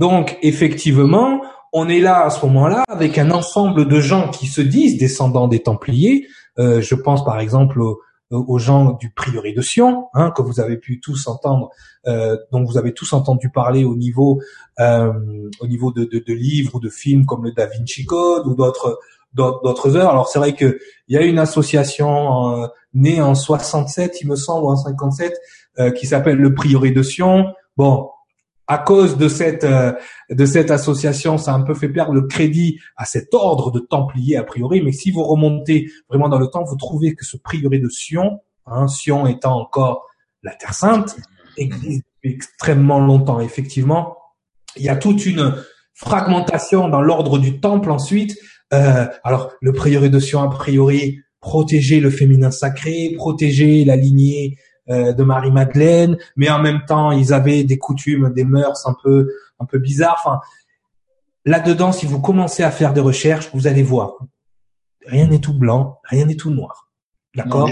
[0.01, 1.43] Donc, effectivement,
[1.73, 5.47] on est là à ce moment-là avec un ensemble de gens qui se disent descendants
[5.47, 6.25] des Templiers.
[6.57, 7.79] Euh, je pense par exemple
[8.31, 11.69] aux, gens du prieuré de Sion, hein, que vous avez pu tous entendre,
[12.07, 14.41] euh, dont vous avez tous entendu parler au niveau,
[14.79, 15.13] euh,
[15.59, 18.55] au niveau de, de, de, livres ou de films comme le Da Vinci Code ou
[18.55, 18.99] d'autres
[19.35, 20.09] d'autres heures.
[20.09, 20.79] Alors c'est vrai que
[21.09, 25.37] il y a une association née en 67, il me semble, ou en 57,
[25.95, 27.45] qui s'appelle le prieuré de Sion.
[27.77, 28.09] Bon,
[28.71, 29.91] à cause de cette euh,
[30.29, 33.79] de cette association, ça a un peu fait perdre le crédit à cet ordre de
[33.79, 34.81] Templiers a priori.
[34.81, 38.39] Mais si vous remontez vraiment dans le temps, vous trouvez que ce prieuré de Sion,
[38.65, 40.07] hein, Sion étant encore
[40.41, 41.17] la Terre Sainte,
[41.57, 43.41] existe extrêmement longtemps.
[43.41, 44.15] Effectivement,
[44.77, 45.53] il y a toute une
[45.93, 48.37] fragmentation dans l'ordre du Temple ensuite.
[48.73, 54.55] Euh, alors le prieuré de Sion a priori protéger le féminin sacré, protéger la lignée
[54.91, 59.29] euh, de Marie-Madeleine, mais en même temps, ils avaient des coutumes, des mœurs un peu,
[59.59, 60.21] un peu bizarres.
[60.23, 60.39] Enfin,
[61.45, 64.17] là-dedans, si vous commencez à faire des recherches, vous allez voir.
[65.07, 66.89] Rien n'est tout blanc, rien n'est tout noir.
[67.35, 67.69] D'accord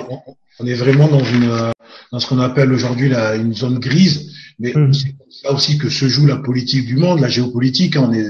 [0.59, 1.71] on, est vraiment dans une,
[2.11, 4.93] dans ce qu'on appelle aujourd'hui une zone grise, mais hum.
[4.93, 7.95] c'est là aussi que se joue la politique du monde, la géopolitique.
[7.97, 8.29] On est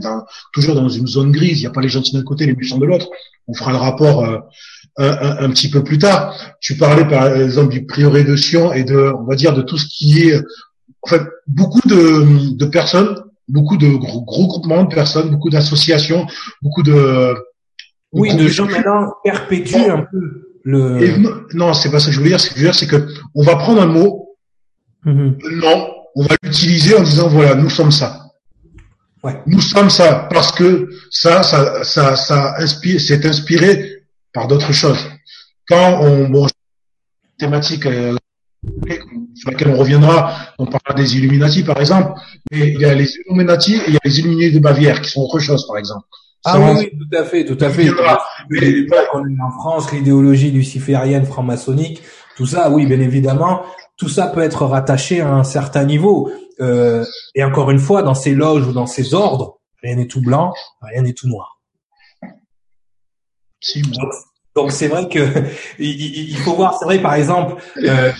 [0.54, 1.60] toujours dans une zone grise.
[1.60, 3.10] Il n'y a pas les gentils d'un côté, les méchants de l'autre.
[3.48, 4.40] On fera le rapport euh,
[4.98, 6.36] un, petit peu plus tard.
[6.60, 9.78] Tu parlais par exemple du prieuré de Sion et de, on va dire, de tout
[9.78, 10.38] ce qui est,
[11.02, 13.16] en fait, beaucoup de, de personnes,
[13.48, 16.28] beaucoup de gros, groupements de personnes, beaucoup d'associations,
[16.62, 17.36] beaucoup de
[18.12, 21.54] oui, de gens maintenant perpétuent un peu le.
[21.54, 22.40] non, c'est pas ça que je veux dire.
[22.40, 24.36] Ce que je veux dire, c'est que on va prendre un mot,
[25.06, 25.60] mm-hmm.
[25.60, 28.26] non, on va l'utiliser en disant voilà, nous sommes ça.
[29.24, 29.38] Ouais.
[29.46, 33.89] Nous sommes ça parce que ça, ça, ça, ça inspire, c'est inspiré
[34.34, 34.99] par d'autres choses.
[35.67, 36.47] Quand on bon,
[37.38, 38.15] thématique euh,
[39.36, 40.34] sur laquelle on reviendra.
[40.59, 42.13] On parlera des Illuminati, par exemple.
[42.51, 45.09] Mais il y a les Illuminati et il y a les Illuminés de Bavière qui
[45.09, 46.05] sont autre chose, par exemple.
[46.45, 47.89] Ah oui, oui, tout à fait, tout à fait.
[48.49, 48.86] Mais,
[49.41, 52.01] en France, l'idéologie luciférienne franc-maçonnique,
[52.38, 53.63] tout ça, oui, bien évidemment,
[53.97, 56.32] tout ça peut être rattaché à un certain niveau.
[56.61, 57.03] Euh,
[57.36, 60.53] et encore une fois, dans ces loges ou dans ces ordres, rien n'est tout blanc,
[60.82, 61.59] rien n'est tout noir.
[63.62, 63.82] Si,
[64.55, 65.20] donc c'est vrai que
[65.80, 68.12] il, faut voir, c'est vrai par exemple, euh,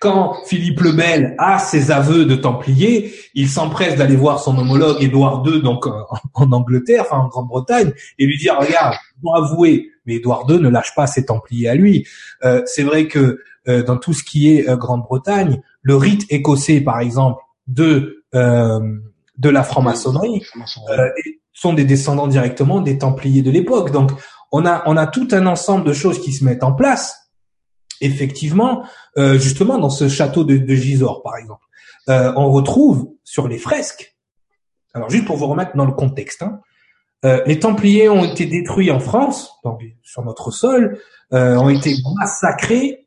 [0.00, 5.02] quand Philippe le Bel a ses aveux de Templier, il s'empresse d'aller voir son homologue
[5.02, 10.14] Édouard II, donc en, Angleterre, enfin en Grande-Bretagne, et lui dire regarde, dois avouer, mais
[10.16, 12.06] Édouard II ne lâche pas ses Templiers à lui.
[12.44, 17.00] Euh, c'est vrai que euh, dans tout ce qui est Grande-Bretagne, le rite écossais par
[17.00, 20.42] exemple de de la franc-maçonnerie
[21.52, 23.90] sont des descendants directement des Templiers de l'époque.
[23.92, 24.10] Donc
[24.52, 27.30] on a, tout un ensemble de choses qui se mettent en place,
[28.00, 28.84] effectivement,
[29.16, 31.64] euh, justement dans ce château de, de Gisors, par exemple.
[32.08, 34.16] Euh, on retrouve sur les fresques,
[34.92, 36.60] alors juste pour vous remettre dans le contexte, hein,
[37.24, 39.52] euh, les Templiers ont été détruits en France,
[40.02, 41.00] sur notre sol,
[41.30, 43.06] ont été massacrés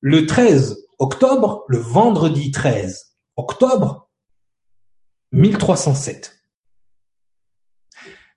[0.00, 4.10] le 13 octobre, le vendredi 13 octobre
[5.32, 6.36] 1307.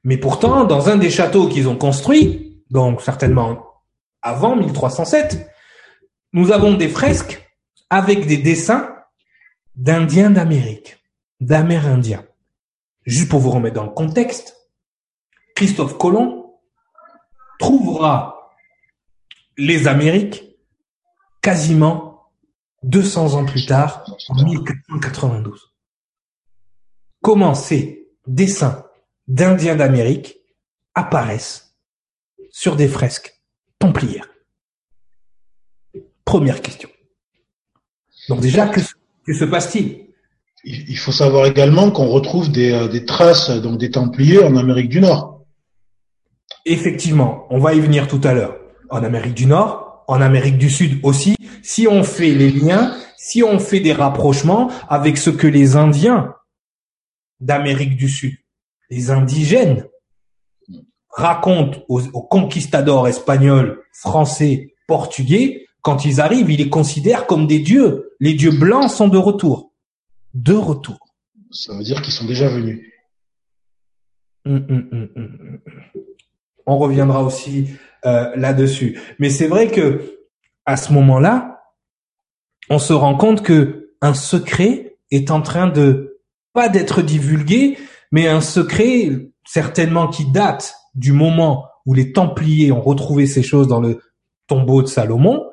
[0.04, 3.68] Mais pourtant, dans un des châteaux qu'ils ont construit, donc certainement
[4.22, 5.50] avant 1307,
[6.34, 7.44] nous avons des fresques
[7.90, 8.96] avec des dessins
[9.76, 10.98] d'Indiens d'Amérique,
[11.40, 12.26] d'Amérindiens.
[13.06, 14.58] Juste pour vous remettre dans le contexte,
[15.56, 16.60] Christophe Colomb
[17.60, 18.52] trouvera
[19.58, 20.44] les Amériques
[21.42, 22.32] quasiment
[22.84, 25.74] 200 ans plus tard, en 1492.
[27.22, 28.86] Comment ces dessins
[29.28, 30.38] d'Indiens d'Amérique
[30.94, 31.67] apparaissent
[32.58, 33.40] sur des fresques
[33.78, 34.30] templières
[36.26, 36.90] Première question.
[38.30, 40.08] Donc déjà, que, se passe-t-il?
[40.64, 44.90] Il faut savoir également qu'on retrouve des, euh, des, traces donc des Templiers en Amérique
[44.90, 45.46] du Nord.
[46.66, 48.58] Effectivement, on va y venir tout à l'heure.
[48.90, 53.44] En Amérique du Nord, en Amérique du Sud aussi, si on fait les liens, si
[53.44, 56.34] on fait des rapprochements avec ce que les Indiens
[57.40, 58.36] d'Amérique du Sud,
[58.90, 59.86] les indigènes,
[61.18, 68.14] raconte aux, conquistadors espagnols, français, portugais, quand ils arrivent, ils les considèrent comme des dieux.
[68.20, 69.74] Les dieux blancs sont de retour.
[70.36, 71.00] De retour.
[71.52, 72.82] Ça veut dire qu'ils sont déjà venus.
[74.46, 75.60] Hum, hum, hum,
[76.68, 77.70] On reviendra aussi
[78.06, 79.00] euh, là-dessus.
[79.18, 80.20] Mais c'est vrai que
[80.66, 81.62] à ce moment-là,
[82.70, 86.20] on se rend compte que un secret est en train de
[86.54, 87.78] pas d'être divulgué,
[88.12, 93.68] mais un secret certainement qui date du moment où les Templiers ont retrouvé ces choses
[93.68, 94.00] dans le
[94.48, 95.46] tombeau de Salomon,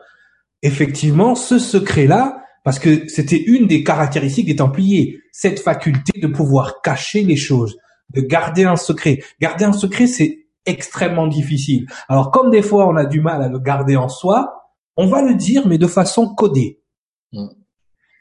[0.62, 6.80] effectivement, ce secret-là, parce que c'était une des caractéristiques des Templiers, cette faculté de pouvoir
[6.82, 7.76] cacher les choses,
[8.10, 9.20] de garder un secret.
[9.40, 11.86] Garder un secret, c'est extrêmement difficile.
[12.08, 15.22] Alors, comme des fois on a du mal à le garder en soi, on va
[15.22, 16.80] le dire, mais de façon codée.
[17.32, 17.48] Mm.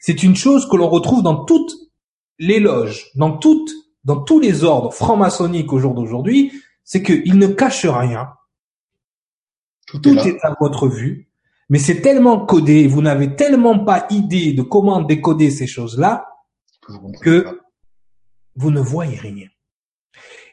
[0.01, 1.71] C'est une chose que l'on retrouve dans toutes
[2.37, 3.71] les loges, dans toutes,
[4.03, 6.51] dans tous les ordres franc-maçonniques au jour d'aujourd'hui
[6.83, 8.29] c'est qu'il ne cache rien.
[9.87, 11.29] Tout, est, à votre vue,
[11.69, 16.29] mais c'est tellement codé, vous n'avez tellement pas idée de comment décoder ces choses-là
[17.21, 17.59] que
[18.55, 19.47] vous ne voyez rien.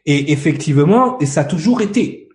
[0.05, 2.29] Et effectivement, et ça a toujours été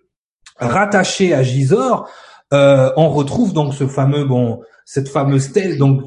[0.56, 2.08] rattaché à Gisors,
[2.52, 6.02] euh, on retrouve donc ce fameux bon, cette fameuse stèle donc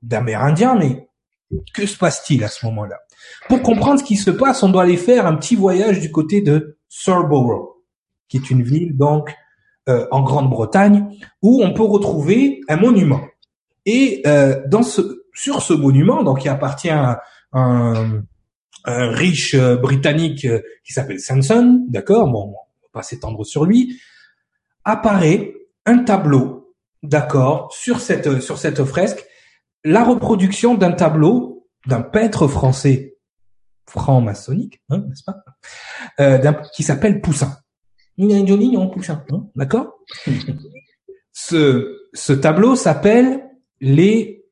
[0.00, 1.06] d'Amérindiens, mais
[1.74, 2.98] que se passe-t-il à ce moment-là?
[3.48, 6.40] Pour comprendre ce qui se passe, on doit aller faire un petit voyage du côté
[6.40, 7.76] de Surborough,
[8.28, 9.34] qui est une ville donc
[9.88, 13.22] euh, en Grande-Bretagne où on peut retrouver un monument.
[13.86, 17.22] Et euh, dans ce, sur ce monument, donc qui appartient à
[17.54, 18.22] un,
[18.84, 20.46] un riche euh, britannique
[20.84, 23.98] qui s'appelle Sanson, d'accord, bon, on va pas s'étendre sur lui,
[24.84, 25.54] apparaît
[25.86, 29.24] un tableau, d'accord, sur cette sur cette fresque,
[29.82, 33.11] la reproduction d'un tableau d'un peintre français
[33.86, 35.44] franc-maçonnique, hein, n'est-ce pas,
[36.20, 37.58] euh, qui s'appelle Poussin.
[38.16, 39.98] Il a un joli nom, Poussin, hein, d'accord
[41.32, 43.48] ce, ce tableau s'appelle
[43.80, 44.44] les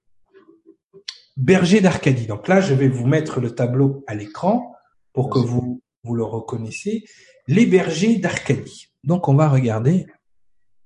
[1.36, 2.26] bergers d'Arcadie.
[2.26, 4.74] Donc là, je vais vous mettre le tableau à l'écran
[5.12, 7.04] pour que vous, vous le reconnaissiez.
[7.46, 8.88] Les bergers d'Arcadie.
[9.04, 10.06] Donc on va regarder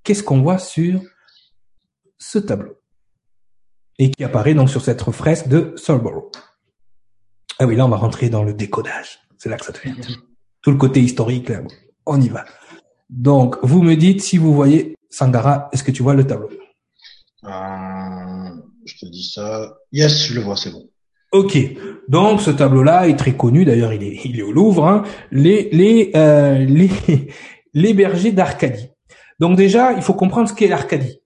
[0.03, 1.01] qu'est-ce qu'on voit sur
[2.19, 2.81] ce tableau
[3.99, 6.31] et qui apparaît donc sur cette fresque de Sorborough.
[7.65, 9.21] Ah oui, là, on va rentrer dans le décodage.
[9.39, 9.95] C'est là que ça devient.
[10.61, 11.63] Tout le côté historique, là,
[12.05, 12.45] on y va.
[13.09, 16.51] Donc, vous me dites si vous voyez Sangara, est-ce que tu vois le tableau?
[17.45, 17.49] Euh,
[18.85, 19.79] Je te dis ça.
[19.93, 20.91] Yes, je le vois, c'est bon.
[21.33, 21.57] Ok,
[22.07, 23.65] donc ce tableau-là est très connu.
[23.65, 24.87] D'ailleurs, il est, il est au Louvre.
[24.87, 25.05] Hein.
[25.33, 26.91] Les, les, euh, les,
[27.73, 28.91] les bergers d'Arcadie.
[29.41, 31.19] Donc déjà, il faut comprendre ce qu'est l'Arcadie.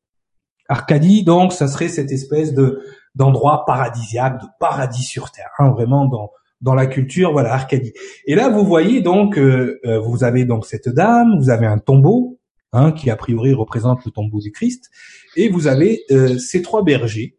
[0.68, 2.80] Arcadie, donc, ça serait cette espèce de
[3.18, 7.92] d'endroit paradisiaque, de paradis sur terre, hein, vraiment dans dans la culture, voilà, Arcadie.
[8.26, 11.78] Et là, vous voyez donc, euh, euh, vous avez donc cette dame, vous avez un
[11.78, 12.40] tombeau,
[12.72, 14.90] hein, qui a priori représente le tombeau du Christ,
[15.36, 17.36] et vous avez euh, ces trois bergers.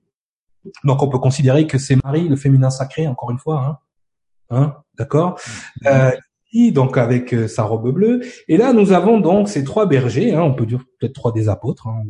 [0.84, 3.78] Donc, on peut considérer que c'est Marie, le féminin sacré, encore une fois, hein,
[4.52, 5.40] hein d'accord.
[6.74, 8.22] Donc avec sa robe bleue.
[8.48, 11.48] Et là, nous avons donc ces trois bergers, hein, on peut dire peut-être trois des
[11.48, 11.88] apôtres.
[11.88, 12.04] Hein,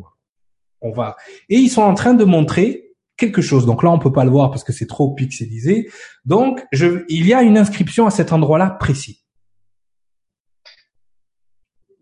[0.82, 1.18] on va,
[1.50, 2.89] et ils sont en train de montrer
[3.20, 3.66] quelque chose.
[3.66, 5.90] Donc là, on peut pas le voir parce que c'est trop pixelisé.
[6.26, 9.24] Donc, je, il y a une inscription à cet endroit-là précis.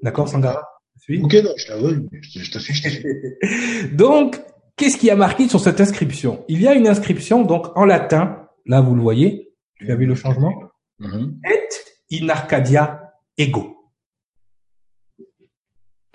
[0.02, 0.64] D'accord, Sangara
[1.10, 3.92] Ok, non, je je te suis.
[3.96, 4.42] donc,
[4.76, 6.44] qu'est-ce qui a marqué sur cette inscription?
[6.50, 10.06] Il y a une inscription, donc en latin, là vous le voyez, tu as vu
[10.06, 10.54] le changement?
[11.00, 11.36] Mm-hmm.
[11.50, 13.76] Et in Arcadia ego.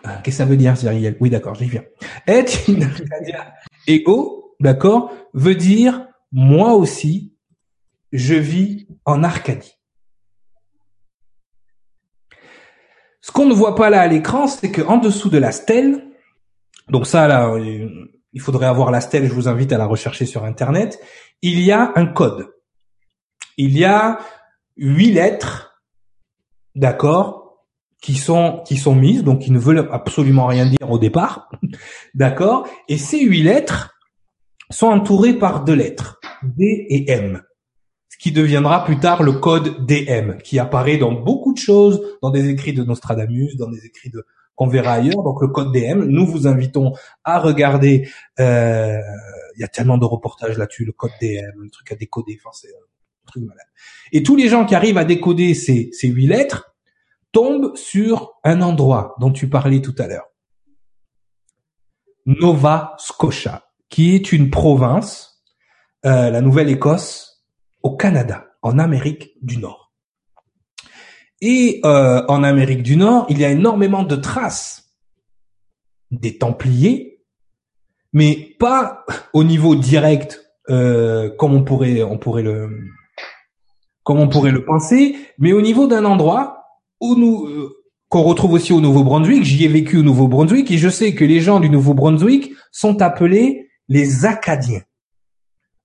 [0.04, 1.16] Ah, qu'est-ce que ça veut dire, Cyril?
[1.20, 1.84] Oui, d'accord, j'y viens.
[2.26, 3.54] Et in Arcadia
[3.86, 7.34] ego, d'accord, veut dire moi aussi,
[8.12, 9.74] je vis en Arcadie.
[13.20, 16.08] Ce qu'on ne voit pas là à l'écran, c'est que en dessous de la stèle,
[16.88, 20.44] donc ça là, il faudrait avoir la stèle, je vous invite à la rechercher sur
[20.44, 20.98] internet,
[21.42, 22.48] il y a un code.
[23.56, 24.18] Il y a
[24.76, 25.82] huit lettres,
[26.74, 27.66] d'accord,
[28.00, 31.50] qui sont qui sont mises, donc qui ne veulent absolument rien dire au départ,
[32.14, 33.91] d'accord, et ces huit lettres,
[34.72, 37.42] sont entourés par deux lettres, D et M,
[38.08, 42.30] ce qui deviendra plus tard le code DM, qui apparaît dans beaucoup de choses, dans
[42.30, 45.22] des écrits de Nostradamus, dans des écrits de qu'on verra ailleurs.
[45.22, 46.92] Donc le code DM, nous vous invitons
[47.24, 48.08] à regarder.
[48.38, 48.98] Euh,
[49.56, 52.38] il y a tellement de reportages là-dessus, le code DM, le truc à décoder.
[52.40, 53.66] Enfin, c'est un truc malade.
[54.12, 56.74] Et tous les gens qui arrivent à décoder ces, ces huit lettres
[57.32, 60.26] tombent sur un endroit dont tu parlais tout à l'heure.
[62.26, 65.44] Nova Scotia qui est une province,
[66.06, 67.44] euh, la Nouvelle-Écosse,
[67.82, 69.92] au Canada, en Amérique du Nord.
[71.42, 74.96] Et euh, en Amérique du Nord, il y a énormément de traces
[76.10, 77.22] des Templiers,
[78.14, 82.70] mais pas au niveau direct euh, comme on pourrait on pourrait le
[84.04, 86.64] comme on pourrait le penser, mais au niveau d'un endroit
[87.00, 87.70] où nous
[88.08, 89.42] qu'on retrouve aussi au Nouveau-Brunswick.
[89.44, 93.68] J'y ai vécu au Nouveau-Brunswick et je sais que les gens du Nouveau-Brunswick sont appelés
[93.88, 94.82] les Acadiens.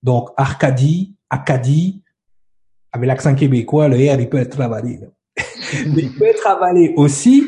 [0.02, 2.02] Donc, Arcadie, Acadie,
[2.92, 5.00] avec l'accent québécois, le R, il peut être avalé.
[5.84, 7.46] il peut être avalé aussi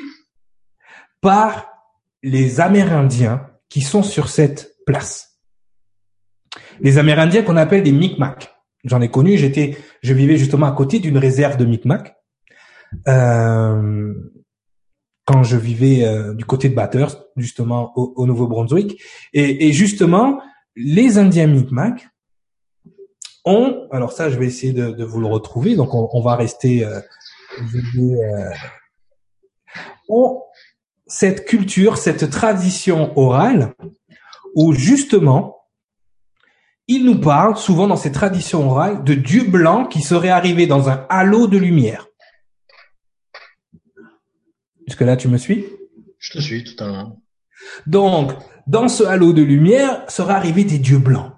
[1.21, 1.71] par
[2.23, 5.39] les Amérindiens qui sont sur cette place.
[6.81, 8.55] Les Amérindiens qu'on appelle des Micmacs.
[8.85, 12.17] J'en ai connu, j'étais, je vivais justement à côté d'une réserve de Micmacs.
[13.07, 14.13] Euh,
[15.31, 19.01] quand je vivais euh, du côté de Bathurst, justement au, Nouveau-Brunswick.
[19.33, 20.41] Et, et, justement,
[20.75, 22.09] les Indiens Mi'kmaq
[23.45, 25.77] ont, alors ça, je vais essayer de, de vous le retrouver.
[25.77, 27.01] Donc, on, on va rester, euh,
[27.97, 28.51] euh,
[30.09, 30.43] ont
[31.07, 33.75] cette culture, cette tradition orale,
[34.57, 35.59] où justement,
[36.89, 40.89] ils nous parlent souvent dans ces traditions orales de Dieu blanc qui serait arrivé dans
[40.89, 42.10] un halo de lumière.
[44.91, 45.67] Jusque là, tu me suis
[46.19, 47.23] Je te suis totalement.
[47.87, 48.33] Donc,
[48.67, 51.31] dans ce halo de lumière seraient arrivés des dieux blancs.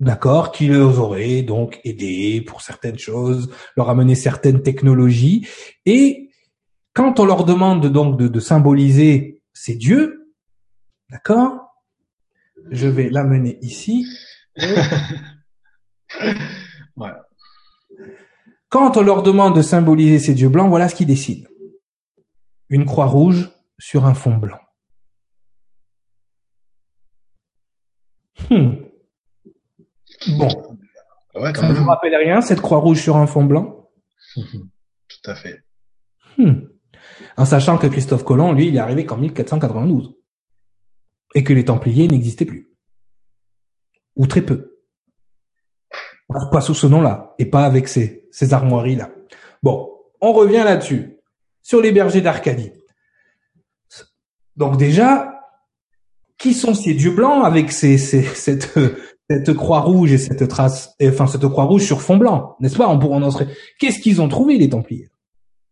[0.00, 5.46] D'accord, qui les auraient donc aidés pour certaines choses, leur amener certaines technologies.
[5.84, 6.30] Et
[6.94, 10.32] quand on leur demande donc de, symboliser ces dieux,
[11.10, 11.68] d'accord,
[12.70, 14.06] je vais l'amener ici.
[18.70, 21.46] Quand on leur demande de symboliser ces dieux blancs, voilà ce qu'ils décident
[22.68, 24.60] une croix rouge sur un fond blanc.
[28.50, 28.74] Hmm.
[30.38, 30.48] Bon.
[31.34, 33.90] ça ne vous rappelle rien, cette croix rouge sur un fond blanc?
[34.34, 35.62] Tout à fait.
[36.38, 36.66] Hmm.
[37.36, 40.16] En sachant que Christophe Colomb, lui, il est arrivé qu'en 1492.
[41.34, 42.70] Et que les Templiers n'existaient plus.
[44.16, 44.78] Ou très peu.
[46.50, 47.34] Pas sous ce nom-là.
[47.38, 49.10] Et pas avec ces, ces armoiries-là.
[49.62, 49.90] Bon,
[50.20, 51.13] on revient là-dessus
[51.64, 52.70] sur les bergers d'Arcadie.
[54.54, 55.40] Donc déjà,
[56.38, 58.72] qui sont ces dieux blancs avec ces, cette,
[59.28, 62.88] cette croix rouge et cette trace, enfin cette croix rouge sur fond blanc, n'est-ce pas?
[62.88, 63.48] On pourrait en serait.
[63.80, 65.08] Qu'est-ce qu'ils ont trouvé les Templiers?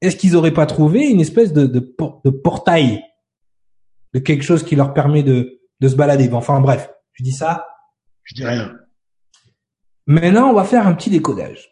[0.01, 3.05] Est-ce qu'ils auraient pas trouvé une espèce de, de, de, portail,
[4.15, 6.29] de quelque chose qui leur permet de, de se balader?
[6.33, 7.69] Enfin bref, je dis ça
[8.25, 8.75] Je dis rien.
[10.07, 11.71] Maintenant, on va faire un petit décodage.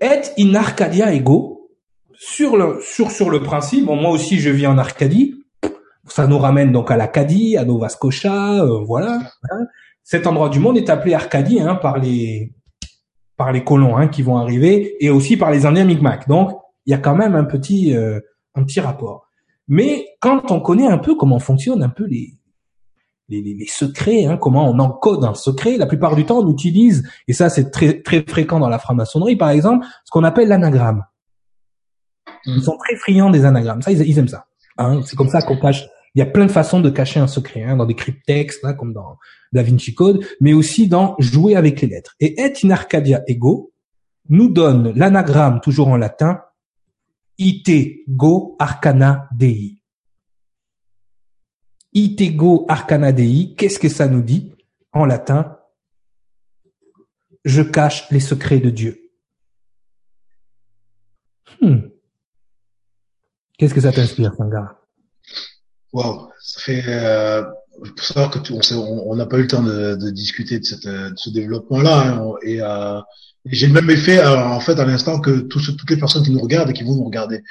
[0.00, 1.57] Et in Arcadia ego,
[2.18, 5.36] sur le, sur, sur le principe, bon, moi aussi je vis en Arcadie,
[6.06, 9.20] ça nous ramène donc à l'Acadie, à Nova Scotia, euh, voilà.
[9.50, 9.66] hein.
[10.02, 12.52] Cet endroit du monde est appelé Arcadie hein, par les
[13.36, 16.26] par les colons hein, qui vont arriver et aussi par les Indiens Mi'kmaq.
[16.26, 18.18] Donc il y a quand même un petit euh,
[18.54, 19.28] un petit rapport.
[19.68, 22.32] Mais quand on connaît un peu comment fonctionnent un peu les
[23.28, 26.50] les, les, les secrets, hein, comment on encode un secret, la plupart du temps on
[26.50, 30.48] utilise et ça c'est très très fréquent dans la franc-maçonnerie par exemple, ce qu'on appelle
[30.48, 31.04] l'anagramme.
[32.46, 33.82] Ils sont très friands des anagrammes.
[33.82, 34.46] Ça, ils, aiment ça.
[34.78, 35.00] Hein.
[35.04, 35.86] C'est comme ça qu'on cache.
[36.14, 38.72] Il y a plein de façons de cacher un secret, hein, dans des cryptextes, là,
[38.72, 39.18] comme dans
[39.52, 42.14] Da Vinci Code, mais aussi dans jouer avec les lettres.
[42.20, 43.72] Et et in Arcadia ego
[44.28, 46.42] nous donne l'anagramme, toujours en latin,
[47.38, 49.82] ite go arcana dei.
[51.92, 54.52] Ite go arcana dei, qu'est-ce que ça nous dit
[54.92, 55.56] en latin?
[57.44, 59.00] Je cache les secrets de Dieu.
[61.60, 61.88] Hmm.
[63.58, 64.80] Qu'est-ce que ça t'inspire, Sangara?
[65.92, 66.82] Waouh, ça fait.
[66.86, 67.42] Euh,
[67.96, 70.86] pour savoir que tu, on n'a pas eu le temps de, de discuter de, cette,
[70.86, 73.00] euh, de ce développement-là, hein, et, euh,
[73.46, 76.30] j'ai le même effet euh, en fait à l'instant que ceux- toutes les personnes qui
[76.32, 77.42] nous regardent et qui vont nous regarder.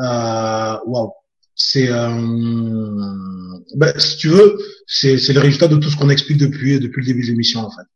[0.00, 1.12] Euh, Waouh,
[1.54, 1.88] c'est.
[1.90, 2.08] Euh,
[3.76, 7.00] ben, si tu veux, c'est c'est le résultat de tout ce qu'on explique depuis depuis
[7.02, 7.86] le début de l'émission en fait.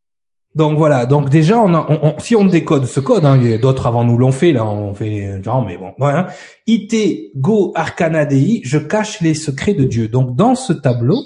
[0.54, 4.04] Donc voilà, donc déjà, on on- on- si on décode ce code, hein, d'autres avant
[4.04, 6.28] nous l'ont fait, là on fait genre, mais bon, voilà.
[6.66, 10.08] Ite go arcana dei, je cache les secrets de Dieu.
[10.08, 11.16] Donc dans ce tableau,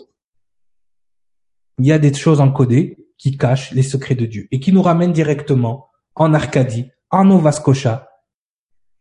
[1.81, 4.83] il y a des choses encodées qui cachent les secrets de Dieu et qui nous
[4.83, 8.09] ramènent directement en Arcadie, en Nova Scotia,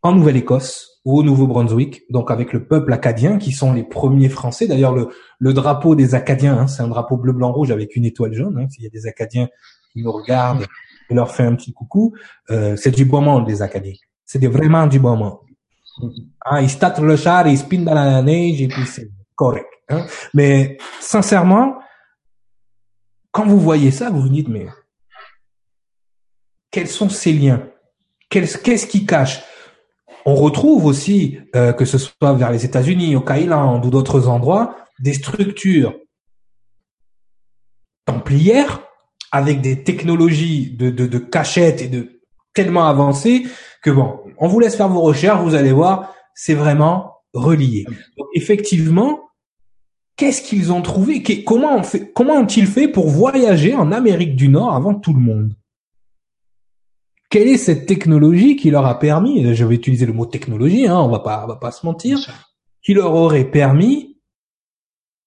[0.02, 4.68] en Nouvelle-Écosse ou au Nouveau-Brunswick, donc avec le peuple acadien qui sont les premiers Français.
[4.68, 8.06] D'ailleurs, le, le drapeau des Acadiens, hein, c'est un drapeau bleu, blanc, rouge avec une
[8.06, 8.58] étoile jaune.
[8.58, 9.48] Hein, S'il y a des Acadiens
[9.96, 10.66] qui nous regardent,
[11.10, 12.14] et leur fait un petit coucou.
[12.50, 13.94] Euh, c'est du bon monde, les Acadiens.
[14.26, 15.38] C'est vraiment du bon monde.
[16.44, 19.70] Ah, ils statent le char, ils spinent dans la neige et puis c'est correct.
[19.90, 20.06] Hein.
[20.34, 21.78] Mais sincèrement,
[23.32, 24.68] quand vous voyez ça, vous vous dites mais
[26.70, 27.70] quels sont ces liens?
[28.30, 29.42] Qu'est-ce qui cache?
[30.26, 34.76] On retrouve aussi, euh, que ce soit vers les États-Unis, au Thaïlande ou d'autres endroits,
[35.00, 35.96] des structures
[38.06, 38.85] templières
[39.36, 42.22] avec des technologies de, de, de cachette et de
[42.54, 43.46] tellement avancées
[43.84, 47.84] que bon, on vous laisse faire vos recherches, vous allez voir, c'est vraiment relié.
[48.18, 49.20] Donc, effectivement,
[50.16, 51.22] qu'est-ce qu'ils ont trouvé?
[51.44, 55.20] Comment on fait Comment ont-ils fait pour voyager en Amérique du Nord avant tout le
[55.20, 55.54] monde?
[57.30, 60.98] Quelle est cette technologie qui leur a permis Je vais utiliser le mot technologie, hein,
[60.98, 62.20] on va pas, on va pas se mentir,
[62.82, 64.18] qui leur aurait permis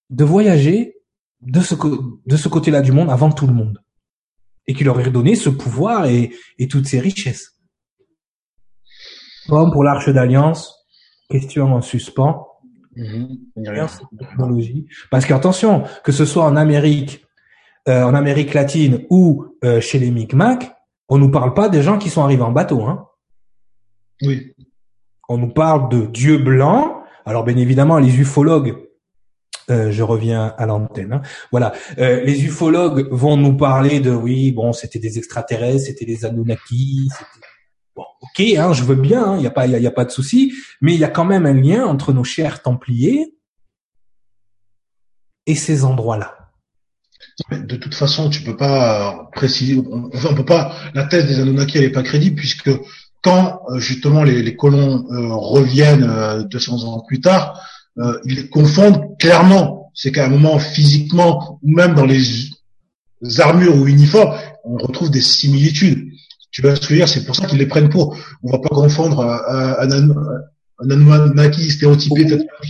[0.09, 0.95] de voyager
[1.43, 1.75] de ce
[2.25, 3.79] de ce côté-là du monde avant tout le monde?
[4.69, 7.59] Et qui leur aurait donné ce pouvoir et, et toutes ces richesses.
[9.49, 10.87] Comme pour l'Arche d'Alliance,
[11.31, 12.47] question en suspens.
[12.95, 13.39] Mhm.
[14.19, 14.87] Technologie.
[15.11, 17.25] Parce qu'attention, que ce soit en Amérique,
[17.89, 20.71] euh, en Amérique latine ou euh, chez les Micmacs,
[21.09, 22.83] on nous parle pas des gens qui sont arrivés en bateau.
[22.83, 23.07] Hein.
[24.23, 24.53] Oui.
[25.29, 26.97] On nous parle de dieux blancs.
[27.25, 28.77] Alors bien évidemment, les ufologues,
[29.71, 31.13] euh, je reviens à l'antenne.
[31.13, 31.23] hein.
[31.51, 36.25] Voilà, Euh, les ufologues vont nous parler de oui, bon, c'était des extraterrestres, c'était des
[36.25, 37.09] Anunnaki,
[37.97, 40.11] bon, ok, hein, je veux bien, il y a pas, il y a, pas de
[40.11, 43.35] souci, mais il y a quand même un lien entre nos chers Templiers
[45.47, 46.35] et ces endroits-là.
[47.51, 49.81] De toute façon, tu peux pas euh, préciser.
[50.13, 50.75] Enfin, on peut pas.
[50.95, 52.71] La thèse des Anunnaki, elle est pas crédible puisque
[53.23, 57.61] quand euh, justement les, les colons euh, reviennent euh, 200 ans plus tard,
[57.99, 59.91] euh, ils confondent clairement.
[59.95, 62.21] C'est qu'à un moment, physiquement ou même dans les
[63.39, 64.35] armures ou uniformes,
[64.65, 66.09] on retrouve des similitudes.
[66.51, 67.09] Tu vois ce que je veux dire?
[67.09, 68.17] C'est pour ça qu'ils les prennent pour.
[68.43, 72.27] On va pas confondre un, un Anunnaki stéréotypé.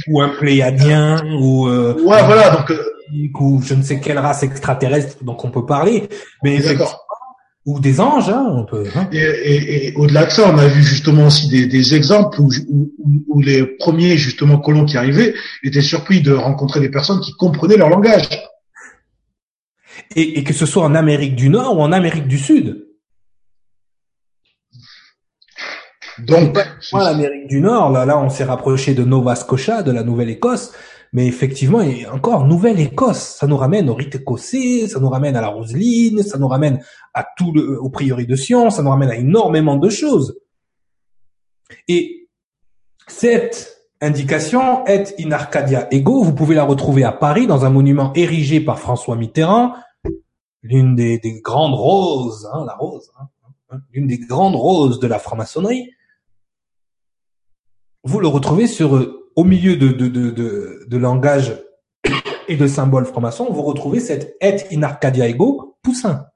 [0.08, 2.50] Ou un Pléiadien, ou euh, Ouais, voilà.
[2.50, 2.82] Donc, euh,
[3.38, 6.08] ou je ne sais quelle race extraterrestre dont on peut parler,
[6.42, 7.06] mais d'accord.
[7.68, 8.86] Ou des anges, hein, on peut.
[8.96, 9.08] Hein.
[9.12, 12.48] Et, et, et au-delà de ça, on a vu justement aussi des, des exemples où,
[12.70, 12.90] où,
[13.28, 17.76] où les premiers justement colons qui arrivaient étaient surpris de rencontrer des personnes qui comprenaient
[17.76, 18.26] leur langage.
[20.16, 22.86] Et, et que ce soit en Amérique du Nord ou en Amérique du Sud.
[26.20, 26.58] Donc,
[26.94, 30.72] l'Amérique du Nord, là, là, on s'est rapproché de Nova Scotia, de la Nouvelle-Écosse.
[31.12, 35.40] Mais effectivement, et encore, Nouvelle-Écosse, ça nous ramène au rite écossais, ça nous ramène à
[35.40, 36.82] la Roseline, ça nous ramène
[37.14, 40.38] à tout le, au prieuré de Sion, ça nous ramène à énormément de choses.
[41.86, 42.28] Et
[43.06, 46.22] cette indication est in Arcadia ego.
[46.22, 49.74] Vous pouvez la retrouver à Paris dans un monument érigé par François Mitterrand
[50.62, 53.28] l'une des, des, grandes roses, hein, la rose, hein,
[53.70, 55.88] hein, l'une des grandes roses de la franc-maçonnerie,
[58.04, 61.56] vous le retrouvez sur au milieu de, de, de, de, de langage
[62.48, 66.26] et de symboles francs-maçons, vous retrouvez cette et in Arcadia ego Poussin.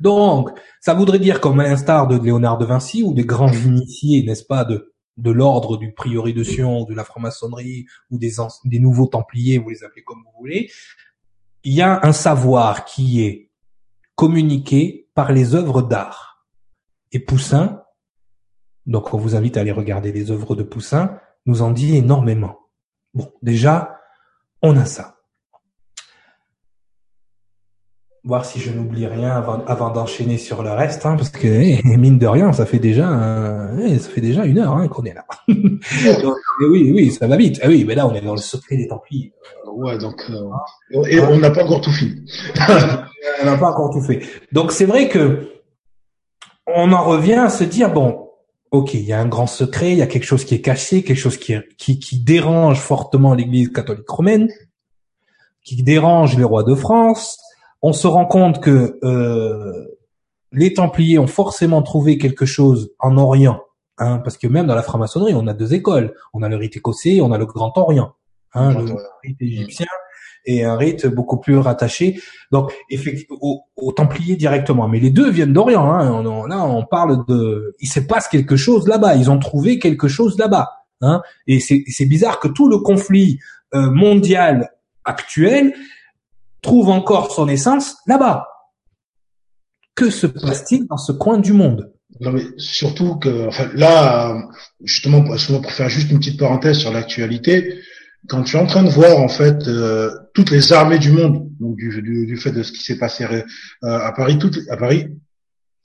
[0.00, 4.24] Donc, ça voudrait dire, comme à l'instar de Léonard de Vinci ou des grands initiés,
[4.24, 8.32] n'est-ce pas, de, de l'ordre du priori de Sion, de la franc-maçonnerie ou des,
[8.64, 10.68] des nouveaux templiers, vous les appelez comme vous voulez,
[11.62, 13.52] il y a un savoir qui est
[14.16, 16.48] communiqué par les œuvres d'art.
[17.12, 17.84] Et Poussin,
[18.86, 22.58] donc on vous invite à aller regarder les œuvres de Poussin, nous en dit énormément.
[23.14, 24.00] Bon, déjà,
[24.62, 25.14] on a ça.
[28.24, 31.80] Voir si je n'oublie rien avant, avant d'enchaîner sur le reste, hein, parce que eh,
[31.96, 35.14] mine de rien, ça fait déjà, eh, ça fait déjà une heure hein, qu'on est
[35.14, 35.24] là.
[35.48, 37.60] oui, oui, ça va vite.
[37.62, 39.32] Ah oui, mais là, on est dans le secret des Templiers.
[39.76, 42.24] Ouais, donc euh, et on n'a pas encore tout fini.
[43.42, 44.22] on n'a pas encore tout fait.
[44.50, 45.50] Donc c'est vrai que
[46.66, 48.25] on en revient à se dire bon,
[48.70, 51.02] ok, il y a un grand secret, il y a quelque chose qui est caché,
[51.02, 54.48] quelque chose qui, qui, qui dérange fortement l'Église catholique romaine,
[55.62, 57.38] qui dérange les rois de France.
[57.82, 59.98] On se rend compte que euh,
[60.52, 63.60] les Templiers ont forcément trouvé quelque chose en Orient,
[63.98, 66.14] hein, parce que même dans la franc-maçonnerie, on a deux écoles.
[66.32, 68.14] On a le rite écossais, on a le Grand Orient,
[68.54, 69.86] hein, le rite égyptien
[70.46, 72.20] et un rite beaucoup plus rattaché
[72.52, 74.88] donc effectivement aux, Templiers directement.
[74.88, 75.90] Mais les deux viennent d'Orient.
[75.90, 76.22] Hein.
[76.48, 79.16] là, on parle de, il se passe quelque chose là-bas.
[79.16, 80.70] Ils ont trouvé quelque chose là-bas.
[81.00, 81.22] Hein.
[81.46, 83.38] Et c'est bizarre que tout le conflit
[83.74, 84.70] euh, mondial
[85.04, 85.74] actuel
[86.62, 88.48] trouve encore son essence là-bas.
[89.94, 91.92] Que se passe-t-il dans ce coin du monde?
[92.20, 94.48] Non mais surtout que, enfin là,
[94.82, 97.78] justement, pour faire juste une petite parenthèse sur l'actualité,
[98.28, 101.48] quand tu es en train de voir en fait euh, toutes les armées du monde,
[101.60, 103.42] donc du, du, du fait de ce qui s'est passé euh,
[103.82, 105.08] à Paris, toutes à Paris,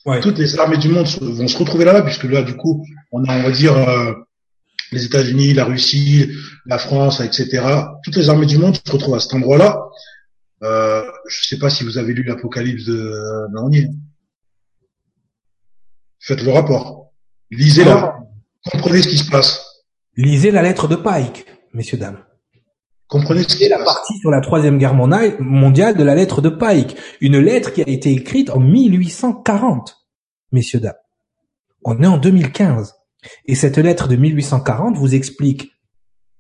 [0.05, 0.19] ouais.
[0.21, 3.37] toutes les armées du monde vont se retrouver là-bas, puisque là du coup on a
[3.37, 4.13] on va dire euh,
[4.91, 6.31] les États-Unis, la Russie,
[6.65, 7.63] la France, etc.
[8.03, 9.79] Toutes les armées du monde se retrouvent à cet endroit-là.
[10.63, 13.11] Euh, je sais pas si vous avez lu l'Apocalypse de
[13.53, 13.89] Daniel.
[16.19, 17.11] Faites le rapport.
[17.49, 18.17] Lisez-la.
[18.69, 19.65] Comprenez ce qui se passe.
[20.17, 22.23] Lisez la lettre de Pike, messieurs dames.
[23.07, 26.95] Comprenez C'est la partie sur la troisième guerre mondiale de la lettre de Pike.
[27.19, 29.97] Une lettre qui a été écrite en 1840,
[30.53, 30.93] messieurs dames.
[31.83, 32.95] On est en 2015.
[33.45, 35.73] Et cette lettre de 1840 vous explique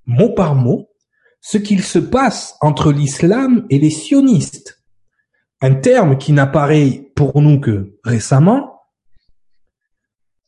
[0.05, 0.89] mot par mot
[1.41, 4.81] ce qu'il se passe entre l'islam et les sionistes.
[5.59, 8.81] Un terme qui n'apparaît pour nous que récemment,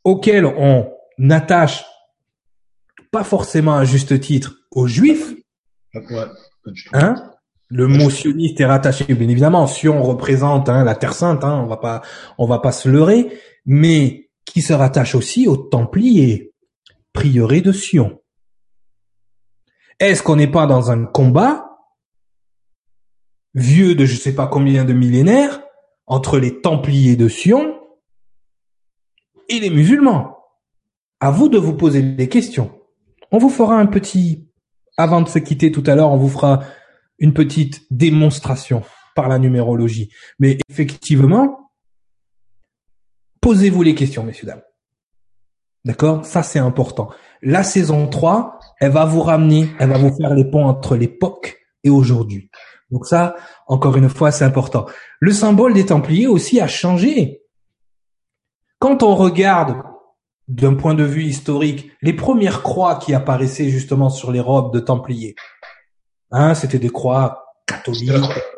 [0.04, 0.90] auquel on
[1.30, 1.86] attache
[3.12, 5.36] pas forcément à juste titre aux juifs,
[6.93, 7.15] Hein
[7.69, 9.65] le mot sioniste est rattaché, bien évidemment.
[9.67, 12.01] Sion représente hein, la Terre Sainte, hein, on va pas,
[12.38, 16.53] on va pas se leurrer, mais qui se rattache aussi aux Templiers,
[17.13, 18.21] prieuré de Sion.
[19.99, 21.69] Est-ce qu'on n'est pas dans un combat
[23.55, 25.63] vieux de je sais pas combien de millénaires
[26.05, 27.80] entre les Templiers de Sion
[29.49, 30.38] et les musulmans?
[31.19, 32.80] À vous de vous poser des questions.
[33.32, 34.47] On vous fera un petit
[34.98, 36.64] avant de se quitter tout à l'heure, on vous fera
[37.20, 38.84] une petite démonstration
[39.16, 40.12] par la numérologie.
[40.39, 41.72] Mais effectivement,
[43.41, 44.62] posez-vous les questions, messieurs, dames.
[45.86, 46.26] D'accord?
[46.26, 47.10] Ça, c'est important.
[47.41, 51.58] La saison 3, elle va vous ramener, elle va vous faire les ponts entre l'époque
[51.84, 52.50] et aujourd'hui.
[52.89, 53.36] Donc ça,
[53.68, 54.86] encore une fois, c'est important.
[55.20, 57.41] Le symbole des Templiers aussi a changé.
[58.80, 59.76] Quand on regarde
[60.48, 64.80] d'un point de vue historique, les premières croix qui apparaissaient justement sur les robes de
[64.80, 65.36] Templiers,
[66.32, 68.12] hein, c'était des croix catholiques,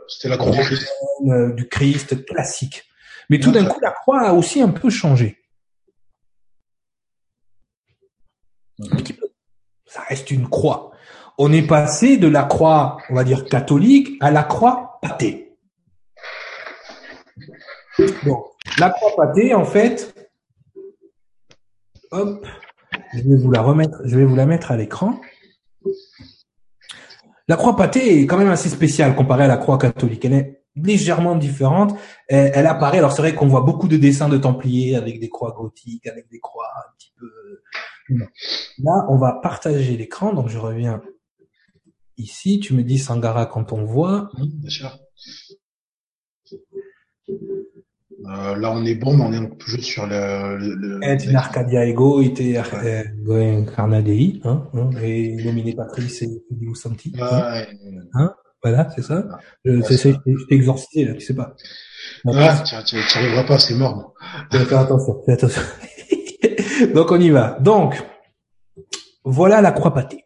[0.07, 0.91] c'était la, croix du Christ,
[1.27, 2.83] euh, du Christ classique.
[3.29, 5.37] Mais tout d'un coup, la croix a aussi un peu changé.
[8.79, 9.27] Un petit peu.
[9.85, 10.91] Ça reste une croix.
[11.37, 15.57] On est passé de la croix, on va dire catholique, à la croix pâtée.
[18.23, 18.45] Bon,
[18.77, 20.14] la croix pâtée, en fait,
[23.13, 25.19] Je vais vous la remettre, je vais vous la mettre à l'écran.
[27.47, 30.25] La croix pâtée est quand même assez spéciale comparée à la croix catholique.
[30.25, 31.95] Elle est légèrement différente.
[32.27, 35.51] Elle, apparaît, alors c'est vrai qu'on voit beaucoup de dessins de Templiers avec des croix
[35.51, 37.31] gothiques, avec des croix un petit peu.
[38.79, 41.01] Là, on va partager l'écran, donc je reviens
[42.17, 42.59] ici.
[42.59, 44.29] Tu me dis Sangara quand on voit.
[48.27, 50.57] Euh, là, on est bon, mais on est toujours sur le.
[50.57, 56.41] le, le Arcadia Ego était Incarnadei, hein, hein, et nominé Patrice et
[56.73, 57.13] Santi.
[57.19, 57.65] Hein,
[58.13, 59.25] hein, Voilà, c'est ça.
[59.63, 61.55] Je, c'est, je t'ai exorcisé là, tu sais pas.
[62.27, 64.13] Ah, tu n'y arriveras pas, c'est mort.
[64.51, 65.61] Fais attention, fais attention.
[66.93, 67.57] Donc on y va.
[67.59, 68.03] Donc
[69.23, 70.25] voilà la croix pâtée.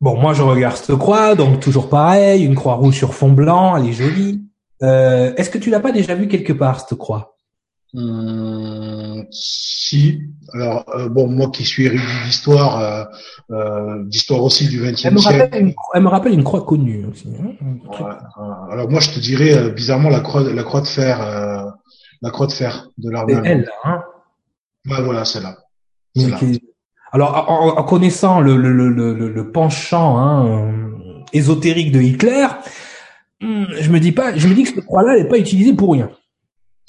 [0.00, 3.76] Bon, moi je regarde cette croix, donc toujours pareil, une croix rouge sur fond blanc,
[3.76, 4.44] elle est jolie.
[4.82, 7.34] Euh, Est-ce que tu l'as pas déjà vue quelque part cette croix?
[7.94, 10.20] Hum, Si.
[10.52, 13.04] Alors euh, bon, moi qui suis érudit d'histoire, euh,
[13.50, 15.74] euh, d'histoire aussi du XXe siècle.
[15.94, 17.28] elle me rappelle une croix connue aussi.
[17.40, 18.18] Hein,
[18.70, 21.18] alors moi je te dirais bizarrement la croix, la croix de fer,
[22.22, 23.40] la croix de fer de l'armée.
[23.44, 24.02] Elle, hein?
[24.88, 25.56] Ouais, voilà, celle-là.
[27.12, 30.70] Alors, en, connaissant le, le, le, le penchant hein,
[31.32, 32.46] ésotérique de Hitler,
[33.40, 35.92] hmm, je me dis pas, je me dis que cette croix-là n'est pas utilisée pour
[35.92, 36.10] rien.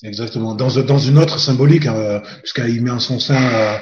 [0.04, 0.56] Exactement.
[0.56, 3.78] Dans, dans une autre symbolique, hein, puisqu'il met en son sein euh,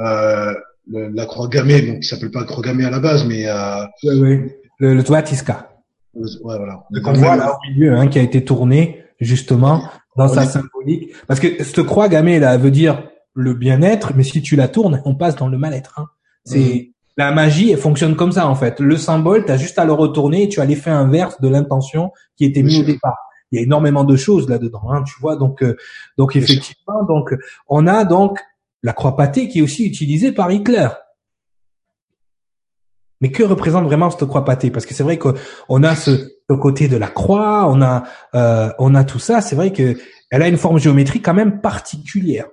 [0.00, 0.54] euh,
[0.88, 4.20] la croix gammée, donc qui s'appelle pas croix gammée à la base, mais euh, oui,
[4.20, 4.52] oui.
[4.78, 5.70] le, le Toatiska.
[6.14, 6.84] Ouais, voilà.
[6.90, 9.82] Le voit là au milieu, hein, qui a été tourné justement
[10.16, 13.02] dans sa symbolique, parce que cette croix gammée là veut dire
[13.38, 15.98] le bien-être, mais si tu la tournes, on passe dans le mal-être.
[15.98, 16.06] Hein.
[16.44, 16.92] C'est mhm.
[17.16, 18.80] la magie, elle fonctionne comme ça en fait.
[18.80, 22.10] Le symbole, tu as juste à le retourner et tu as l'effet inverse de l'intention
[22.36, 23.16] qui était mise au départ.
[23.52, 25.36] Il y a énormément de choses là-dedans, hein, tu vois.
[25.36, 25.76] Donc, euh,
[26.18, 27.34] donc effectivement, donc
[27.68, 28.40] on a donc
[28.82, 30.88] la croix pâtée qui est aussi utilisée par Hitler.
[33.20, 34.70] Mais que représente vraiment cette croix pâtée?
[34.70, 36.10] Parce que c'est vrai qu'on a ce,
[36.60, 39.40] côté de la croix, on a, euh, on a tout ça.
[39.40, 39.96] C'est vrai que
[40.30, 42.46] elle a une forme géométrique quand même particulière.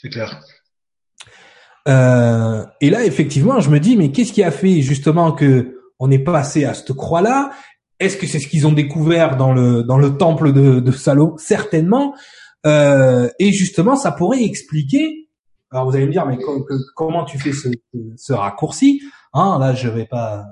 [0.00, 0.40] C'est clair.
[1.88, 6.10] Euh, et là, effectivement, je me dis, mais qu'est-ce qui a fait justement que on
[6.10, 7.50] est passé à cette croix-là?
[7.98, 11.36] Est-ce que c'est ce qu'ils ont découvert dans le dans le temple de, de Salomon
[11.36, 12.14] Certainement.
[12.64, 15.28] Euh, et justement, ça pourrait expliquer.
[15.72, 16.38] Alors vous allez me dire, mais
[16.94, 17.68] comment tu fais ce,
[18.16, 19.02] ce raccourci?
[19.34, 20.44] Hein, Là, je vais pas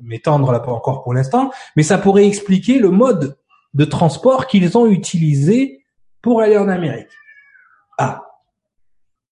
[0.00, 3.36] m'étendre là encore pour l'instant, mais ça pourrait expliquer le mode
[3.74, 5.84] de transport qu'ils ont utilisé
[6.22, 7.10] pour aller en Amérique.
[7.98, 8.27] Ah,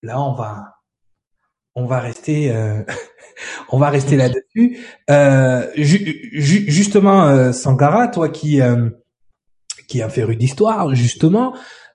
[0.03, 0.77] là on va
[1.75, 2.83] on va rester euh,
[3.71, 4.79] on va rester là-dessus.
[5.11, 8.91] Euh, justement, euh, Sankara, toi qui euh,
[9.89, 11.55] qui a fait rue d'histoire, justement,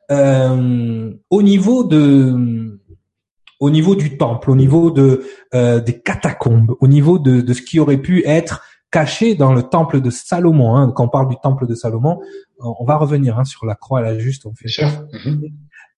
[0.09, 2.79] au niveau de
[3.59, 5.23] au niveau du temple, au niveau de
[5.53, 10.01] des catacombes, au niveau de, de ce qui aurait pu être caché dans le temple
[10.01, 10.75] de Salomon.
[10.75, 12.19] Hein, quand on parle du temple de Salomon,
[12.59, 14.45] on va revenir hein, sur la croix là juste.
[14.45, 14.67] On fait.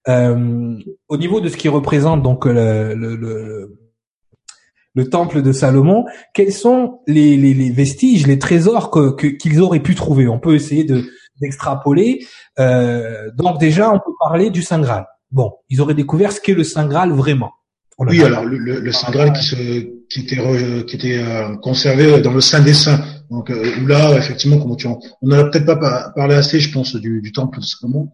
[0.09, 0.77] Euh,
[1.07, 3.79] au niveau de ce qui représente donc le, le, le,
[4.95, 9.79] le temple de Salomon, quels sont les, les, les vestiges, les trésors que qu'ils auraient
[9.79, 10.27] pu trouver?
[10.27, 11.03] On peut essayer de
[11.41, 12.25] d'extrapoler.
[12.59, 15.05] Euh, donc déjà, on peut parler du Saint Graal.
[15.31, 17.51] Bon, ils auraient découvert ce qu'est le Saint Graal vraiment.
[17.99, 19.55] oui, alors le, le, Saint Graal qui, se,
[20.09, 20.37] qui était,
[20.85, 23.03] qui était euh, conservé dans le Saint des Saints.
[23.29, 26.71] Donc euh, là, effectivement, comme tu en, on n'en a peut-être pas parlé assez, je
[26.71, 28.09] pense, du, du temple de Salomon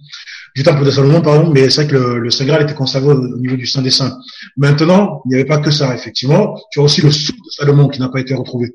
[0.55, 3.37] du temple de Salomon, pardon, mais c'est vrai que le, le Saint était conservé au,
[3.37, 4.17] niveau du Saint des Saints.
[4.57, 6.59] Maintenant, il n'y avait pas que ça, effectivement.
[6.71, 8.73] Tu as aussi le sceau de Salomon qui n'a pas été retrouvé.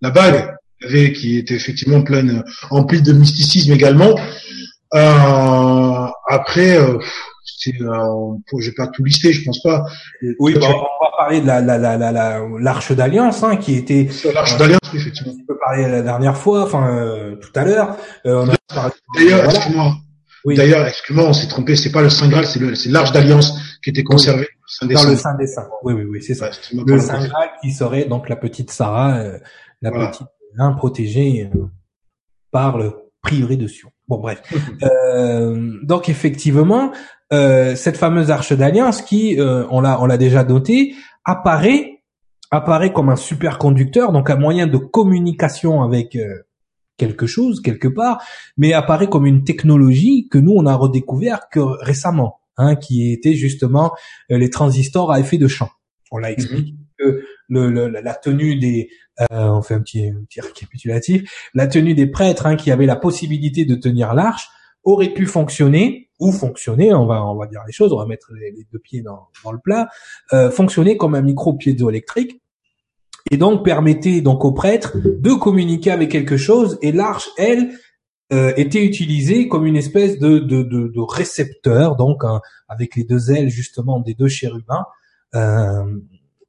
[0.00, 0.54] La bague,
[0.88, 4.18] qui était effectivement pleine, emplie de mysticisme également.
[4.94, 6.98] Euh, après, euh,
[7.60, 9.84] c'est, euh, je vais pas tout lister, je pense pas.
[10.38, 14.08] Oui, bah, on va parler de la, la, la, la, l'arche d'alliance, hein, qui était.
[14.32, 15.34] L'arche d'alliance, effectivement.
[15.34, 17.96] On peut parler la dernière fois, enfin, euh, tout à l'heure.
[18.26, 19.94] Euh, on a parlé, D'ailleurs, excuse-moi,
[20.44, 20.56] oui.
[20.56, 24.04] D'ailleurs, excuse-moi, on s'est trompé, c'est pas le Saint Graal, c'est l'Arche d'Alliance qui était
[24.04, 24.48] conservé
[24.80, 25.68] dans le Saint des Saints.
[25.82, 26.50] Oui, oui, oui, c'est ça.
[26.72, 29.38] le Saint Graal qui serait donc la petite Sarah, euh,
[29.82, 30.26] la petite
[30.58, 31.66] hein, protégée euh,
[32.50, 33.90] par le prieuré de Sion.
[34.08, 34.42] Bon, bref.
[34.82, 36.92] euh, donc effectivement,
[37.32, 40.94] euh, cette fameuse Arche d'Alliance qui, on l'a, on l'a déjà noté,
[41.24, 41.96] apparaît
[42.52, 46.16] apparaît comme un superconducteur, donc un moyen de communication avec
[47.00, 48.22] quelque chose quelque part,
[48.58, 53.32] mais apparaît comme une technologie que nous on a redécouvert que récemment, hein, qui était
[53.32, 53.92] justement
[54.30, 55.70] euh, les transistors à effet de champ.
[56.10, 56.78] On l'a expliqué mhm.
[56.98, 58.90] que le, la tenue des,
[59.20, 62.86] euh, on fait un petit, un petit récapitulatif, la tenue des prêtres hein, qui avaient
[62.86, 64.48] la possibilité de tenir l'arche
[64.84, 68.32] aurait pu fonctionner ou fonctionner, on va on va dire les choses, on va mettre
[68.34, 69.88] les, deux pieds dans, dans le plat,
[70.32, 72.40] euh, fonctionner comme un micro piézoélectrique
[73.30, 77.70] et donc permettait donc aux prêtres de communiquer avec quelque chose et l'arche elle
[78.32, 82.22] euh, était utilisée comme une espèce de, de, de, de récepteur donc
[82.68, 84.84] avec les deux ailes justement des deux chérubins
[85.34, 85.84] euh,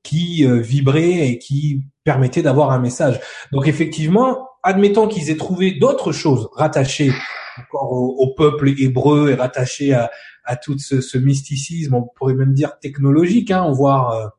[0.03, 3.19] qui euh, vibraient et qui permettaient d'avoir un message.
[3.51, 7.11] Donc effectivement admettons qu'ils aient trouvé d'autres choses rattachées
[7.57, 13.51] encore au, peuple hébreu et rattachées à, tout ce, mysticisme on pourrait même dire technologique
[13.51, 14.33] hein, voire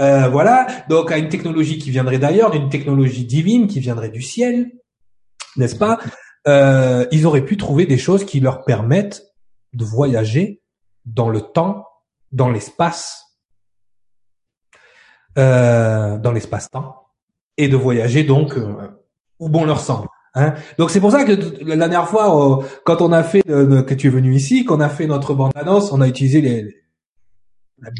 [0.00, 4.22] Euh, voilà, donc à une technologie qui viendrait d'ailleurs, d'une technologie divine qui viendrait du
[4.22, 4.70] ciel,
[5.56, 5.98] n'est-ce pas?
[6.46, 9.24] Euh, Ils auraient pu trouver des choses qui leur permettent
[9.72, 10.62] de voyager
[11.04, 11.84] dans le temps,
[12.30, 13.24] dans l'espace,
[15.36, 17.07] euh, dans l'espace-temps,
[17.58, 18.74] et de voyager donc euh,
[19.38, 20.08] où bon leur semble.
[20.34, 21.32] Hein donc c'est pour ça que
[21.64, 24.88] la dernière fois, euh, quand on a fait que tu es venu ici, qu'on a
[24.88, 26.62] fait notre bande annonce, on a utilisé les,
[27.80, 27.90] la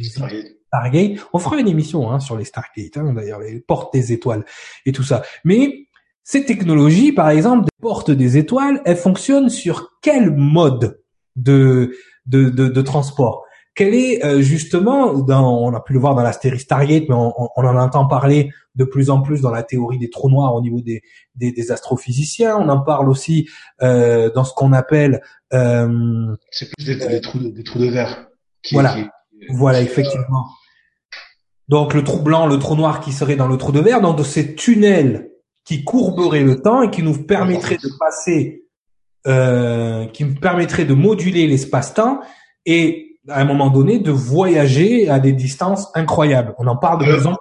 [0.69, 1.19] Stargate.
[1.33, 4.45] On fera une émission hein, sur les Stargate, hein, d'ailleurs, les portes des étoiles
[4.87, 5.23] et tout ça.
[5.45, 5.89] Mais
[6.23, 11.01] ces technologies, par exemple, des portes des étoiles, elles fonctionnent sur quel mode
[11.37, 11.93] de,
[12.27, 13.45] de, de, de transport?
[13.79, 17.15] Quel est euh, justement, dans, on a pu le voir dans la série Stargate, mais
[17.15, 20.53] on, on, en entend parler de plus en plus dans la théorie des trous noirs
[20.57, 21.01] au niveau des,
[21.37, 22.57] des, des astrophysiciens.
[22.57, 23.49] On en parle aussi
[23.81, 25.23] euh, dans ce qu'on appelle...
[25.53, 28.27] Euh, C'est plus des, des, trous, des trous de verre.
[28.65, 28.95] Qui, voilà.
[28.97, 29.07] Qui,
[29.51, 30.47] voilà, effectivement.
[31.69, 34.19] Donc le trou blanc, le trou noir qui serait dans le trou de verre, donc
[34.19, 35.31] de ces tunnels
[35.65, 38.65] qui courberaient le temps et qui nous permettraient de passer,
[39.29, 42.19] euh, qui nous permettraient de moduler l'espace-temps
[42.67, 46.55] et à un moment donné de voyager à des distances incroyables.
[46.59, 47.39] On en parle de plus en plus.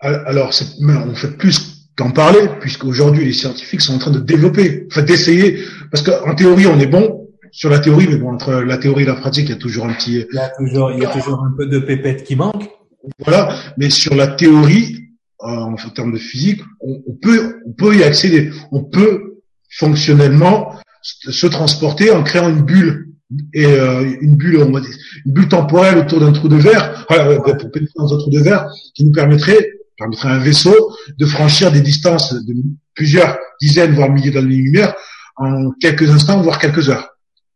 [0.00, 5.02] Alors, on fait plus qu'en parler, puisqu'aujourd'hui les scientifiques sont en train de développer, enfin
[5.02, 5.58] d'essayer,
[5.90, 9.06] parce qu'en théorie on est bon, sur la théorie, mais bon, entre la théorie et
[9.06, 10.24] la pratique, il y a toujours un petit.
[10.32, 12.70] Il y a toujours, il y a toujours un peu de pépette qui manque.
[13.18, 15.10] Voilà, mais sur la théorie,
[15.42, 18.50] euh, en termes de physique, on, on, peut, on peut y accéder.
[18.70, 23.11] On peut fonctionnellement se transporter en créant une bulle
[23.54, 24.94] et euh, une bulle, on va dire,
[25.24, 28.40] une bulle temporelle autour d'un trou de verre, euh, pour pénétrer dans un trou de
[28.40, 32.54] verre, qui nous permettrait, permettrait à un vaisseau de franchir des distances de
[32.94, 34.94] plusieurs dizaines voire milliers d'années-lumière
[35.36, 37.12] en quelques instants voire quelques heures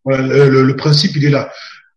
[0.06, 1.50] le, le, principe, il est là.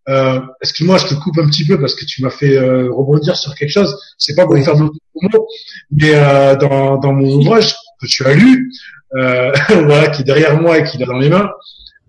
[0.07, 3.35] Euh, Excuse-moi, je te coupe un petit peu parce que tu m'as fait euh, rebondir
[3.35, 3.95] sur quelque chose.
[4.18, 5.47] C'est pas pour faire de mots,
[5.91, 8.72] mais euh, dans, dans mon ouvrage que tu as lu,
[9.15, 11.49] euh, voilà, qui est derrière moi et qui est dans les mains,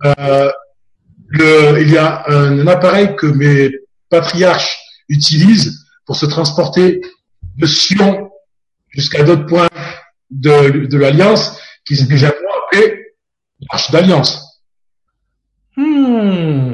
[0.04, 0.50] euh,
[1.30, 3.70] le, il y a un, appareil que mes
[4.08, 4.78] patriarches
[5.08, 7.00] utilisent pour se transporter
[7.56, 8.30] de Sion
[8.88, 9.68] jusqu'à d'autres points
[10.30, 13.14] de, de l'Alliance, qui que j'ai appelé
[13.70, 14.60] l'arche d'Alliance.
[15.76, 16.72] Hmm.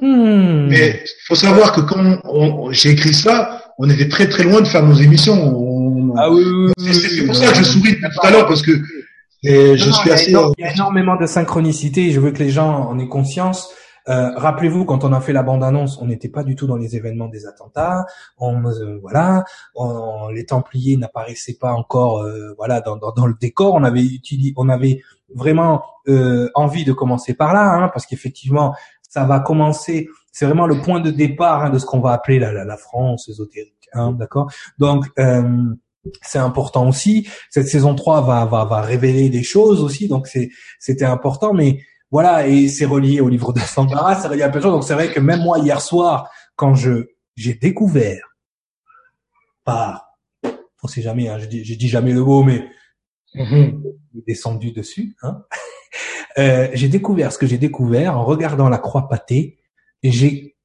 [0.00, 0.66] Hmm.
[0.68, 4.66] Mais il faut savoir que quand j'ai écrit ça, on était très très loin de
[4.66, 6.12] faire nos émissions.
[6.16, 8.72] Ah oui, c'est pour ça que je souris tout à l'heure parce que
[9.44, 10.30] je suis assez.
[10.30, 12.10] Il y a énormément de synchronicité.
[12.10, 13.70] Je veux que les gens en aient conscience.
[14.08, 16.96] Euh, rappelez-vous, quand on a fait la bande-annonce, on n'était pas du tout dans les
[16.96, 18.06] événements des attentats.
[18.38, 19.44] On, euh, voilà,
[20.32, 23.74] les Templiers n'apparaissaient pas encore, euh, voilà, dans, dans, dans, le décor.
[23.74, 25.00] On avait utilisé, on avait
[25.34, 30.08] vraiment euh, envie de commencer par là, hein, parce qu'effectivement, ça va commencer.
[30.32, 32.76] C'est vraiment le point de départ hein, de ce qu'on va appeler la, la, la
[32.76, 34.50] France ésotérique, hein, d'accord?
[34.78, 35.62] Donc euh,
[36.22, 37.28] c'est important aussi.
[37.50, 40.28] Cette saison 3 va, va, va révéler des choses aussi, donc
[40.78, 41.78] c'était important, mais
[42.14, 44.72] voilà, et c'est relié au livre de Sangara, c'est relié à plein de choses.
[44.72, 48.22] Donc c'est vrai que même moi hier soir, quand je j'ai découvert
[49.64, 50.06] par,
[50.82, 52.68] on sait jamais, hein, je dis, je dis jamais le mot, mais
[53.34, 53.82] mm-hmm
[54.26, 55.16] descendu dessus.
[55.22, 55.42] Hein
[56.38, 59.58] euh, j'ai découvert ce que j'ai découvert en regardant la croix pâtée.
[60.02, 60.56] Et j'ai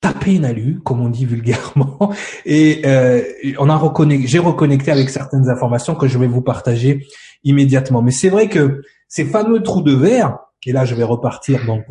[0.00, 2.12] tapé une alu, comme on dit vulgairement,
[2.44, 3.22] et euh,
[3.58, 7.06] on a reconnecté, j'ai reconnecté avec certaines informations que je vais vous partager
[7.44, 8.02] immédiatement.
[8.02, 11.84] Mais c'est vrai que ces fameux trous de verre, et là je vais repartir donc,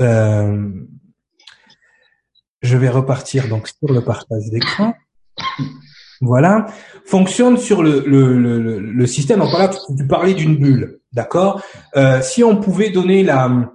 [0.00, 0.70] euh,
[2.62, 4.94] je vais repartir donc sur le partage d'écran.
[6.20, 6.66] Voilà,
[7.04, 9.38] fonctionne sur le, le, le, le système.
[9.38, 11.62] Donc là, tu, parlais d'une bulle, d'accord?
[11.94, 13.70] Euh, Si on pouvait donner la,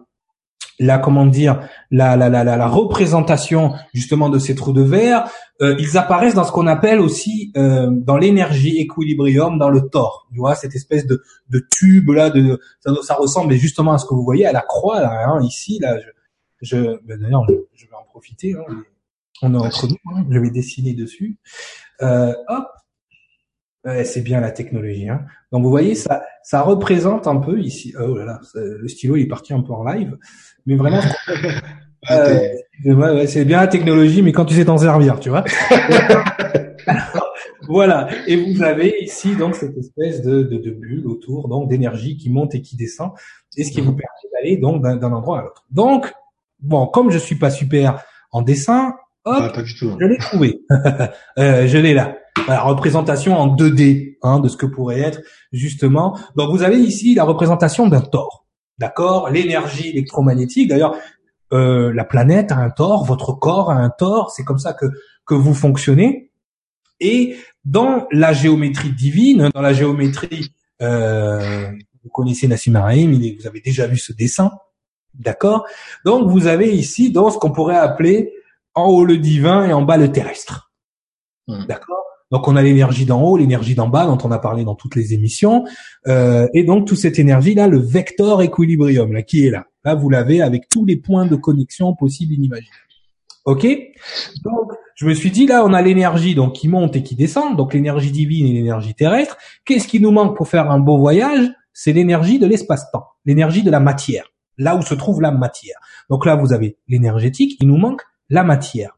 [0.80, 5.30] la comment dire, la, la, la, la, représentation justement de ces trous de verre,
[5.62, 10.28] euh, ils apparaissent dans ce qu'on appelle aussi euh, dans l'énergie équilibrium dans le Thor.
[10.32, 14.06] Tu vois cette espèce de, de tube là, de ça, ça, ressemble justement à ce
[14.06, 15.98] que vous voyez à la croix là, hein, ici là.
[16.00, 17.46] Je, je ben, d'ailleurs,
[17.76, 18.54] je vais en profiter.
[18.54, 18.84] Hein,
[19.42, 19.98] on est entre nous.
[20.16, 21.38] Hein, je vais dessiner dessus.
[22.02, 22.68] Euh, hop,
[24.04, 25.10] c'est bien la technologie.
[25.10, 25.26] Hein.
[25.52, 27.94] Donc vous voyez, ça, ça représente un peu ici.
[28.00, 30.18] Oh là là, le stylo il est parti un peu en live,
[30.66, 31.02] mais vraiment.
[32.12, 35.44] euh, c'est bien la technologie, mais quand tu sais t'en servir, tu vois.
[37.68, 38.10] voilà.
[38.28, 42.30] Et vous avez ici donc cette espèce de, de, de bulle autour, donc d'énergie qui
[42.30, 43.12] monte et qui descend,
[43.58, 45.66] et ce qui vous permet d'aller donc d'un endroit à l'autre.
[45.72, 46.14] Donc
[46.60, 48.96] bon, comme je suis pas super en dessin,
[49.26, 50.66] Hop, je l'ai trouvé.
[51.40, 52.18] euh, je l'ai là.
[52.48, 56.18] La représentation en 2D hein, de ce que pourrait être justement.
[56.36, 58.46] Donc vous avez ici la représentation d'un tor.
[58.80, 59.30] D'accord?
[59.30, 60.68] L'énergie électromagnétique.
[60.68, 60.96] D'ailleurs,
[61.54, 64.32] euh, la planète a un tor, votre corps a un tor.
[64.32, 64.88] C'est comme ça que
[65.26, 66.32] que vous fonctionnez.
[67.00, 71.72] Et dans la géométrie divine, dans la géométrie, euh,
[72.04, 74.52] vous connaissez Nassim Araim, vous avez déjà vu ce dessin,
[75.14, 75.66] d'accord?
[76.06, 78.34] Donc vous avez ici dans ce qu'on pourrait appeler
[78.74, 80.72] en haut le divin et en bas le terrestre,
[81.48, 81.66] hmm.
[81.68, 82.04] d'accord?
[82.34, 84.96] Donc on a l'énergie d'en haut, l'énergie d'en bas dont on a parlé dans toutes
[84.96, 85.66] les émissions,
[86.08, 89.68] euh, et donc toute cette énergie là, le vecteur équilibrium là qui est là.
[89.86, 92.76] Là vous l'avez avec tous les points de connexion possibles et inimaginables.
[93.46, 93.68] Ok?
[94.44, 97.56] Donc je me suis dit là on a l'énergie donc qui monte et qui descend,
[97.56, 99.38] donc l'énergie divine et l'énergie terrestre.
[99.64, 101.52] Qu'est-ce qui nous manque pour faire un beau voyage?
[101.72, 105.78] C'est l'énergie de l'espace-temps, l'énergie de la matière, là où se trouve la matière.
[106.10, 108.02] Donc là vous avez l'énergétique, il nous manque
[108.32, 108.98] la matière.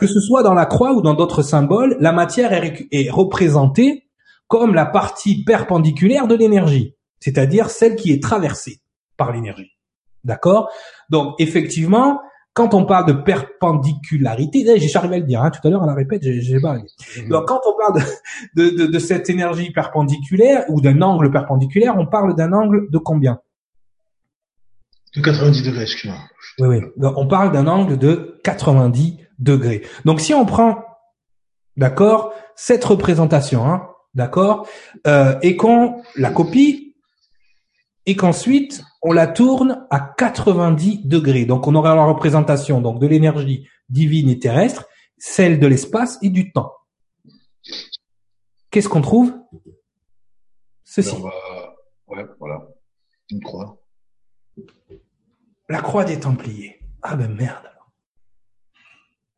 [0.00, 4.08] Que ce soit dans la croix ou dans d'autres symboles, la matière est, représentée
[4.48, 8.80] comme la partie perpendiculaire de l'énergie, c'est-à-dire celle qui est traversée
[9.18, 9.76] par l'énergie.
[10.24, 10.70] D'accord?
[11.10, 12.20] Donc effectivement,
[12.54, 15.82] quand on parle de perpendicularité, eh, j'ai arrivé à le dire hein, tout à l'heure
[15.82, 17.28] à la répète, j'ai pas mmh.
[17.28, 18.02] Donc quand on parle
[18.56, 22.98] de, de, de, cette énergie perpendiculaire ou d'un angle perpendiculaire, on parle d'un angle de
[22.98, 23.38] combien?
[25.14, 26.20] De 90 degrés, excuse-moi.
[26.60, 26.80] Oui, oui.
[26.96, 29.82] Donc, on parle d'un angle de 90 degrés.
[30.04, 30.84] Donc si on prend,
[31.76, 34.68] d'accord, cette représentation, hein, d'accord,
[35.06, 36.94] euh, et qu'on la copie,
[38.06, 41.46] et qu'ensuite on la tourne à 90 degrés.
[41.46, 44.86] Donc on aura la représentation donc de l'énergie divine et terrestre,
[45.18, 46.72] celle de l'espace et du temps.
[48.70, 49.34] Qu'est-ce qu'on trouve?
[50.84, 51.16] Ceci.
[52.08, 52.66] ouais, voilà,
[53.30, 53.80] une croix.
[55.68, 56.80] La croix des Templiers.
[57.02, 57.69] Ah ben merde.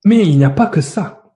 [0.05, 1.35] Mais il n'y a pas que ça.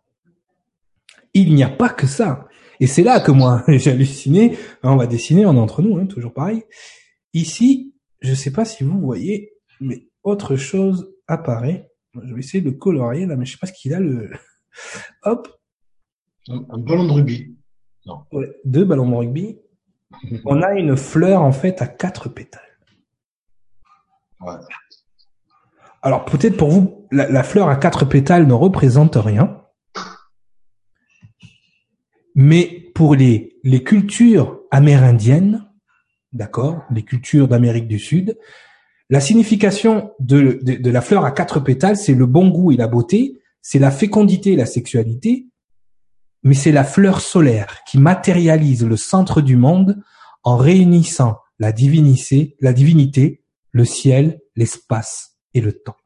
[1.35, 2.49] Il n'y a pas que ça.
[2.81, 4.59] Et c'est là que moi, j'ai halluciné.
[4.83, 6.65] On va dessiner, on est entre nous, hein, toujours pareil.
[7.33, 11.91] Ici, je ne sais pas si vous voyez, mais autre chose apparaît.
[12.25, 14.31] Je vais essayer de colorier là, mais je sais pas ce qu'il a le.
[15.23, 15.49] Hop.
[16.49, 17.57] Un, ballon de rugby.
[18.07, 18.25] Non.
[18.65, 19.59] deux ballons de rugby.
[20.45, 22.63] on a une fleur en fait à quatre pétales.
[24.41, 24.55] Ouais.
[26.07, 29.61] Alors peut-être pour vous, la, fleur à quatre pétales ne représente rien,
[32.37, 35.69] mais pour les, cultures amérindiennes,
[36.33, 38.39] d'accord, les cultures d'Amérique du Sud,
[39.11, 43.41] la signification de, la fleur à quatre pétales, c'est le bon goût et la beauté,
[43.61, 45.49] c'est la fécondité et la sexualité,
[46.45, 50.01] mais c'est la fleur solaire qui matérialise le centre du monde
[50.45, 52.55] en réunissant la divinité,
[53.73, 55.97] le ciel, l'espace et le temps.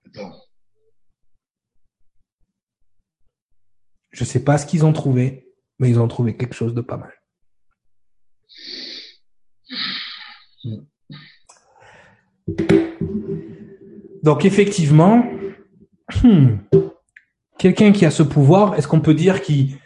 [4.11, 6.97] Je sais pas ce qu'ils ont trouvé, mais ils ont trouvé quelque chose de pas
[6.97, 7.13] mal.
[14.23, 15.25] Donc effectivement,
[16.23, 16.59] hmm,
[17.59, 19.79] quelqu'un qui a ce pouvoir, est-ce qu'on peut dire qu'il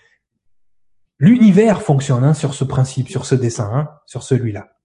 [1.19, 4.77] l'univers fonctionne hein, sur ce principe, sur ce dessin, hein, sur celui-là,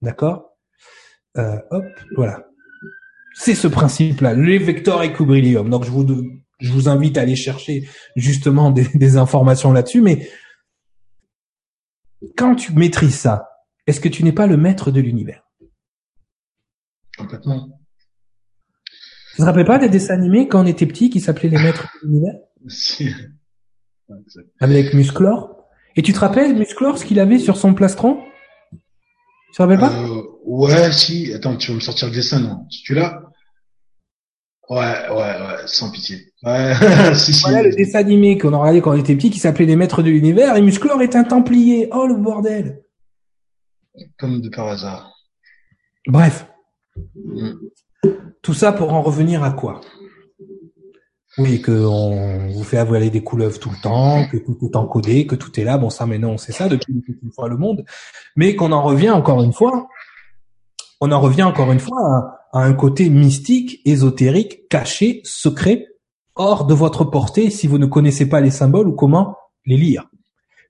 [0.00, 0.50] d'accord?
[1.38, 1.84] Euh, Hop,
[2.14, 2.51] voilà
[3.34, 5.70] c'est ce principe-là, les vecteurs équilibrium.
[5.70, 6.06] Donc je vous
[6.62, 10.00] je vous invite à aller chercher justement des, informations là-dessus.
[10.00, 10.28] Mais
[12.36, 13.48] quand tu maîtrises ça,
[13.86, 15.42] est-ce que tu n'es pas le maître de l'univers?
[17.18, 17.68] Complètement.
[19.32, 21.88] Tu te rappelles pas des dessins animés quand on était petit qui s'appelaient les maîtres
[22.02, 22.34] de l'univers?
[22.68, 23.12] Si.
[24.60, 25.66] Avec Musclor.
[25.96, 28.22] Et tu te rappelles Musclor ce qu'il avait sur son plastron?
[29.52, 29.92] Tu te rappelles pas?
[29.92, 31.32] Euh, Ouais, si.
[31.34, 32.66] Attends, tu vas me sortir le dessin, non?
[32.84, 33.22] Tu l'as?
[34.70, 36.32] Ouais, ouais, ouais, sans pitié.
[36.42, 36.72] Ouais,
[37.14, 37.42] si, si.
[37.42, 40.02] Voilà le dessin animé qu'on a regardé quand on était petit qui s'appelait Les Maîtres
[40.02, 41.90] de l'Univers et Musclor est un Templier.
[41.92, 42.82] Oh le bordel
[44.18, 45.12] Comme de par hasard.
[46.06, 46.46] Bref.
[47.14, 47.50] Mm.
[48.40, 49.82] Tout ça pour en revenir à quoi?
[51.38, 55.26] Oui, que on vous fait avaler des couleuvres tout le temps, que tout est encodé,
[55.26, 55.78] que tout est là.
[55.78, 57.84] Bon, ça, maintenant, on sait ça depuis une fois le monde.
[58.36, 59.88] Mais qu'on en revient encore une fois
[61.04, 65.88] on en revient encore une fois à, un côté mystique, ésotérique, caché, secret,
[66.36, 69.36] hors de votre portée si vous ne connaissez pas les symboles ou comment
[69.66, 70.08] les lire.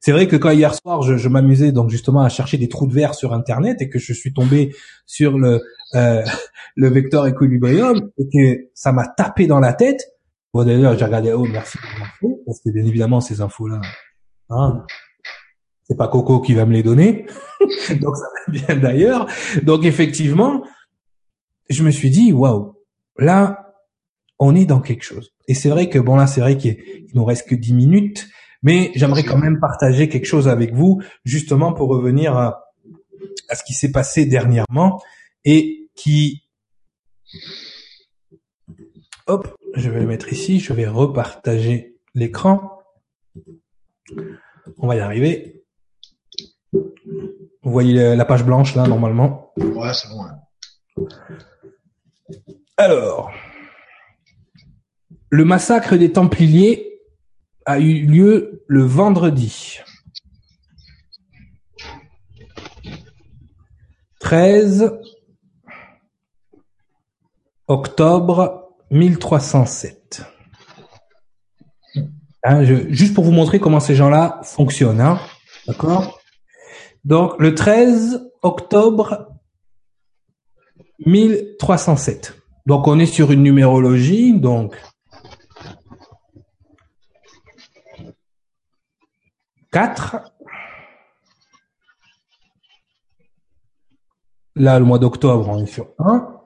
[0.01, 2.95] C'est vrai que quand hier soir je, m'amusais donc justement à chercher des trous de
[2.95, 4.75] verre sur internet et que je suis tombé
[5.05, 5.61] sur le
[5.95, 6.25] euh,
[6.77, 10.12] le vecteur équilibrium et que ça m'a tapé dans la tête.
[10.55, 13.81] Bon d'ailleurs j'ai regardé oh merci pour l'info parce que bien évidemment ces infos là
[14.51, 14.85] hein,
[15.85, 17.27] c'est pas Coco qui va me les donner.
[18.01, 19.27] Donc ça va bien d'ailleurs.
[19.63, 20.63] Donc effectivement,
[21.69, 22.75] je me suis dit waouh,
[23.19, 23.75] là
[24.39, 25.33] on est dans quelque chose.
[25.49, 26.77] Et c'est vrai que bon là c'est vrai qu'il
[27.15, 28.29] nous reste que dix minutes,
[28.63, 32.65] mais j'aimerais quand même partager quelque chose avec vous justement pour revenir à
[33.55, 35.03] ce qui s'est passé dernièrement
[35.45, 36.43] et qui
[39.27, 42.83] hop, je vais le mettre ici, je vais repartager l'écran.
[44.79, 45.65] On va y arriver.
[46.73, 49.53] Vous voyez la page blanche là normalement?
[49.57, 50.25] Ouais, c'est bon.
[52.77, 53.31] Alors,
[55.31, 57.01] le massacre des Templiers
[57.65, 59.79] a eu lieu le vendredi
[64.21, 64.99] 13
[67.69, 68.62] octobre
[68.93, 70.23] 1307.
[72.45, 75.01] Hein, juste pour vous montrer comment ces gens-là fonctionnent.
[75.01, 75.19] Hein,
[75.67, 76.21] D'accord?
[77.05, 79.29] Donc, le 13 octobre
[81.07, 82.37] 1307.
[82.67, 84.39] Donc, on est sur une numérologie.
[84.39, 84.77] Donc,
[89.73, 90.17] 4.
[94.55, 96.42] Là, le mois d'octobre, on est sur 1.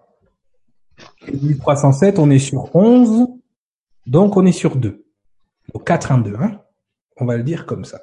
[1.32, 3.28] 1307, on est sur 11.
[4.06, 5.04] Donc, on est sur 2.
[5.74, 6.34] Donc, 4, 1, 2.
[6.36, 6.60] Hein
[7.16, 8.00] on va le dire comme ça.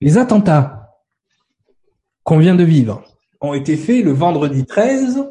[0.00, 0.98] Les attentats
[2.24, 3.04] qu'on vient de vivre
[3.40, 5.24] ont été faits le vendredi 13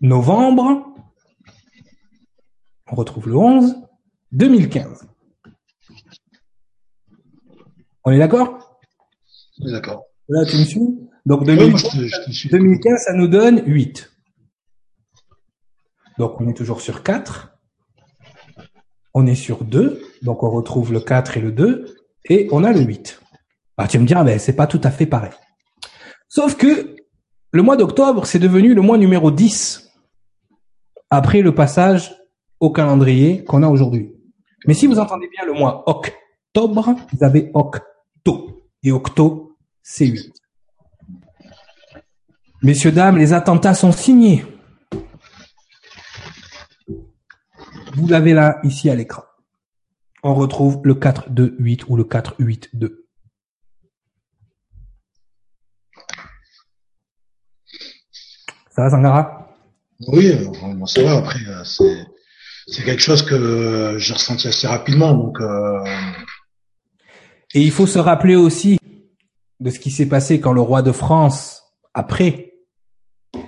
[0.00, 0.86] novembre.
[2.90, 3.76] On retrouve le 11
[4.32, 5.06] 2015.
[8.04, 8.80] On est d'accord?
[9.58, 10.04] D'accord.
[10.28, 10.80] Là, tu me suis?
[11.26, 14.09] Donc 2015, ça nous donne 8.
[16.20, 17.56] Donc on est toujours sur 4.
[19.14, 20.02] On est sur 2.
[20.20, 21.96] Donc on retrouve le 4 et le 2.
[22.28, 23.22] Et on a le 8.
[23.78, 25.32] Ah, tu me diras, ben, c'est pas tout à fait pareil.
[26.28, 26.94] Sauf que
[27.52, 29.90] le mois d'octobre, c'est devenu le mois numéro 10
[31.08, 32.14] après le passage
[32.60, 34.12] au calendrier qu'on a aujourd'hui.
[34.66, 40.34] Mais si vous entendez bien le mois octobre, vous avez octobre et octo, c'est 8.
[42.62, 44.44] Messieurs, dames, les attentats sont signés.
[47.94, 49.24] Vous l'avez là, ici à l'écran.
[50.22, 52.96] On retrouve le 4-2-8 ou le 4-8-2.
[58.70, 59.56] Ça va, Sangara?
[60.08, 61.18] Oui, bon, ça va.
[61.18, 62.06] Après, euh, c'est,
[62.66, 65.14] c'est quelque chose que j'ai ressenti assez rapidement.
[65.14, 65.84] Donc, euh,
[67.54, 68.78] et il faut se rappeler aussi
[69.58, 71.64] de ce qui s'est passé quand le roi de France,
[71.94, 72.54] après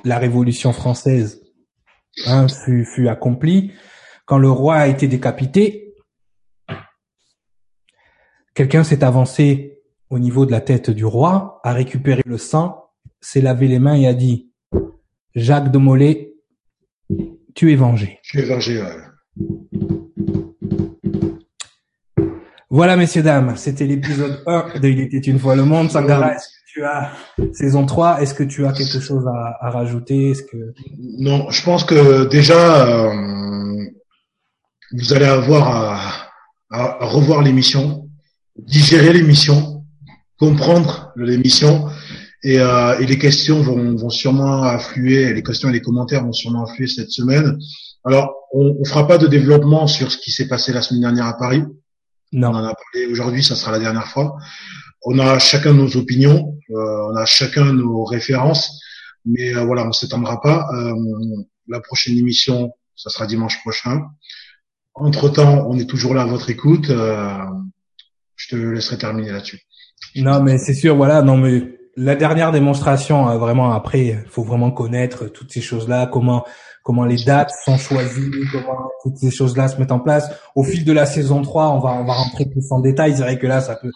[0.04, 1.40] la Révolution française,
[2.26, 3.72] hein, fut, fut accompli,
[4.26, 5.94] quand le roi a été décapité,
[8.54, 9.80] quelqu'un s'est avancé
[10.10, 12.90] au niveau de la tête du roi, a récupéré le sang,
[13.20, 14.50] s'est lavé les mains et a dit
[15.34, 16.34] Jacques de Molay,
[17.54, 18.20] tu es vengé.
[18.22, 18.82] Tu es vengé,
[22.74, 25.90] voilà, messieurs, dames, c'était l'épisode 1 de Il était une fois le monde.
[25.90, 27.12] Sangara, est-ce que tu as
[27.52, 30.30] saison 3 Est-ce que tu as quelque chose à, à rajouter?
[30.30, 30.72] Est-ce que
[31.18, 33.51] Non, je pense que déjà, euh,
[34.92, 36.32] vous allez avoir à,
[36.70, 38.08] à revoir l'émission,
[38.56, 39.84] digérer l'émission,
[40.38, 41.88] comprendre l'émission,
[42.44, 46.32] et, euh, et, les questions vont, vont, sûrement affluer, les questions et les commentaires vont
[46.32, 47.56] sûrement affluer cette semaine.
[48.04, 51.26] Alors, on ne fera pas de développement sur ce qui s'est passé la semaine dernière
[51.26, 51.62] à Paris.
[52.32, 52.48] Non.
[52.48, 54.36] On en a parlé aujourd'hui, ça sera la dernière fois.
[55.04, 58.80] On a chacun nos opinions, euh, on a chacun nos références,
[59.24, 60.66] mais euh, voilà, on s'étendra pas.
[60.74, 60.94] Euh,
[61.68, 64.02] la prochaine émission, ça sera dimanche prochain.
[64.94, 66.90] Entre temps, on est toujours là à votre écoute.
[66.90, 67.32] Euh,
[68.36, 69.60] je te laisserai terminer là-dessus.
[70.16, 71.62] Non, mais c'est sûr, voilà, non mais
[71.96, 76.44] la dernière démonstration, hein, vraiment après, il faut vraiment connaître toutes ces choses-là, comment
[76.82, 80.28] comment les dates sont choisies, comment toutes ces choses-là se mettent en place.
[80.56, 83.14] Au fil de la saison 3, on va on va rentrer plus en détail.
[83.14, 83.92] C'est vrai que là, ça peut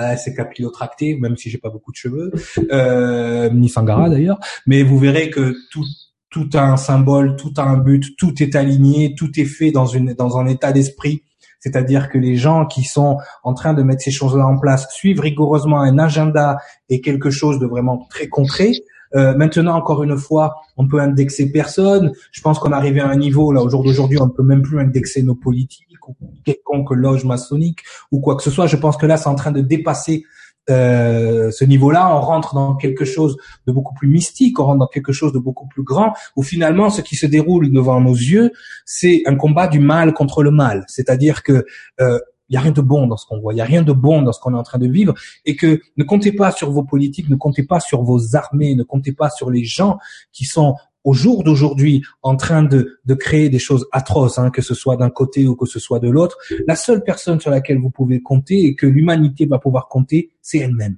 [0.00, 2.32] euh, c'est capillotracté, même si j'ai pas beaucoup de cheveux,
[2.72, 4.38] euh, ni Sangara d'ailleurs.
[4.66, 5.84] Mais vous verrez que tout
[6.30, 9.86] tout a un symbole, tout a un but, tout est aligné, tout est fait dans
[9.86, 11.24] une dans un état d'esprit.
[11.58, 15.20] C'est-à-dire que les gens qui sont en train de mettre ces choses-là en place suivent
[15.20, 16.56] rigoureusement un agenda
[16.88, 18.72] et quelque chose de vraiment très concret.
[19.14, 22.12] Euh, maintenant, encore une fois, on peut indexer personne.
[22.32, 24.42] Je pense qu'on est arrivé à un niveau là au jour d'aujourd'hui, on ne peut
[24.42, 27.80] même plus indexer nos politiques ou quelconque loge maçonnique
[28.10, 28.66] ou quoi que ce soit.
[28.66, 30.24] Je pense que là, c'est en train de dépasser
[30.68, 34.86] euh, ce niveau-là, on rentre dans quelque chose de beaucoup plus mystique, on rentre dans
[34.86, 38.52] quelque chose de beaucoup plus grand, où finalement ce qui se déroule devant nos yeux,
[38.84, 40.84] c'est un combat du mal contre le mal.
[40.88, 41.64] C'est-à-dire que
[42.00, 42.18] euh,
[42.48, 43.92] il y a rien de bon dans ce qu'on voit, il y a rien de
[43.92, 45.14] bon dans ce qu'on est en train de vivre,
[45.44, 48.82] et que ne comptez pas sur vos politiques, ne comptez pas sur vos armées, ne
[48.82, 49.98] comptez pas sur les gens
[50.32, 50.74] qui sont
[51.04, 54.96] au jour d'aujourd'hui en train de, de créer des choses atroces, hein, que ce soit
[54.96, 56.36] d'un côté ou que ce soit de l'autre,
[56.66, 60.58] la seule personne sur laquelle vous pouvez compter et que l'humanité va pouvoir compter, c'est
[60.58, 60.96] elle-même.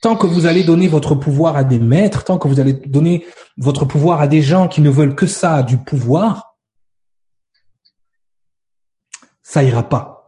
[0.00, 3.26] Tant que vous allez donner votre pouvoir à des maîtres, tant que vous allez donner
[3.58, 6.56] votre pouvoir à des gens qui ne veulent que ça, du pouvoir,
[9.42, 10.26] ça ira pas.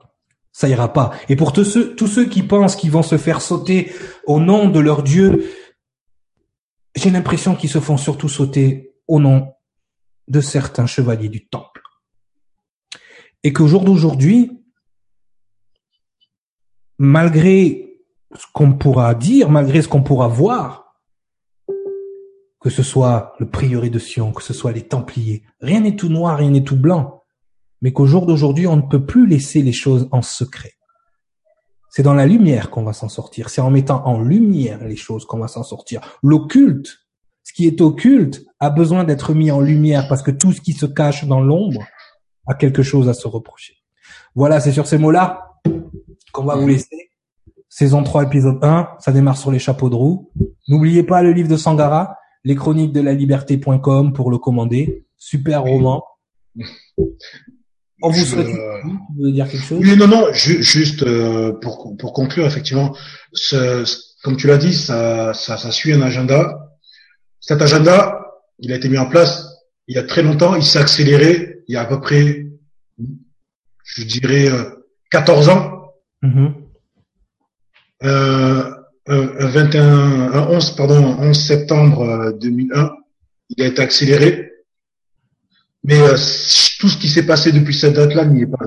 [0.52, 1.12] Ça ira pas.
[1.30, 3.90] Et pour tous ceux, tous ceux qui pensent qu'ils vont se faire sauter
[4.26, 5.50] au nom de leur Dieu,
[6.94, 9.52] j'ai l'impression qu'ils se font surtout sauter au nom
[10.28, 11.82] de certains chevaliers du temple.
[13.42, 14.62] Et qu'au jour d'aujourd'hui,
[16.98, 17.98] malgré
[18.34, 21.00] ce qu'on pourra dire, malgré ce qu'on pourra voir,
[22.60, 26.08] que ce soit le prieuré de Sion, que ce soit les Templiers, rien n'est tout
[26.08, 27.24] noir, rien n'est tout blanc,
[27.80, 30.74] mais qu'au jour d'aujourd'hui, on ne peut plus laisser les choses en secret.
[31.94, 35.26] C'est dans la lumière qu'on va s'en sortir, c'est en mettant en lumière les choses
[35.26, 36.00] qu'on va s'en sortir.
[36.22, 37.00] L'occulte,
[37.44, 40.72] ce qui est occulte, a besoin d'être mis en lumière parce que tout ce qui
[40.72, 41.82] se cache dans l'ombre
[42.46, 43.74] a quelque chose à se reprocher.
[44.34, 45.60] Voilà, c'est sur ces mots-là
[46.32, 47.10] qu'on va vous laisser.
[47.68, 50.30] Saison 3, épisode 1, ça démarre sur les chapeaux de roue.
[50.68, 55.06] N'oubliez pas le livre de Sangara, les chroniques de la liberté.com pour le commander.
[55.18, 56.02] Super roman.
[58.02, 58.48] On vous souhaite.
[58.48, 59.30] Euh...
[59.30, 59.78] dire quelque chose?
[59.80, 62.96] Oui, non, non, juste euh, pour, pour conclure, effectivement,
[63.32, 63.84] ce,
[64.22, 66.70] comme tu l'as dit, ça, ça, ça suit un agenda.
[67.40, 68.18] Cet agenda,
[68.58, 69.48] il a été mis en place
[69.88, 72.46] il y a très longtemps, il s'est accéléré il y a à peu près,
[73.84, 74.48] je dirais,
[75.10, 75.94] 14 euh, ans.
[76.22, 76.52] Mm-hmm.
[78.04, 78.70] Euh,
[79.06, 82.88] un, 21, un 11, pardon, 11 septembre 2001, euh,
[83.50, 84.51] il a été accéléré.
[85.84, 86.16] Mais euh,
[86.78, 88.66] tout ce qui s'est passé depuis cette date-là n'est pas,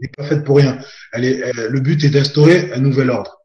[0.00, 0.78] n'est pas fait pour rien.
[1.12, 3.38] Elle est, le but est d'instaurer un nouvel ordre.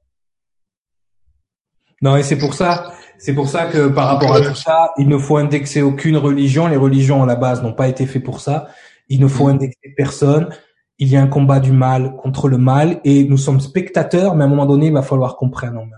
[2.02, 5.07] Non, et c'est pour ça, c'est pour ça que par rapport à tout ça, il
[5.07, 6.68] ne faut indexer aucune religion.
[6.68, 8.68] Les religions à la base n'ont pas été faites pour ça.
[9.10, 9.52] Il ne faut mm.
[9.52, 10.49] indexer personne
[10.99, 14.44] il y a un combat du mal contre le mal et nous sommes spectateurs, mais
[14.44, 15.98] à un moment donné, il va falloir qu'on prenne en main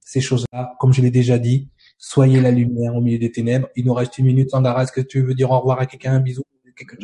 [0.00, 0.74] ces choses-là.
[0.78, 1.68] Comme je l'ai déjà dit,
[1.98, 3.68] soyez la lumière au milieu des ténèbres.
[3.76, 4.82] Il nous reste une minute, Sandara.
[4.82, 6.42] Est-ce que tu veux dire au revoir à quelqu'un, un bisou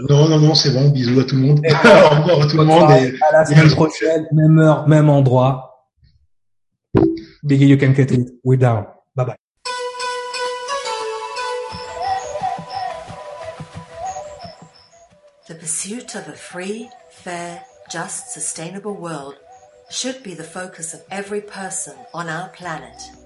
[0.09, 0.91] Non, non, non, c'est bon.
[0.91, 1.61] Bisous à tout le monde.
[1.65, 2.91] au revoir à tout le monde.
[2.91, 3.15] Et...
[3.29, 5.89] À la semaine prochaine, même heure, même endroit.
[7.43, 8.29] Biggie, you can get it.
[8.45, 8.87] We're down.
[9.17, 9.37] Bye bye.
[15.49, 19.35] The pursuit of a free fair, just, sustainable world
[19.91, 23.20] should be the focus of every person on our planet.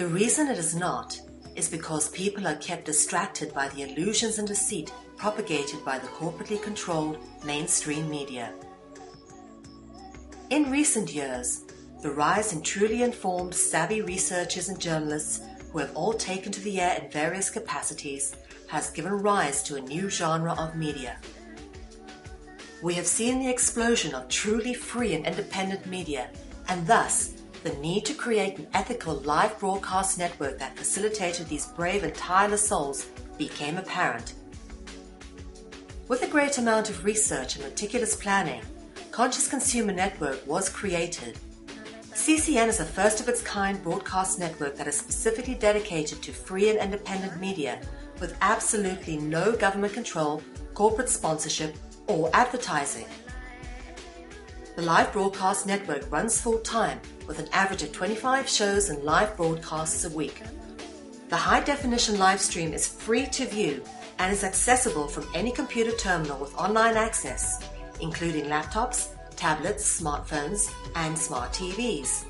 [0.00, 1.20] The reason it is not
[1.54, 6.58] is because people are kept distracted by the illusions and deceit propagated by the corporately
[6.62, 8.54] controlled mainstream media.
[10.48, 11.64] In recent years,
[12.00, 16.80] the rise in truly informed, savvy researchers and journalists who have all taken to the
[16.80, 18.34] air in various capacities
[18.68, 21.18] has given rise to a new genre of media
[22.82, 26.30] we have seen the explosion of truly free and independent media,
[26.68, 32.04] and thus the need to create an ethical live broadcast network that facilitated these brave
[32.04, 33.06] and tireless souls
[33.36, 34.34] became apparent.
[36.08, 38.62] With a great amount of research and meticulous planning,
[39.12, 41.38] Conscious Consumer Network was created.
[42.12, 46.70] CCN is a first of its kind broadcast network that is specifically dedicated to free
[46.70, 47.80] and independent media
[48.20, 50.42] with absolutely no government control,
[50.74, 51.74] corporate sponsorship,
[52.06, 53.06] or advertising.
[54.80, 59.36] The live broadcast network runs full time with an average of 25 shows and live
[59.36, 60.42] broadcasts a week.
[61.28, 63.84] The high definition live stream is free to view
[64.18, 67.62] and is accessible from any computer terminal with online access,
[68.00, 72.24] including laptops, tablets, smartphones, and smart TVs.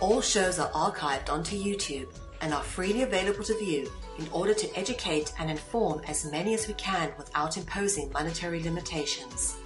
[0.00, 2.08] All shows are archived onto YouTube
[2.40, 6.66] and are freely available to view in order to educate and inform as many as
[6.66, 9.58] we can without imposing monetary limitations.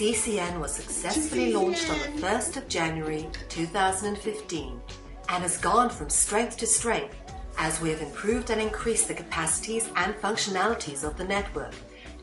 [0.00, 4.80] CCN was successfully launched on the 1st of January 2015
[5.28, 7.14] and has gone from strength to strength
[7.58, 11.74] as we have improved and increased the capacities and functionalities of the network,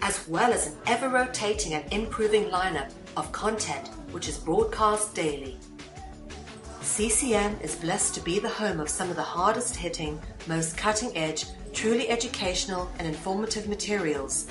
[0.01, 5.59] as well as an ever rotating and improving lineup of content which is broadcast daily.
[6.81, 11.15] CCN is blessed to be the home of some of the hardest hitting, most cutting
[11.15, 14.47] edge, truly educational and informative materials.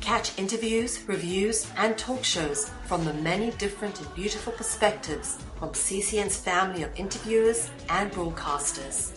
[0.00, 6.36] Catch interviews, reviews, and talk shows from the many different and beautiful perspectives from CCN's
[6.36, 9.12] family of interviewers and broadcasters.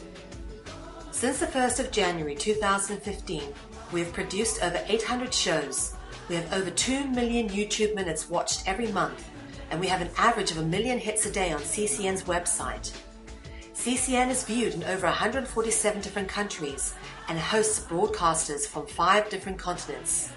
[1.11, 3.43] Since the 1st of January 2015,
[3.93, 5.95] we have produced over 800 shows.
[6.27, 9.29] We have over 2 million YouTube minutes watched every month
[9.71, 12.91] and we have an average of a million hits a day on CCN's website.
[13.73, 16.93] CCN is viewed in over 147 different countries
[17.29, 20.31] and hosts broadcasters from five different continents.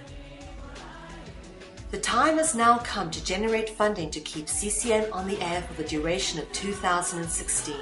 [1.97, 5.73] The time has now come to generate funding to keep CCN on the air for
[5.81, 7.75] the duration of 2016.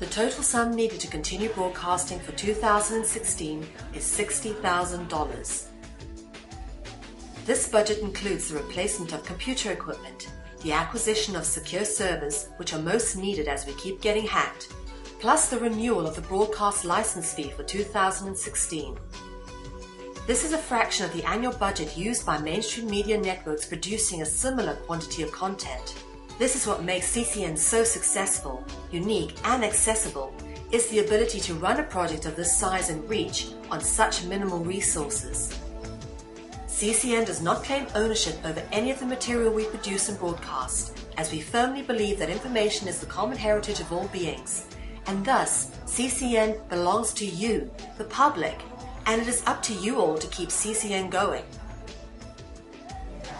[0.00, 3.64] The total sum needed to continue broadcasting for 2016
[3.94, 5.66] is $60,000.
[7.44, 10.28] This budget includes the replacement of computer equipment,
[10.64, 14.74] the acquisition of secure servers, which are most needed as we keep getting hacked,
[15.20, 18.98] plus the renewal of the broadcast license fee for 2016.
[20.26, 24.26] This is a fraction of the annual budget used by mainstream media networks producing a
[24.26, 25.94] similar quantity of content.
[26.36, 30.34] This is what makes CCN so successful, unique, and accessible
[30.72, 34.58] is the ability to run a project of this size and reach on such minimal
[34.58, 35.56] resources.
[36.66, 41.30] CCN does not claim ownership over any of the material we produce and broadcast, as
[41.30, 44.66] we firmly believe that information is the common heritage of all beings,
[45.06, 48.60] and thus CCN belongs to you, the public,
[49.06, 51.44] and it is up to you all to keep CCN going.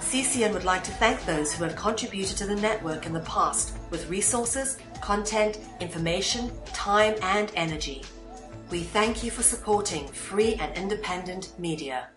[0.00, 3.76] CCN would like to thank those who have contributed to the network in the past
[3.90, 8.02] with resources, content, information, time, and energy.
[8.70, 12.08] We thank you for supporting free and independent media.